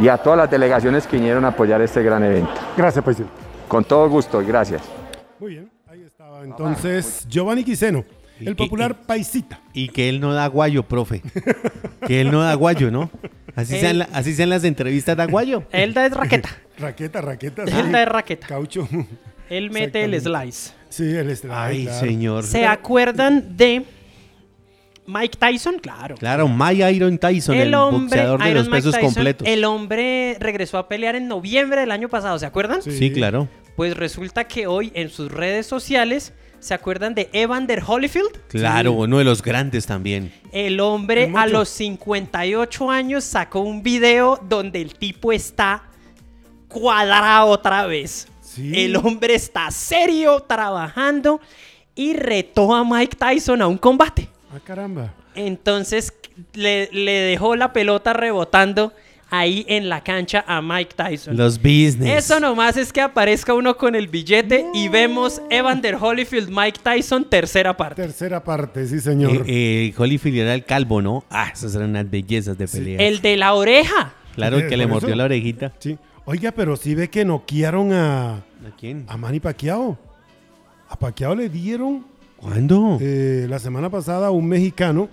y 0.00 0.08
a 0.08 0.16
todas 0.18 0.36
las 0.38 0.50
delegaciones 0.50 1.06
que 1.06 1.16
vinieron 1.16 1.44
a 1.44 1.48
apoyar 1.48 1.80
este 1.82 2.02
gran 2.02 2.22
evento. 2.22 2.50
Gracias, 2.76 3.04
Paisita. 3.04 3.28
Con 3.66 3.82
todo 3.84 4.08
gusto 4.08 4.42
gracias. 4.46 4.82
Muy 5.40 5.50
bien, 5.52 5.70
ahí 5.90 6.02
estaba 6.06 6.42
entonces 6.44 7.26
Giovanni 7.28 7.64
Quiseno, 7.64 8.04
el 8.40 8.56
popular 8.56 8.96
y- 9.00 9.06
Paisita. 9.06 9.60
Y 9.72 9.88
que 9.88 10.08
él 10.08 10.20
no 10.20 10.32
da 10.32 10.46
guayo, 10.46 10.82
profe. 10.82 11.22
que 12.06 12.20
él 12.20 12.30
no 12.30 12.42
da 12.42 12.54
guayo, 12.54 12.90
¿no? 12.90 13.10
Así, 13.54 13.74
Él- 13.74 13.80
sean, 13.80 13.98
la- 13.98 14.08
así 14.12 14.34
sean 14.34 14.50
las 14.50 14.64
entrevistas, 14.64 15.16
da 15.16 15.26
guayo. 15.26 15.64
Él 15.72 15.94
da 15.94 16.06
es 16.06 16.12
raqueta. 16.12 16.48
Raqueta, 16.78 17.20
raqueta. 17.20 17.64
Él 17.64 17.90
da 17.90 18.02
es 18.02 18.08
raqueta. 18.08 18.46
Caucho. 18.46 18.88
Él 19.50 19.70
mete 19.70 20.04
el 20.04 20.20
slice. 20.20 20.72
Sí, 20.90 21.04
el 21.04 21.30
este. 21.30 21.48
Ay, 21.50 21.84
claro. 21.84 22.00
señor. 22.00 22.44
¿Se 22.44 22.64
acuerdan 22.66 23.56
de 23.56 23.84
Mike 25.08 25.38
Tyson, 25.38 25.78
claro. 25.78 26.16
Claro, 26.16 26.46
Mike 26.48 26.92
Iron 26.92 27.16
Tyson, 27.18 27.56
el, 27.56 27.72
boxeador 27.74 28.42
de 28.42 28.50
Iron 28.50 28.58
los 28.58 28.66
Mike 28.68 28.76
pesos 28.76 28.94
Tyson, 28.94 29.14
completos. 29.14 29.48
El 29.48 29.64
hombre 29.64 30.36
regresó 30.38 30.76
a 30.76 30.86
pelear 30.86 31.16
en 31.16 31.28
noviembre 31.28 31.80
del 31.80 31.90
año 31.92 32.10
pasado, 32.10 32.38
¿se 32.38 32.44
acuerdan? 32.44 32.82
Sí. 32.82 32.92
Sí, 32.92 33.10
claro. 33.10 33.48
Pues 33.74 33.96
resulta 33.96 34.44
que 34.44 34.66
hoy 34.66 34.92
en 34.94 35.08
sus 35.08 35.32
redes 35.32 35.66
sociales 35.66 36.34
se 36.60 36.74
acuerdan 36.74 37.14
de 37.14 37.28
Evander 37.32 37.82
Holyfield. 37.86 38.30
Claro, 38.48 38.92
uno 38.92 39.18
de 39.18 39.24
los 39.24 39.42
grandes 39.42 39.86
también. 39.86 40.32
El 40.52 40.80
hombre 40.80 41.32
a 41.34 41.46
los 41.46 41.68
58 41.68 42.90
años 42.90 43.24
sacó 43.24 43.60
un 43.60 43.82
video 43.82 44.40
donde 44.48 44.80
el 44.80 44.94
tipo 44.94 45.32
está 45.32 45.84
cuadrado 46.68 47.48
otra 47.48 47.86
vez. 47.86 48.28
Sí. 48.42 48.72
El 48.74 48.96
hombre 48.96 49.34
está 49.34 49.70
serio, 49.70 50.40
trabajando 50.40 51.40
y 51.94 52.14
retó 52.14 52.74
a 52.74 52.84
Mike 52.84 53.16
Tyson 53.16 53.62
a 53.62 53.66
un 53.66 53.78
combate. 53.78 54.28
Ah, 54.52 54.58
caramba. 54.64 55.12
Entonces 55.34 56.12
le, 56.54 56.88
le 56.92 57.12
dejó 57.12 57.56
la 57.56 57.72
pelota 57.72 58.12
rebotando 58.12 58.92
ahí 59.30 59.64
en 59.68 59.88
la 59.88 60.02
cancha 60.02 60.44
a 60.46 60.62
Mike 60.62 60.94
Tyson. 60.96 61.36
Los 61.36 61.58
business. 61.58 62.24
Eso 62.24 62.40
nomás 62.40 62.76
es 62.76 62.92
que 62.92 63.00
aparezca 63.00 63.54
uno 63.54 63.76
con 63.76 63.94
el 63.94 64.08
billete 64.08 64.64
y 64.74 64.88
vemos 64.88 65.42
Evander 65.50 65.96
Holyfield, 66.00 66.48
Mike 66.50 66.80
Tyson, 66.82 67.24
tercera 67.28 67.76
parte. 67.76 68.02
Tercera 68.02 68.42
parte, 68.42 68.86
sí, 68.86 69.00
señor. 69.00 69.44
Eh, 69.46 69.88
eh, 69.88 69.94
Holyfield 69.96 70.38
era 70.38 70.54
el 70.54 70.64
calvo, 70.64 71.02
¿no? 71.02 71.24
Ah, 71.30 71.50
esas 71.52 71.74
eran 71.74 71.90
unas 71.90 72.10
bellezas 72.10 72.56
de 72.56 72.66
pelea. 72.68 72.98
El 73.06 73.20
de 73.20 73.36
la 73.36 73.54
oreja. 73.54 74.14
Claro, 74.34 74.58
el 74.58 74.68
que 74.68 74.76
le 74.76 74.86
mordió 74.86 75.08
eso. 75.08 75.16
la 75.16 75.24
orejita. 75.24 75.72
Sí. 75.78 75.98
Oiga, 76.24 76.52
pero 76.52 76.76
sí 76.76 76.94
ve 76.94 77.08
que 77.08 77.24
noquearon 77.24 77.92
a, 77.92 78.34
¿A 78.34 78.42
quién? 78.78 79.04
a 79.08 79.16
Manny 79.16 79.40
Pacquiao. 79.40 79.98
A 80.90 80.96
Pacquiao 80.98 81.34
le 81.34 81.48
dieron 81.48 82.06
¿Cuándo? 82.36 82.98
eh, 83.00 83.46
la 83.48 83.58
semana 83.58 83.90
pasada 83.90 84.28
a 84.28 84.30
un 84.30 84.46
mexicano. 84.46 85.08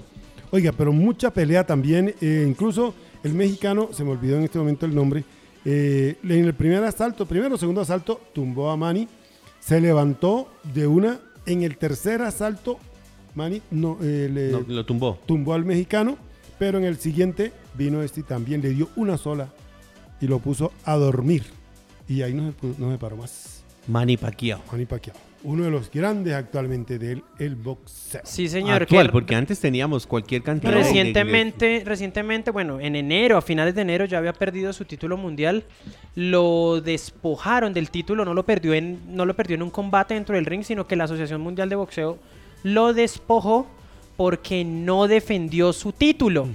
Oiga, 0.51 0.72
pero 0.72 0.91
mucha 0.93 1.32
pelea 1.34 1.66
también. 1.66 2.13
eh, 2.22 2.45
incluso 2.47 2.93
el 3.26 3.34
mexicano, 3.34 3.89
se 3.91 4.03
me 4.03 4.11
olvidó 4.11 4.38
en 4.38 4.43
este 4.43 4.57
momento 4.59 4.86
el 4.86 4.95
nombre, 4.95 5.23
eh, 5.65 6.15
en 6.23 6.45
el 6.45 6.53
primer 6.53 6.84
asalto, 6.84 7.26
primero 7.26 7.55
o 7.55 7.57
segundo 7.57 7.82
asalto, 7.82 8.21
tumbó 8.34 8.69
a 8.71 8.78
Manny. 8.78 9.07
Se 9.59 9.82
levantó 9.82 10.47
de 10.73 10.88
una. 10.88 11.19
En 11.47 11.61
el 11.63 11.78
tercer 11.78 12.21
asalto, 12.21 12.80
Manny 13.36 13.61
no, 13.71 13.97
eh, 14.01 14.30
le 14.34 14.51
No, 14.51 14.61
lo 14.67 14.86
tumbó. 14.86 15.19
tumbó 15.26 15.53
al 15.53 15.65
mexicano. 15.65 16.17
Pero 16.57 16.78
en 16.78 16.86
el 16.86 16.97
siguiente 16.97 17.51
vino 17.73 18.01
este 18.01 18.21
y 18.21 18.23
también 18.23 18.61
le 18.61 18.69
dio 18.69 18.88
una 18.95 19.17
sola 19.17 19.49
y 20.21 20.28
lo 20.28 20.39
puso 20.39 20.71
a 20.86 20.95
dormir. 20.95 21.43
Y 22.07 22.21
ahí 22.21 22.34
no 22.34 22.49
se, 22.49 22.57
pu- 22.57 22.78
no 22.78 22.91
se 22.91 22.97
paró 22.97 23.17
más. 23.17 23.63
Manny 23.88 24.15
Pacquiao. 24.17 24.61
Manny 24.71 24.86
Pacquiao, 24.86 25.17
uno 25.46 25.64
de 25.64 25.72
los 25.72 25.89
grandes 25.91 26.34
actualmente 26.34 26.98
del 27.00 27.24
el 27.39 27.56
boxeo. 27.56 28.22
Sí, 28.24 28.50
señor. 28.50 28.82
Actual, 28.82 29.08
que 29.08 29.12
porque 29.12 29.36
antes 29.36 29.60
teníamos 29.60 30.06
cualquier 30.08 30.41
cantidad 30.43 30.72
de- 30.74 30.80
Recientemente, 30.80 31.84
recientemente, 31.86 32.52
bueno, 32.52 32.80
en 32.80 32.96
enero, 32.96 33.38
a 33.38 33.41
finales 33.41 33.76
de 33.76 33.82
enero 33.82 34.06
ya 34.06 34.18
había 34.18 34.34
perdido 34.34 34.74
su 34.74 34.86
título 34.86 35.18
mundial. 35.18 35.64
Lo 36.16 36.82
despojaron 36.82 37.74
del 37.74 37.89
título, 37.89 38.26
no 38.26 38.34
lo 38.34 38.43
perdió 38.43 38.74
en, 38.74 39.00
no 39.16 39.26
lo 39.26 39.36
perdió 39.36 39.56
en 39.56 39.64
un 39.64 39.70
combate 39.70 40.14
dentro 40.14 40.36
del 40.36 40.46
ring, 40.46 40.64
sino 40.64 40.88
que 40.88 40.96
la 40.96 41.04
Asociación 41.06 41.41
Mundial 41.41 41.70
de 41.70 41.76
Boxeo 41.76 42.18
lo 42.64 42.93
despojó 42.93 43.68
porque 44.18 44.64
no 44.64 45.08
defendió 45.08 45.74
su 45.74 45.91
título. 45.91 46.48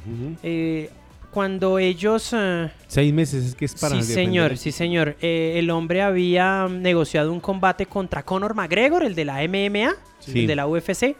Eh, 0.42 0.90
cuando 1.30 1.78
ellos 1.78 2.30
eh, 2.32 2.70
Seis 2.88 3.12
meses 3.12 3.44
es 3.44 3.54
que 3.54 3.64
es 3.64 3.74
para 3.74 3.94
sí, 3.94 4.00
defender 4.00 4.24
señor, 4.24 4.50
el- 4.52 4.58
sí, 4.58 4.72
señor. 4.72 5.16
Eh, 5.20 5.54
el 5.56 5.70
hombre 5.70 6.02
había 6.02 6.66
negociado 6.68 7.32
un 7.32 7.40
combate 7.40 7.86
contra 7.86 8.22
Conor 8.24 8.54
McGregor, 8.54 9.02
el 9.04 9.14
de 9.14 9.24
la 9.24 9.42
MMA, 9.42 9.94
Sí. 10.18 10.40
el 10.40 10.46
de 10.48 10.56
la 10.56 10.66
UFC, 10.66 11.16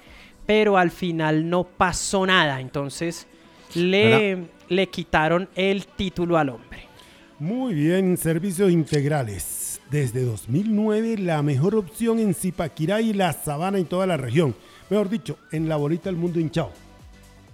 pero 0.47 0.77
al 0.77 0.91
final 0.91 1.49
no 1.49 1.65
pasó 1.65 2.27
nada. 2.27 2.61
Entonces 2.61 3.27
le, 3.75 4.47
le 4.69 4.87
quitaron 4.89 5.49
el 5.55 5.87
título 5.87 6.37
al 6.39 6.51
hombre. 6.51 6.81
Muy 7.39 7.73
bien, 7.75 8.17
servicios 8.17 8.71
integrales. 8.71 9.81
Desde 9.91 10.23
2009, 10.25 11.17
la 11.19 11.43
mejor 11.43 11.75
opción 11.75 12.19
en 12.19 12.35
Zipaquirá 12.35 13.01
y 13.01 13.13
la 13.13 13.33
Sabana 13.33 13.79
y 13.79 13.85
toda 13.85 14.07
la 14.07 14.17
región. 14.17 14.55
Mejor 14.91 15.09
dicho, 15.09 15.39
en 15.51 15.69
la 15.69 15.77
bolita 15.77 16.05
del 16.11 16.17
mundo 16.17 16.39
hinchado. 16.39 16.71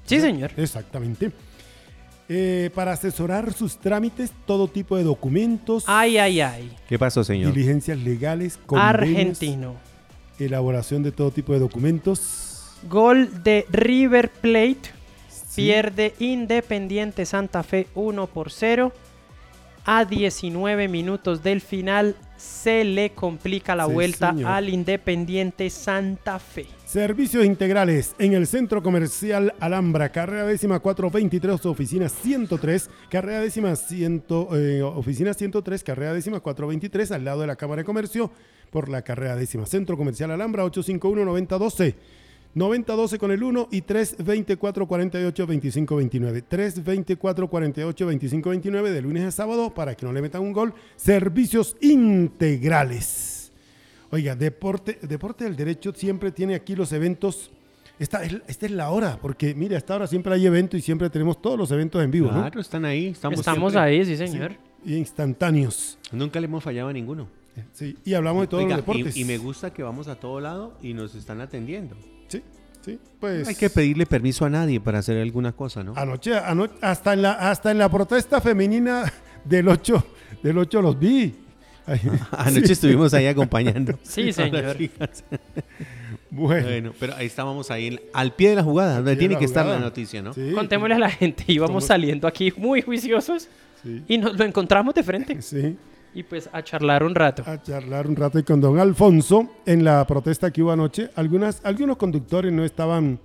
Sí, 0.04 0.20
señor. 0.20 0.50
Exactamente. 0.56 1.30
Eh, 2.28 2.70
para 2.74 2.92
asesorar 2.92 3.52
sus 3.52 3.76
trámites, 3.76 4.32
todo 4.46 4.66
tipo 4.66 4.96
de 4.96 5.04
documentos, 5.04 5.84
Ay, 5.86 6.18
ay, 6.18 6.40
ay. 6.40 6.76
¿Qué 6.88 6.98
pasó, 6.98 7.22
señor? 7.22 7.52
diligencias 7.52 7.98
legales, 7.98 8.58
convenios, 8.66 8.94
Argentino. 8.94 9.74
elaboración 10.38 11.02
de 11.04 11.12
todo 11.12 11.30
tipo 11.30 11.52
de 11.52 11.60
documentos. 11.60 12.72
Gol 12.88 13.42
de 13.44 13.64
River 13.70 14.30
Plate. 14.30 14.90
Sí. 15.28 15.62
Pierde 15.62 16.14
Independiente 16.18 17.24
Santa 17.26 17.62
Fe 17.62 17.86
1 17.94 18.26
por 18.26 18.50
0. 18.50 18.92
A 19.84 20.04
19 20.04 20.88
minutos 20.88 21.42
del 21.44 21.60
final 21.60 22.16
se 22.36 22.84
le 22.84 23.10
complica 23.12 23.74
la 23.74 23.86
Sí, 23.86 23.92
vuelta 23.92 24.30
señor. 24.32 24.50
al 24.50 24.68
Independiente 24.68 25.70
Santa 25.70 26.38
Fe. 26.38 26.66
Servicios 26.84 27.44
integrales 27.44 28.14
en 28.18 28.32
el 28.34 28.46
Centro 28.46 28.82
Comercial 28.82 29.54
Alhambra, 29.60 30.10
carrera 30.10 30.46
décima 30.46 30.78
423, 30.80 31.66
oficina 31.66 32.08
103, 32.08 32.88
carrera 33.10 33.40
décima 33.40 33.74
100, 33.74 34.24
eh, 34.54 34.82
oficina 34.82 35.34
103, 35.34 35.82
carrera 35.82 36.12
décima 36.12 36.40
423, 36.40 37.12
al 37.12 37.24
lado 37.24 37.40
de 37.40 37.46
la 37.48 37.56
Cámara 37.56 37.82
de 37.82 37.86
Comercio, 37.86 38.30
por 38.70 38.88
la 38.88 39.02
carrera 39.02 39.36
décima. 39.36 39.66
Centro 39.66 39.96
Comercial 39.96 40.30
Alhambra, 40.30 40.64
851-9012. 40.64 41.94
9012 42.56 43.18
con 43.18 43.30
el 43.32 43.42
1 43.42 43.68
y 43.70 43.82
324-48-2529. 43.82 46.42
324-48-2529 46.50 48.82
de 48.92 49.02
lunes 49.02 49.24
a 49.24 49.30
sábado 49.30 49.72
para 49.74 49.94
que 49.94 50.06
no 50.06 50.12
le 50.12 50.22
metan 50.22 50.40
un 50.42 50.52
gol. 50.54 50.72
Servicios 50.96 51.76
integrales. 51.82 53.52
Oiga, 54.10 54.34
deporte, 54.34 54.98
deporte 55.02 55.44
del 55.44 55.54
derecho 55.54 55.92
siempre 55.94 56.30
tiene 56.32 56.54
aquí 56.54 56.74
los 56.74 56.92
eventos. 56.92 57.50
Esta 57.98 58.22
es, 58.24 58.36
esta 58.46 58.64
es 58.66 58.72
la 58.72 58.88
hora, 58.90 59.18
porque 59.20 59.54
mire, 59.54 59.76
hasta 59.76 59.92
ahora 59.94 60.06
siempre 60.06 60.32
hay 60.34 60.46
evento 60.46 60.76
y 60.78 60.80
siempre 60.82 61.10
tenemos 61.10 61.40
todos 61.42 61.58
los 61.58 61.70
eventos 61.70 62.02
en 62.02 62.10
vivo, 62.10 62.28
Claro, 62.30 62.60
están 62.60 62.84
ahí. 62.86 63.08
Estamos, 63.08 63.38
Estamos 63.40 63.72
siempre- 63.72 63.90
ahí, 63.92 64.04
sí, 64.04 64.16
señor. 64.16 64.52
instantáneos. 64.84 65.98
Nunca 66.12 66.38
le 66.40 66.46
hemos 66.46 66.62
fallado 66.64 66.88
a 66.88 66.92
ninguno. 66.92 67.28
Sí, 67.72 67.96
y 68.04 68.12
hablamos 68.14 68.42
de 68.42 68.46
todos 68.48 68.62
Oiga, 68.64 68.76
los 68.76 68.84
deportes. 68.86 69.16
y, 69.16 69.22
y 69.22 69.24
me 69.24 69.38
gusta 69.38 69.72
que 69.74 69.82
vamos 69.82 70.08
a 70.08 70.16
todo 70.16 70.40
lado 70.40 70.74
y 70.82 70.92
nos 70.94 71.14
están 71.14 71.40
atendiendo. 71.40 71.96
Sí, 72.86 72.92
sí, 72.92 72.98
pues. 73.20 73.42
No 73.42 73.48
hay 73.48 73.54
que 73.56 73.68
pedirle 73.68 74.06
permiso 74.06 74.44
a 74.46 74.50
nadie 74.50 74.80
para 74.80 75.00
hacer 75.00 75.18
alguna 75.20 75.52
cosa, 75.52 75.82
¿no? 75.84 75.92
Anoche, 75.96 76.34
ano- 76.38 76.68
hasta, 76.80 77.12
en 77.12 77.22
la, 77.22 77.32
hasta 77.32 77.70
en 77.72 77.78
la 77.78 77.88
protesta 77.90 78.40
femenina 78.40 79.12
del 79.44 79.68
8, 79.68 80.06
del 80.42 80.56
8 80.56 80.80
los 80.82 80.98
vi. 80.98 81.34
Ay, 81.86 82.00
Anoche 82.32 82.66
sí. 82.68 82.72
estuvimos 82.72 83.12
ahí 83.14 83.26
acompañando. 83.26 83.98
Sí, 84.02 84.32
señor. 84.32 84.76
Bueno, 86.30 86.66
Bueno, 86.66 86.92
pero 86.98 87.14
ahí 87.14 87.26
estábamos 87.26 87.70
ahí 87.70 87.98
al 88.12 88.32
pie 88.34 88.50
de 88.50 88.56
la 88.56 88.62
jugada, 88.62 88.96
donde 88.96 89.16
tiene 89.16 89.38
que 89.38 89.44
estar 89.44 89.64
la 89.64 89.78
noticia, 89.78 90.22
¿no? 90.22 90.34
sí, 90.34 90.50
Contémosle 90.54 90.94
a 90.94 90.98
la 90.98 91.10
gente, 91.10 91.44
íbamos 91.46 91.84
Somos- 91.84 91.86
saliendo 91.86 92.26
aquí 92.26 92.52
muy 92.56 92.82
juiciosos 92.82 93.48
sí, 93.82 94.02
y 94.08 94.18
nos 94.18 94.36
lo 94.36 94.44
encontramos 94.44 94.94
de 94.94 95.02
frente. 95.02 95.40
sí, 95.40 95.76
Y 96.16 96.22
pues 96.22 96.48
a 96.52 96.62
charlar 96.62 97.02
un 97.04 97.14
rato. 97.14 97.42
a 97.46 97.60
charlar 97.62 98.06
un 98.06 98.16
rato 98.16 98.38
y 98.38 98.42
con 98.42 98.58
don 98.60 98.78
Alfonso 98.80 99.48
en 99.66 99.84
la 99.84 100.06
protesta 100.06 100.50
que 100.50 100.62
hubo 100.62 100.72
anoche. 100.72 101.10
Algunas, 101.14 101.60
algunos 101.62 101.98
conductores 101.98 102.50
no 102.52 102.64
estaban 102.64 103.20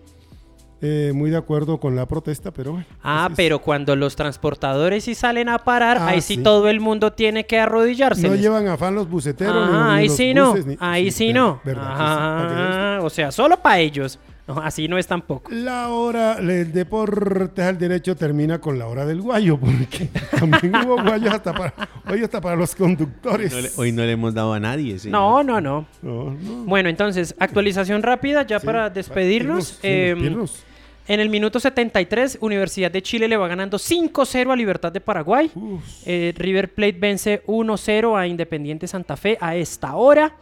eh, 0.81 1.11
muy 1.15 1.29
de 1.29 1.37
acuerdo 1.37 1.79
con 1.79 1.95
la 1.95 2.05
protesta, 2.05 2.51
pero 2.51 2.71
bueno. 2.73 2.85
Ah, 3.01 3.27
es. 3.29 3.37
pero 3.37 3.59
cuando 3.59 3.95
los 3.95 4.15
transportadores 4.17 5.05
sí 5.05 5.15
salen 5.15 5.47
a 5.47 5.59
parar, 5.59 5.99
Ah, 6.01 6.07
ahí 6.07 6.19
sí, 6.21 6.35
sí. 6.35 6.43
todo 6.43 6.67
el 6.67 6.81
mundo 6.81 7.13
tiene 7.13 7.45
que 7.45 7.59
arrodillarse. 7.59 8.27
No 8.27 8.35
llevan 8.35 8.67
afán 8.67 8.93
los 8.95 9.09
buceteros. 9.09 9.69
ni 9.71 9.77
ahí 9.77 10.07
los 10.07 10.17
sí 10.17 10.33
no, 10.33 10.55
ni- 10.57 10.77
ahí 10.81 11.11
sí, 11.11 11.31
no. 11.31 11.61
verdad 11.63 11.83
sí, 11.83 11.87
veas. 11.95 12.01
Ajá, 12.01 12.99
o 13.03 13.09
sea, 13.09 13.31
solo 13.31 13.57
para 13.61 13.79
ellos. 13.79 14.19
No, 14.55 14.61
así 14.61 14.87
no 14.87 14.97
es 14.97 15.07
tampoco. 15.07 15.51
La 15.51 15.89
hora 15.89 16.35
del 16.35 16.71
deporte 16.73 17.61
al 17.63 17.77
derecho 17.77 18.15
termina 18.15 18.59
con 18.59 18.77
la 18.79 18.87
hora 18.87 19.05
del 19.05 19.21
guayo, 19.21 19.57
porque 19.59 20.09
también 20.39 20.75
hubo 20.75 21.01
guayos 21.01 21.33
hasta 21.33 21.53
para, 21.53 21.73
hoy 22.09 22.23
hasta 22.23 22.41
para 22.41 22.55
los 22.55 22.75
conductores. 22.75 23.51
No 23.53 23.61
le- 23.61 23.71
hoy 23.77 23.91
no 23.91 24.03
le 24.03 24.11
hemos 24.11 24.33
dado 24.33 24.53
a 24.53 24.59
nadie. 24.59 24.97
No, 25.05 25.43
no, 25.43 25.61
no. 25.61 25.85
No, 26.01 26.31
no. 26.31 26.63
Bueno, 26.65 26.89
entonces, 26.89 27.35
actualización 27.39 28.03
rápida 28.03 28.45
ya 28.45 28.59
Sí, 28.59 28.65
para 28.65 28.79
para 28.79 28.89
despedirnos. 28.89 29.79
irnos, 29.81 29.81
sí, 29.81 29.87
Em, 29.87 30.45
en 31.07 31.19
el 31.19 31.29
minuto 31.29 31.59
73, 31.59 32.37
Universidad 32.41 32.91
de 32.91 33.01
Chile 33.01 33.27
le 33.27 33.35
va 33.35 33.47
ganando 33.47 33.77
5-0 33.77 34.51
a 34.51 34.55
Libertad 34.55 34.91
de 34.91 35.01
Paraguay. 35.01 35.51
Eh, 36.05 36.33
River 36.37 36.73
Plate 36.73 36.97
vence 36.99 37.41
1-0 37.47 38.15
a 38.17 38.27
Independiente 38.27 38.87
Santa 38.87 39.17
Fe 39.17 39.37
a 39.41 39.55
esta 39.55 39.95
hora. 39.95 40.33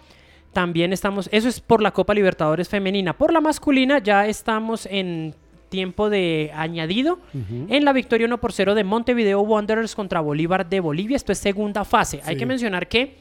También 0.53 0.93
estamos, 0.93 1.29
eso 1.31 1.47
es 1.47 1.59
por 1.59 1.81
la 1.81 1.91
Copa 1.91 2.13
Libertadores 2.13 2.67
femenina. 2.67 3.17
Por 3.17 3.31
la 3.31 3.41
masculina 3.41 3.99
ya 3.99 4.27
estamos 4.27 4.87
en 4.89 5.35
tiempo 5.69 6.09
de 6.09 6.51
añadido 6.55 7.19
en 7.33 7.85
la 7.85 7.93
victoria 7.93 8.25
1 8.25 8.39
por 8.39 8.51
0 8.51 8.73
de 8.73 8.83
Montevideo 8.83 9.41
Wanderers 9.41 9.95
contra 9.95 10.19
Bolívar 10.19 10.67
de 10.67 10.79
Bolivia. 10.79 11.15
Esto 11.15 11.31
es 11.31 11.37
segunda 11.37 11.85
fase. 11.85 12.21
Hay 12.25 12.35
que 12.35 12.45
mencionar 12.47 12.87
que 12.87 13.17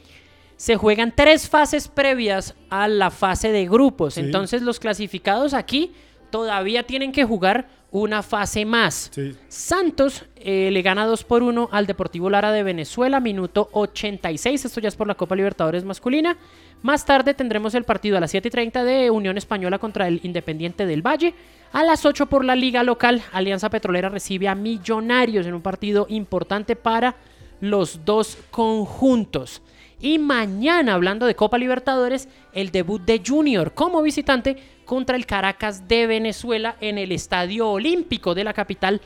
se 0.57 0.75
juegan 0.75 1.13
tres 1.15 1.47
fases 1.47 1.87
previas 1.87 2.55
a 2.69 2.87
la 2.87 3.11
fase 3.11 3.51
de 3.51 3.65
grupos. 3.67 4.15
Sí. 4.15 4.21
Entonces 4.21 4.61
los 4.61 4.79
clasificados 4.79 5.53
aquí 5.53 5.93
todavía 6.31 6.83
tienen 6.83 7.11
que 7.11 7.23
jugar 7.23 7.69
una 7.91 8.21
fase 8.23 8.65
más. 8.65 9.09
Sí. 9.13 9.35
Santos 9.47 10.25
eh, 10.35 10.69
le 10.71 10.81
gana 10.81 11.05
2 11.05 11.23
por 11.23 11.43
1 11.43 11.69
al 11.71 11.87
Deportivo 11.87 12.29
Lara 12.29 12.51
de 12.51 12.63
Venezuela, 12.63 13.19
minuto 13.19 13.69
86. 13.71 14.65
Esto 14.65 14.79
ya 14.79 14.89
es 14.89 14.95
por 14.95 15.07
la 15.07 15.15
Copa 15.15 15.35
Libertadores 15.35 15.83
masculina. 15.83 16.37
Más 16.81 17.05
tarde 17.05 17.33
tendremos 17.33 17.75
el 17.75 17.83
partido 17.83 18.17
a 18.17 18.19
las 18.19 18.31
7 18.31 18.47
y 18.47 18.51
30 18.51 18.83
de 18.83 19.09
Unión 19.09 19.37
Española 19.37 19.79
contra 19.79 20.07
el 20.07 20.21
Independiente 20.23 20.85
del 20.85 21.05
Valle. 21.05 21.33
A 21.71 21.83
las 21.83 22.05
8 22.05 22.27
por 22.27 22.45
la 22.45 22.55
Liga 22.55 22.83
Local, 22.83 23.21
Alianza 23.31 23.69
Petrolera 23.69 24.09
recibe 24.09 24.47
a 24.47 24.55
Millonarios 24.55 25.45
en 25.45 25.53
un 25.53 25.61
partido 25.61 26.05
importante 26.09 26.75
para 26.75 27.15
los 27.61 28.05
dos 28.05 28.37
conjuntos. 28.49 29.61
Y 30.01 30.17
mañana, 30.17 30.93
hablando 30.93 31.25
de 31.25 31.35
Copa 31.35 31.57
Libertadores, 31.57 32.29
el 32.53 32.71
debut 32.71 33.01
de 33.01 33.21
Junior 33.25 33.73
como 33.73 34.01
visitante 34.01 34.57
contra 34.89 35.15
el 35.15 35.27
Caracas 35.27 35.87
de 35.87 36.07
Venezuela 36.07 36.75
en 36.81 36.97
el 36.97 37.11
Estadio 37.11 37.69
Olímpico 37.69 38.33
de 38.33 38.43
la 38.43 38.53
capital 38.53 39.01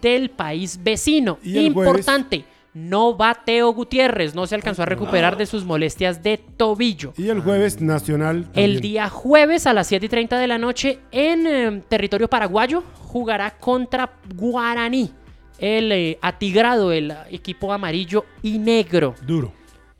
del 0.00 0.30
país 0.30 0.80
vecino. 0.82 1.38
Importante, 1.44 2.46
no 2.72 3.18
va 3.18 3.42
Teo 3.44 3.70
Gutiérrez, 3.74 4.34
no 4.34 4.46
se 4.46 4.54
alcanzó 4.54 4.84
a 4.84 4.86
recuperar 4.86 5.36
de 5.36 5.44
sus 5.44 5.66
molestias 5.66 6.22
de 6.22 6.38
tobillo. 6.38 7.12
Y 7.18 7.28
el 7.28 7.40
jueves 7.40 7.82
Nacional. 7.82 8.48
El 8.54 8.80
día 8.80 9.10
jueves 9.10 9.66
a 9.66 9.74
las 9.74 9.88
7 9.88 10.06
y 10.06 10.08
30 10.08 10.38
de 10.38 10.46
la 10.46 10.56
noche 10.56 11.00
en 11.12 11.46
eh, 11.46 11.82
territorio 11.86 12.28
paraguayo 12.28 12.82
jugará 12.94 13.58
contra 13.58 14.14
Guaraní, 14.34 15.12
el 15.58 15.92
eh, 15.92 16.18
atigrado, 16.22 16.92
el 16.92 17.12
equipo 17.30 17.74
amarillo 17.74 18.24
y 18.42 18.56
negro. 18.56 19.14
Duro. 19.26 19.52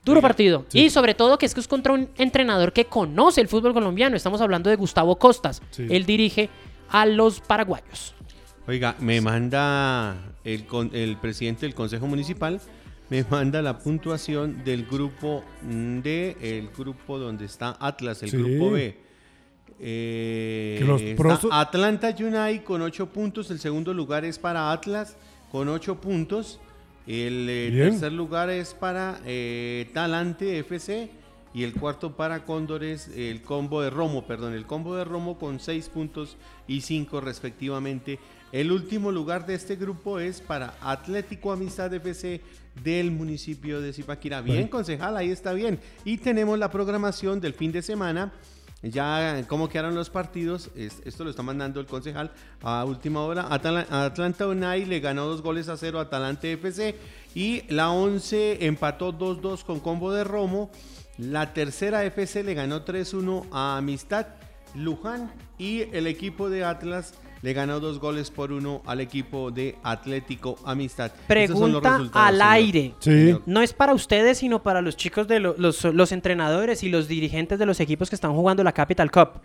Duro 0.07 0.23
partido. 0.23 0.65
Sí. 0.69 0.85
Y 0.85 0.91
sobre 0.91 1.15
todo 1.15 1.37
que 1.37 1.45
es 1.45 1.53
que 1.53 1.61
es 1.61 1.69
contra 1.69 1.93
un 1.93 2.09
entrenador 2.17 2.73
que 2.73 2.87
conoce 2.87 3.41
el 3.43 3.49
fútbol 3.49 3.75
colombiano. 3.75 4.17
Estamos 4.17 4.41
hablando 4.41 4.71
de 4.71 4.77
Gustavo 4.77 5.19
Costas. 5.19 5.61
Sí. 5.73 5.87
Él 5.91 6.07
dirige 6.07 6.49
a 6.89 7.05
los 7.05 7.41
paraguayos. 7.41 8.15
Oiga, 8.69 8.95
me 9.01 9.21
manda 9.21 10.17
el, 10.45 10.65
el 10.93 11.17
presidente 11.19 11.67
del 11.67 11.75
Consejo 11.75 12.07
Municipal, 12.07 12.61
me 13.11 13.25
manda 13.31 13.61
la 13.63 13.79
puntuación 13.79 14.65
del 14.65 14.87
grupo 14.87 15.45
mm, 15.63 15.99
D, 16.01 16.37
el 16.41 16.69
grupo 16.77 17.19
donde 17.19 17.45
está 17.45 17.77
Atlas, 17.79 18.23
el 18.23 18.31
Sí. 18.31 18.37
grupo 18.37 18.71
B. 18.73 18.97
Eh, 19.79 21.15
los 21.19 21.47
Atlanta 21.51 22.09
United 22.19 22.65
con 22.65 22.83
8 22.83 23.07
puntos, 23.11 23.51
el 23.51 23.59
segundo 23.61 23.93
lugar 23.93 24.25
es 24.25 24.39
para 24.39 24.73
Atlas 24.73 25.17
con 25.53 25.69
8 25.69 26.01
puntos, 26.01 26.59
el 27.07 27.47
eh, 27.49 27.71
tercer 27.73 28.13
lugar 28.13 28.51
es 28.51 28.75
para 28.75 29.21
eh, 29.25 29.89
Talante 29.93 30.59
FC 30.59 31.11
y 31.55 31.65
el 31.65 31.73
cuarto 31.73 32.17
para 32.17 32.45
Cóndores, 32.45 33.09
el 33.17 33.41
combo 33.43 33.81
de 33.81 33.91
Romo, 33.91 34.27
perdón, 34.27 34.53
el 34.53 34.67
combo 34.67 34.95
de 34.97 35.05
Romo 35.05 35.39
con 35.39 35.59
6 35.59 35.89
puntos 35.89 36.37
y 36.67 36.83
5 36.83 37.21
respectivamente. 37.21 38.19
El 38.53 38.73
último 38.73 39.11
lugar 39.11 39.47
de 39.47 39.55
este 39.55 39.77
grupo 39.77 40.19
es 40.19 40.41
para 40.41 40.75
Atlético 40.81 41.53
Amistad 41.53 41.95
FC 41.95 42.41
del 42.83 43.11
municipio 43.11 43.81
de 43.81 43.93
Zipaquirá. 43.93 44.41
Bien, 44.41 44.69
concejal, 44.69 45.17
ahí 45.17 45.31
está 45.31 45.53
bien. 45.53 45.81
Y 46.05 46.19
tenemos 46.19 46.59
la 46.59 46.71
programación 46.71 47.41
del 47.41 47.55
fin 47.55 47.73
de 47.73 47.83
semana. 47.83 48.33
Ya 48.83 49.43
cómo 49.49 49.69
quedaron 49.69 49.95
los 49.95 50.11
partidos, 50.11 50.71
Es- 50.77 51.01
esto 51.05 51.25
lo 51.25 51.31
está 51.31 51.43
mandando 51.43 51.81
el 51.81 51.87
concejal 51.87 52.31
a 52.63 52.85
última 52.85 53.23
hora. 53.23 53.47
Atlanta 53.51 54.47
Unai 54.47 54.85
le 54.85 55.01
ganó 55.01 55.27
dos 55.27 55.43
goles 55.43 55.69
a 55.69 55.77
cero 55.77 55.99
a 55.99 56.03
Atalante 56.03 56.53
FC 56.53 56.95
y 57.35 57.63
la 57.73 57.91
11 57.91 58.65
empató 58.67 59.13
2-2 59.13 59.65
con 59.65 59.81
combo 59.81 60.13
de 60.13 60.25
Romo. 60.25 60.71
La 61.19 61.55
tercera 61.55 62.05
FC 62.05 62.45
le 62.45 62.55
ganó 62.55 62.85
3-1 62.85 63.47
a 63.51 63.79
Amistad 63.79 64.27
Luján 64.75 65.33
y 65.59 65.83
el 65.97 66.07
equipo 66.07 66.51
de 66.51 66.65
Atlas 66.65 67.15
le 67.43 67.53
ganó 67.53 67.79
dos 67.81 68.01
goles 68.01 68.31
por 68.31 68.51
uno 68.51 68.83
al 68.87 69.01
equipo 69.01 69.51
de 69.51 69.77
Atlético 69.83 70.57
Amistad. 70.65 71.13
Estos 71.29 71.59
son 71.59 71.73
los 71.73 71.81
Pregunta 71.83 72.27
al 72.27 72.35
señor. 72.37 72.49
aire. 72.53 72.95
Sí. 72.99 73.35
No 73.47 73.61
es 73.61 73.73
para 73.73 73.93
ustedes, 73.95 74.39
sino 74.39 74.63
para 74.63 74.81
los 74.83 74.97
chicos 74.97 75.29
de 75.29 75.39
lo- 75.41 75.55
los, 75.59 75.85
los 75.85 76.13
entrenadores 76.13 76.83
y 76.83 76.89
los 76.89 77.07
dirigentes 77.09 77.59
de 77.59 77.67
los 77.67 77.79
equipos 77.81 78.09
que 78.09 78.15
están 78.17 78.33
jugando 78.35 78.65
la 78.65 78.73
Capital 78.73 79.11
Cup. 79.11 79.41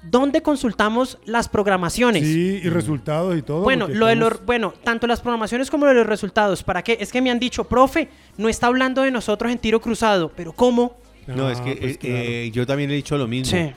¿Dónde 0.00 0.42
consultamos 0.42 1.18
las 1.24 1.48
programaciones? 1.48 2.22
Sí, 2.22 2.60
y 2.62 2.68
resultados 2.68 3.36
y 3.36 3.42
todo. 3.42 3.62
Bueno, 3.62 3.88
lo 3.88 4.06
de 4.06 4.14
los, 4.14 4.44
bueno, 4.46 4.72
tanto 4.84 5.08
las 5.08 5.20
programaciones 5.20 5.70
como 5.72 5.86
lo 5.86 5.90
de 5.90 5.98
los 5.98 6.06
resultados. 6.06 6.62
¿Para 6.62 6.82
qué? 6.82 6.96
Es 7.00 7.10
que 7.10 7.20
me 7.20 7.32
han 7.32 7.40
dicho, 7.40 7.64
profe, 7.64 8.08
no 8.36 8.48
está 8.48 8.68
hablando 8.68 9.02
de 9.02 9.10
nosotros 9.10 9.50
en 9.50 9.58
tiro 9.58 9.80
cruzado. 9.80 10.30
¿Pero 10.36 10.52
cómo? 10.52 10.96
No, 11.26 11.48
Ah, 11.48 11.52
es 11.52 11.60
que 11.60 11.74
pues 11.76 11.94
eh, 11.96 11.98
claro. 11.98 12.16
eh, 12.16 12.50
yo 12.52 12.64
también 12.64 12.90
he 12.92 12.94
dicho 12.94 13.18
lo 13.18 13.26
mismo. 13.26 13.50
Sí. 13.58 13.72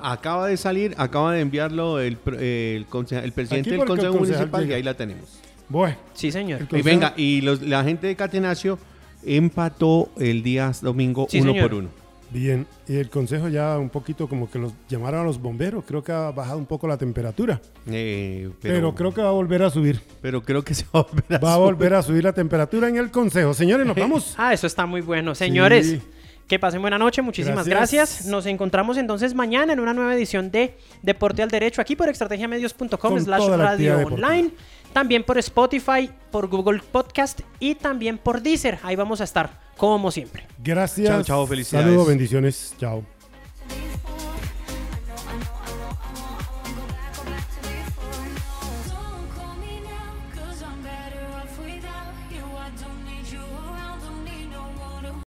Acaba 0.00 0.48
de 0.48 0.56
salir, 0.56 0.94
acaba 0.98 1.32
de 1.32 1.40
enviarlo 1.40 1.98
el, 2.00 2.18
el, 2.38 2.86
el 2.86 3.32
presidente 3.32 3.70
del 3.70 3.84
Consejo 3.84 4.18
concejal 4.18 4.40
Municipal 4.48 4.68
y 4.68 4.72
ahí 4.74 4.82
la 4.82 4.94
tenemos. 4.94 5.40
Bueno, 5.68 5.96
Sí, 6.12 6.30
señor. 6.30 6.66
Y 6.70 6.82
venga, 6.82 7.14
y 7.16 7.40
los- 7.40 7.62
la 7.62 7.82
gente 7.82 8.06
de 8.06 8.14
Catenacio 8.16 8.78
empató 9.24 10.10
el 10.18 10.42
día 10.42 10.72
domingo 10.82 11.26
Sí, 11.30 11.40
uno 11.40 11.52
señor. 11.52 11.68
por 11.70 11.78
uno. 11.78 11.88
bien. 12.30 12.66
Y 12.88 12.96
el 12.96 13.08
consejo 13.10 13.48
ya 13.48 13.78
un 13.78 13.88
poquito 13.88 14.26
como 14.28 14.50
que 14.50 14.58
los 14.58 14.72
llamaron 14.88 15.20
a 15.20 15.24
los 15.24 15.40
bomberos. 15.40 15.84
Creo 15.86 16.02
que 16.02 16.12
ha 16.12 16.30
bajado 16.30 16.58
un 16.58 16.66
poco 16.66 16.86
la 16.88 16.96
temperatura. 16.98 17.60
Eh, 17.86 18.50
Pero, 18.60 18.94
creo 18.94 19.12
que 19.14 19.22
va 19.22 19.28
a 19.28 19.32
volver 19.32 19.62
a 19.62 19.70
subir. 19.70 20.00
pero 20.20 20.42
creo 20.42 20.62
que 20.62 20.74
se 20.74 20.84
va 20.94 21.00
a 21.00 21.02
volver 21.04 21.24
a 21.34 21.38
Va 21.38 21.52
a 21.52 21.56
subir. 21.56 21.64
volver 21.74 21.94
a 21.94 22.02
subir 22.02 22.24
la 22.24 22.32
temperatura 22.32 22.88
en 22.88 22.96
el 22.96 23.10
consejo. 23.10 23.54
Señores, 23.54 23.86
nos 23.86 23.96
vamos. 23.96 24.34
Ah, 24.36 24.52
eso 24.52 24.66
está 24.66 24.84
muy 24.86 25.00
bueno. 25.00 25.34
Señores, 25.34 25.86
Sí. 25.88 26.00
Que 26.52 26.58
pasen 26.58 26.82
buena 26.82 26.98
noche. 26.98 27.22
Muchísimas 27.22 27.66
Gracias. 27.66 28.10
gracias. 28.10 28.26
Nos 28.26 28.44
encontramos 28.44 28.98
entonces 28.98 29.32
mañana 29.32 29.72
en 29.72 29.80
una 29.80 29.94
nueva 29.94 30.14
edición 30.14 30.50
de 30.50 30.76
Deporte 31.00 31.42
al 31.42 31.48
Derecho 31.48 31.80
aquí 31.80 31.96
por 31.96 32.10
estrategiamedios.com 32.10 33.20
slash 33.20 33.48
radio 33.48 34.06
online. 34.06 34.50
También 34.92 35.24
por 35.24 35.38
Spotify, 35.38 36.10
por 36.30 36.48
Google 36.48 36.82
Podcast 36.92 37.40
y 37.58 37.74
también 37.74 38.18
por 38.18 38.42
Deezer. 38.42 38.78
Ahí 38.82 38.96
vamos 38.96 39.22
a 39.22 39.24
estar, 39.24 39.62
como 39.78 40.10
siempre. 40.10 40.46
Gracias. 40.62 41.08
Chao, 41.08 41.22
chao, 41.22 41.46
felicidades. 41.46 41.86
Saludos, 41.86 42.08
bendiciones. 42.08 42.74
Chao. 42.78 43.02